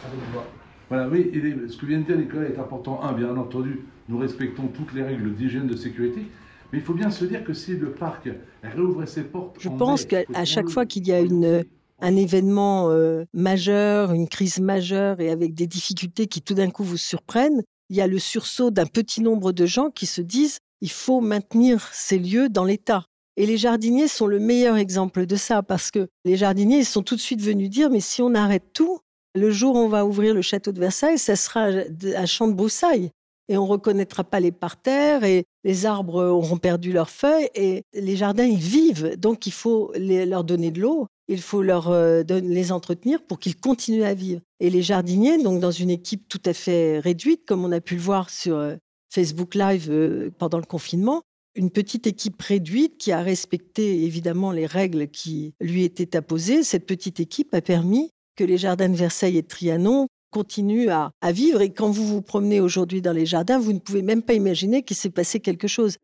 avec 0.05 0.45
Voilà, 0.89 1.07
oui, 1.07 1.31
ce 1.69 1.77
que 1.77 1.85
vient 1.85 1.99
de 1.99 2.03
dire 2.03 2.17
Nicolas 2.17 2.47
est 2.47 2.59
important. 2.59 2.99
Un, 3.03 3.13
bien 3.13 3.37
entendu, 3.37 3.81
nous 4.09 4.17
respectons 4.17 4.67
toutes 4.67 4.93
les 4.93 5.03
règles 5.03 5.33
d'hygiène 5.35 5.67
de 5.67 5.75
sécurité, 5.75 6.25
mais 6.73 6.79
il 6.79 6.83
faut 6.83 6.95
bien 6.95 7.11
se 7.11 7.23
dire 7.23 7.43
que 7.43 7.53
si 7.53 7.75
le 7.75 7.91
parc 7.91 8.27
réouvrait 8.63 9.05
ses 9.05 9.23
portes. 9.23 9.57
Je 9.59 9.69
pense 9.69 10.05
qu'à 10.05 10.43
chaque 10.43 10.69
fois 10.69 10.87
qu'il 10.87 11.07
y 11.07 11.11
a 11.11 11.19
une, 11.19 11.63
un 11.99 12.15
événement 12.15 12.89
euh, 12.89 13.25
majeur, 13.31 14.11
une 14.11 14.27
crise 14.27 14.59
majeure 14.59 15.19
et 15.19 15.29
avec 15.29 15.53
des 15.53 15.67
difficultés 15.67 16.25
qui 16.25 16.41
tout 16.41 16.55
d'un 16.55 16.71
coup 16.71 16.83
vous 16.83 16.97
surprennent, 16.97 17.61
il 17.91 17.95
y 17.95 18.01
a 18.01 18.07
le 18.07 18.17
sursaut 18.17 18.71
d'un 18.71 18.87
petit 18.87 19.21
nombre 19.21 19.51
de 19.51 19.67
gens 19.67 19.91
qui 19.91 20.07
se 20.07 20.19
disent 20.19 20.57
il 20.81 20.89
faut 20.89 21.21
maintenir 21.21 21.87
ces 21.93 22.17
lieux 22.17 22.49
dans 22.49 22.65
l'état. 22.65 23.05
Et 23.37 23.45
les 23.45 23.57
jardiniers 23.57 24.07
sont 24.07 24.25
le 24.25 24.39
meilleur 24.39 24.75
exemple 24.75 25.27
de 25.27 25.35
ça 25.35 25.61
parce 25.61 25.91
que 25.91 26.07
les 26.25 26.37
jardiniers 26.37 26.83
sont 26.83 27.03
tout 27.03 27.15
de 27.15 27.21
suite 27.21 27.41
venus 27.41 27.69
dire 27.69 27.91
mais 27.91 27.99
si 27.99 28.23
on 28.23 28.33
arrête 28.33 28.73
tout, 28.73 28.97
le 29.35 29.51
jour 29.51 29.75
où 29.75 29.77
on 29.77 29.89
va 29.89 30.07
ouvrir 30.07 30.33
le 30.33 30.41
château 30.41 30.71
de 30.71 30.79
Versailles, 30.79 31.19
ça 31.19 31.35
sera 31.35 31.67
un 31.67 32.25
champ 32.25 32.47
de 32.47 32.53
broussailles 32.53 33.11
et 33.47 33.57
on 33.57 33.67
reconnaîtra 33.67 34.23
pas 34.23 34.39
les 34.39 34.51
parterres 34.51 35.23
et 35.23 35.45
les 35.63 35.85
arbres 35.85 36.23
auront 36.23 36.57
perdu 36.57 36.91
leurs 36.91 37.09
feuilles 37.09 37.49
et 37.55 37.83
les 37.93 38.15
jardins, 38.15 38.45
ils 38.45 38.57
vivent. 38.57 39.15
Donc, 39.17 39.47
il 39.47 39.53
faut 39.53 39.93
leur 39.97 40.43
donner 40.43 40.71
de 40.71 40.81
l'eau, 40.81 41.07
il 41.27 41.41
faut 41.41 41.61
leur 41.61 41.89
euh, 41.89 42.23
les 42.23 42.71
entretenir 42.71 43.23
pour 43.25 43.39
qu'ils 43.39 43.55
continuent 43.55 44.03
à 44.03 44.13
vivre. 44.13 44.41
Et 44.59 44.69
les 44.69 44.81
jardiniers, 44.81 45.41
donc 45.41 45.59
dans 45.59 45.71
une 45.71 45.89
équipe 45.89 46.27
tout 46.27 46.41
à 46.45 46.53
fait 46.53 46.99
réduite, 46.99 47.45
comme 47.45 47.63
on 47.63 47.71
a 47.71 47.81
pu 47.81 47.95
le 47.95 48.01
voir 48.01 48.29
sur 48.29 48.57
euh, 48.57 48.75
Facebook 49.13 49.55
Live 49.55 49.89
euh, 49.89 50.31
pendant 50.37 50.57
le 50.57 50.65
confinement, 50.65 51.21
une 51.55 51.69
petite 51.69 52.07
équipe 52.07 52.41
réduite 52.41 52.97
qui 52.97 53.11
a 53.11 53.21
respecté 53.21 54.03
évidemment 54.03 54.51
les 54.51 54.65
règles 54.65 55.07
qui 55.07 55.53
lui 55.61 55.83
étaient 55.83 56.15
apposées. 56.15 56.63
Cette 56.63 56.85
petite 56.85 57.19
équipe 57.19 57.53
a 57.53 57.61
permis 57.61 58.09
que 58.35 58.43
les 58.43 58.57
jardins 58.57 58.89
de 58.89 58.95
Versailles 58.95 59.37
et 59.37 59.43
de 59.43 59.47
Trianon 59.47 60.07
continuent 60.33 60.89
à, 60.89 61.11
à 61.21 61.31
vivre. 61.31 61.61
Et 61.61 61.69
quand 61.69 61.91
vous 61.91 62.05
vous 62.05 62.21
promenez 62.21 62.59
aujourd'hui 62.59 63.01
dans 63.01 63.13
les 63.13 63.25
jardins, 63.25 63.59
vous 63.59 63.71
ne 63.71 63.79
pouvez 63.79 64.01
même 64.01 64.23
pas 64.23 64.33
imaginer 64.33 64.81
qu'il 64.83 64.97
s'est 64.97 65.09
passé 65.09 65.39
quelque 65.39 65.67
chose. 65.67 65.97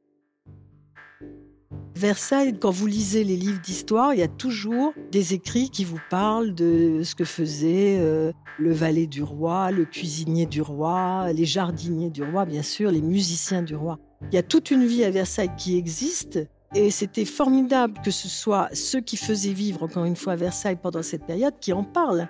Versailles, 1.96 2.58
quand 2.58 2.72
vous 2.72 2.88
lisez 2.88 3.26
les 3.26 3.36
livres 3.36 3.60
d'histoire, 3.60 4.14
il 4.14 4.22
y 4.22 4.24
a 4.24 4.30
toujours 4.30 4.94
des 5.12 5.34
écrits 5.34 5.70
qui 5.70 5.84
vous 5.84 6.00
parlent 6.10 6.56
de 6.56 7.02
ce 7.04 7.14
que 7.14 7.26
faisait 7.26 7.98
euh, 8.00 8.32
le 8.58 8.72
valet 8.72 9.06
du 9.06 9.22
roi, 9.22 9.72
le 9.72 9.84
cuisinier 9.84 10.46
du 10.46 10.62
roi, 10.62 11.34
les 11.34 11.44
jardiniers 11.44 12.10
du 12.10 12.24
roi, 12.24 12.46
bien 12.46 12.64
sûr, 12.64 12.90
les 12.90 13.02
musiciens 13.02 13.64
du 13.64 13.76
roi. 13.76 14.00
Il 14.32 14.36
y 14.36 14.38
a 14.38 14.44
toute 14.44 14.72
une 14.72 14.86
vie 14.86 15.04
à 15.04 15.12
Versailles 15.12 15.52
qui 15.58 15.78
existe. 15.78 16.40
Et 16.76 16.92
c'était 16.92 17.26
formidable 17.26 18.00
que 18.06 18.12
ce 18.12 18.30
soit 18.30 18.70
ceux 18.74 19.02
qui 19.02 19.18
faisaient 19.18 19.54
vivre, 19.54 19.84
encore 19.84 20.06
une 20.06 20.16
fois, 20.16 20.36
Versailles 20.36 20.78
pendant 20.82 21.02
cette 21.02 21.26
période, 21.26 21.56
qui 21.60 21.74
en 21.74 21.84
parlent. 21.84 22.30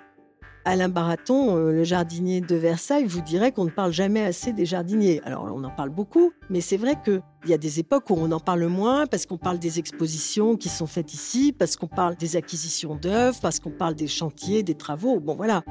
Alain 0.64 0.90
Baraton, 0.90 1.56
euh, 1.56 1.72
le 1.72 1.84
jardinier 1.84 2.42
de 2.42 2.54
Versailles, 2.54 3.06
vous 3.06 3.22
dirait 3.22 3.50
qu'on 3.50 3.64
ne 3.64 3.70
parle 3.70 3.92
jamais 3.92 4.22
assez 4.22 4.52
des 4.52 4.66
jardiniers. 4.66 5.22
Alors 5.24 5.44
on 5.44 5.64
en 5.64 5.70
parle 5.70 5.88
beaucoup, 5.88 6.32
mais 6.50 6.60
c'est 6.60 6.76
vrai 6.76 6.96
qu'il 7.02 7.22
y 7.46 7.54
a 7.54 7.58
des 7.58 7.80
époques 7.80 8.10
où 8.10 8.14
on 8.18 8.30
en 8.30 8.40
parle 8.40 8.66
moins 8.66 9.06
parce 9.06 9.24
qu'on 9.24 9.38
parle 9.38 9.58
des 9.58 9.78
expositions 9.78 10.56
qui 10.56 10.68
sont 10.68 10.86
faites 10.86 11.14
ici, 11.14 11.54
parce 11.58 11.76
qu'on 11.76 11.86
parle 11.86 12.16
des 12.16 12.36
acquisitions 12.36 12.94
d'œuvres, 12.94 13.38
parce 13.40 13.58
qu'on 13.58 13.70
parle 13.70 13.94
des 13.94 14.06
chantiers, 14.06 14.62
des 14.62 14.74
travaux. 14.74 15.18
Bon 15.18 15.34
voilà. 15.34 15.62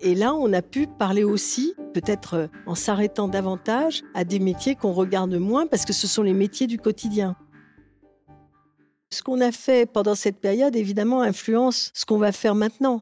Et 0.00 0.14
là, 0.14 0.34
on 0.34 0.52
a 0.52 0.62
pu 0.62 0.86
parler 0.86 1.24
aussi, 1.24 1.74
peut-être 1.94 2.34
euh, 2.34 2.46
en 2.66 2.74
s'arrêtant 2.74 3.28
davantage, 3.28 4.02
à 4.14 4.24
des 4.24 4.38
métiers 4.38 4.76
qu'on 4.76 4.92
regarde 4.92 5.34
moins 5.34 5.66
parce 5.66 5.84
que 5.84 5.92
ce 5.92 6.06
sont 6.06 6.22
les 6.22 6.34
métiers 6.34 6.68
du 6.68 6.78
quotidien. 6.78 7.34
Ce 9.10 9.22
qu'on 9.22 9.40
a 9.40 9.50
fait 9.50 9.90
pendant 9.90 10.14
cette 10.14 10.38
période, 10.38 10.76
évidemment, 10.76 11.22
influence 11.22 11.90
ce 11.94 12.04
qu'on 12.04 12.18
va 12.18 12.32
faire 12.32 12.54
maintenant. 12.54 13.00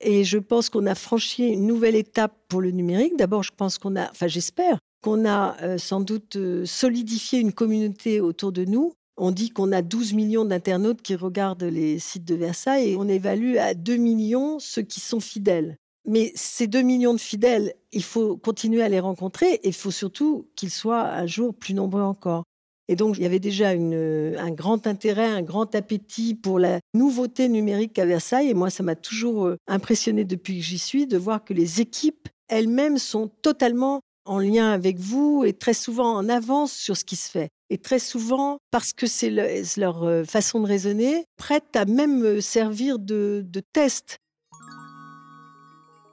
Et 0.00 0.24
je 0.24 0.38
pense 0.38 0.68
qu'on 0.68 0.86
a 0.86 0.94
franchi 0.94 1.48
une 1.48 1.66
nouvelle 1.66 1.94
étape 1.94 2.34
pour 2.48 2.60
le 2.60 2.70
numérique. 2.70 3.16
D'abord, 3.16 3.42
je 3.42 3.52
pense 3.56 3.78
qu'on 3.78 3.96
a, 3.96 4.10
enfin 4.10 4.26
j'espère, 4.26 4.78
qu'on 5.02 5.24
a 5.24 5.56
euh, 5.62 5.78
sans 5.78 6.00
doute 6.00 6.36
euh, 6.36 6.66
solidifié 6.66 7.40
une 7.40 7.52
communauté 7.52 8.20
autour 8.20 8.52
de 8.52 8.64
nous. 8.64 8.92
On 9.16 9.30
dit 9.30 9.50
qu'on 9.50 9.72
a 9.72 9.80
12 9.80 10.12
millions 10.12 10.44
d'internautes 10.44 11.00
qui 11.00 11.14
regardent 11.14 11.62
les 11.62 11.98
sites 11.98 12.26
de 12.26 12.34
Versailles 12.34 12.90
et 12.90 12.96
on 12.96 13.08
évalue 13.08 13.56
à 13.56 13.72
2 13.72 13.96
millions 13.96 14.58
ceux 14.58 14.82
qui 14.82 15.00
sont 15.00 15.20
fidèles. 15.20 15.76
Mais 16.06 16.32
ces 16.34 16.66
2 16.66 16.82
millions 16.82 17.14
de 17.14 17.20
fidèles, 17.20 17.74
il 17.92 18.02
faut 18.02 18.36
continuer 18.36 18.82
à 18.82 18.88
les 18.88 19.00
rencontrer 19.00 19.54
et 19.54 19.68
il 19.68 19.74
faut 19.74 19.90
surtout 19.90 20.46
qu'ils 20.54 20.70
soient 20.70 21.04
un 21.04 21.26
jour 21.26 21.54
plus 21.54 21.74
nombreux 21.74 22.02
encore. 22.02 22.44
Et 22.88 22.96
donc, 22.96 23.16
il 23.16 23.22
y 23.22 23.26
avait 23.26 23.40
déjà 23.40 23.70
un 23.70 24.50
grand 24.50 24.86
intérêt, 24.86 25.26
un 25.26 25.42
grand 25.42 25.74
appétit 25.74 26.34
pour 26.34 26.58
la 26.58 26.78
nouveauté 26.94 27.48
numérique 27.48 27.98
à 27.98 28.06
Versailles. 28.06 28.50
Et 28.50 28.54
moi, 28.54 28.70
ça 28.70 28.82
m'a 28.82 28.94
toujours 28.94 29.46
euh, 29.46 29.56
impressionné 29.66 30.24
depuis 30.24 30.58
que 30.58 30.64
j'y 30.64 30.78
suis 30.78 31.06
de 31.06 31.18
voir 31.18 31.44
que 31.44 31.54
les 31.54 31.80
équipes 31.80 32.28
elles-mêmes 32.48 32.98
sont 32.98 33.28
totalement 33.42 34.00
en 34.24 34.38
lien 34.38 34.70
avec 34.72 34.98
vous 34.98 35.44
et 35.44 35.52
très 35.52 35.74
souvent 35.74 36.14
en 36.14 36.28
avance 36.28 36.72
sur 36.72 36.96
ce 36.96 37.04
qui 37.04 37.16
se 37.16 37.30
fait. 37.30 37.48
Et 37.70 37.78
très 37.78 37.98
souvent, 37.98 38.58
parce 38.70 38.92
que 38.92 39.06
c'est 39.06 39.30
leur 39.76 40.04
euh, 40.04 40.24
façon 40.24 40.60
de 40.60 40.66
raisonner, 40.66 41.24
prêtes 41.36 41.74
à 41.74 41.84
même 41.84 42.22
euh, 42.24 42.40
servir 42.40 42.98
de 43.00 43.44
test 43.72 44.18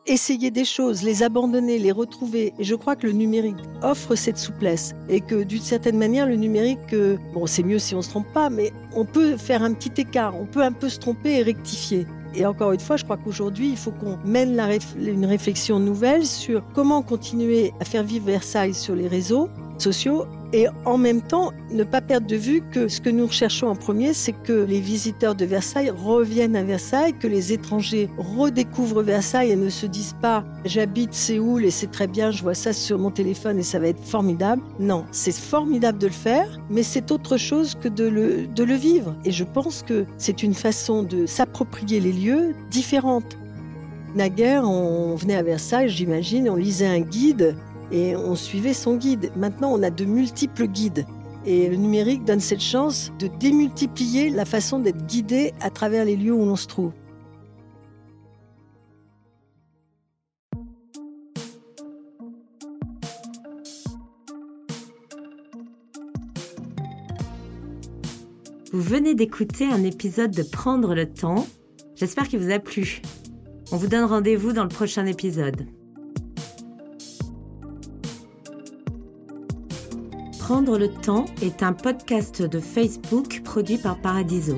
essayer 0.06 0.52
des 0.52 0.66
choses, 0.66 1.04
les 1.04 1.24
abandonner, 1.24 1.80
les 1.80 1.92
retrouver. 1.92 2.54
Et 2.60 2.63
je 2.63 2.76
crois 2.76 2.96
que 2.96 3.08
le 3.08 3.13
numérique 3.13 3.58
offre 3.82 4.16
cette 4.16 4.38
souplesse 4.38 4.94
et 5.10 5.22
que 5.22 5.44
d'une 5.44 5.62
certaine 5.62 5.98
manière, 5.98 6.28
le 6.28 6.36
numérique, 6.36 6.94
euh, 6.94 7.18
bon, 7.34 7.46
c'est 7.46 7.63
mieux 7.63 7.80
si 7.80 7.96
on 7.96 8.02
se 8.02 8.10
trompe 8.10 8.32
pas, 8.34 8.50
mais 8.50 8.72
on 8.96 9.06
peut 9.06 9.38
faire 9.38 9.63
un 9.63 9.74
petit 9.74 10.02
écart, 10.02 10.36
on 10.39 10.46
peut 10.46 10.62
un 10.62 10.72
peu 10.72 10.89
se 10.89 11.00
tromper 11.00 11.39
et 11.39 11.44
rectifier. 11.44 12.06
Et 12.36 12.46
encore 12.46 12.72
une 12.72 12.80
fois, 12.80 12.98
je 12.98 13.04
crois 13.04 13.18
qu'aujourd'hui, 13.18 13.70
il 13.70 13.78
faut 13.78 13.92
qu'on 13.92 14.18
mène 14.26 14.60
une 14.98 15.26
réflexion 15.26 15.80
nouvelle 15.80 16.26
sur 16.26 16.63
comment 16.74 17.04
continuer 17.04 17.74
à 17.80 17.86
faire 17.86 18.04
vivre 18.04 18.26
Versailles 18.26 18.74
sur 18.74 18.96
les 18.96 19.08
réseaux 19.08 19.50
sociaux 19.84 20.26
et 20.54 20.67
en 20.86 20.98
même 20.98 21.22
temps 21.22 21.52
ne 21.72 21.84
pas 21.84 22.00
perdre 22.00 22.28
de 22.28 22.36
vue 22.36 22.62
que 22.72 22.88
ce 22.88 23.02
que 23.02 23.10
nous 23.10 23.26
recherchons 23.26 23.67
en 23.67 23.76
premier, 23.76 24.13
c'est 24.13 24.34
que 24.34 24.54
les 24.54 24.80
visiteurs 24.80 25.36
de 25.36 25.46
Versailles 25.46 25.89
reviennent 25.89 26.56
à 26.56 26.63
Versailles, 26.63 27.13
que 27.19 27.28
les 27.28 27.52
étrangers 27.52 28.08
redécouvrent 28.17 29.02
Versailles 29.02 29.52
et 29.52 29.56
ne 29.56 29.69
se 29.69 29.88
disent 29.88 30.15
pas 30.22 30.46
j'habite 30.63 31.13
Séoul 31.13 31.65
et 31.65 31.72
c'est 31.72 31.91
très 31.91 32.08
bien, 32.08 32.32
je 32.32 32.43
vois 32.43 32.54
ça 32.54 32.72
sur 32.72 33.00
mon 33.00 33.12
téléphone 33.12 33.60
et 33.60 33.63
ça 33.63 33.80
va 33.80 33.88
être 33.88 34.04
formidable. 34.04 34.62
Non, 34.80 35.06
c'est 35.12 35.36
formidable 35.36 35.98
de 35.98 36.08
le 36.08 36.13
faire, 36.13 36.60
mais 36.69 36.84
c'est 36.84 37.12
autre 37.12 37.38
chose 37.38 37.76
que 37.76 37.89
de 37.89 38.06
le, 38.06 38.48
de 38.48 38.63
le 38.63 38.76
vivre. 38.76 39.15
Et 39.26 39.32
je 39.32 39.43
pense 39.43 39.84
que 39.84 40.06
c'est 40.17 40.43
une 40.43 40.54
façon 40.54 41.04
de 41.04 41.26
s'approprier 41.26 42.00
les 42.00 42.13
lieux 42.13 42.54
différente. 42.69 43.38
Naguère, 44.15 44.69
on 44.69 45.15
venait 45.15 45.36
à 45.36 45.43
Versailles, 45.43 45.89
j'imagine, 45.89 46.48
on 46.48 46.56
lisait 46.56 46.86
un 46.86 47.00
guide 47.00 47.56
et 47.91 48.15
on 48.15 48.36
suivait 48.36 48.74
son 48.74 48.96
guide. 48.96 49.32
Maintenant, 49.36 49.72
on 49.74 49.84
a 49.84 49.89
de 49.89 50.06
multiples 50.06 50.67
guides. 50.67 51.06
Et 51.46 51.67
le 51.67 51.76
numérique 51.76 52.24
donne 52.24 52.39
cette 52.39 52.62
chance 52.62 53.12
de 53.19 53.28
démultiplier 53.28 54.30
la 54.30 54.46
façon 54.46 54.80
d'être 54.80 55.06
guidé 55.06 55.54
à 55.62 55.69
travers 55.69 56.06
les 56.06 56.15
lieux 56.15 56.34
où 56.34 56.46
l'on 56.46 56.56
se 56.56 56.67
trouve. 56.67 56.93
Vous 68.72 68.82
venez 68.82 69.13
d'écouter 69.13 69.65
un 69.65 69.84
épisode 69.84 70.32
de 70.32 70.41
Prendre 70.41 70.96
le 70.96 71.06
temps. 71.06 71.46
J'espère 71.96 72.28
qu'il 72.28 72.39
vous 72.39 72.52
a 72.52 72.58
plu. 72.58 73.04
On 73.72 73.78
vous 73.78 73.86
donne 73.86 74.06
rendez-vous 74.06 74.52
dans 74.52 74.63
le 74.63 74.69
prochain 74.69 75.06
épisode. 75.06 75.67
Prendre 80.54 80.78
le 80.78 80.88
temps 80.88 81.26
est 81.42 81.63
un 81.63 81.74
podcast 81.74 82.44
de 82.44 82.60
Facebook 82.60 83.42
produit 83.44 83.80
par 83.80 83.98
Paradiso. 83.98 84.56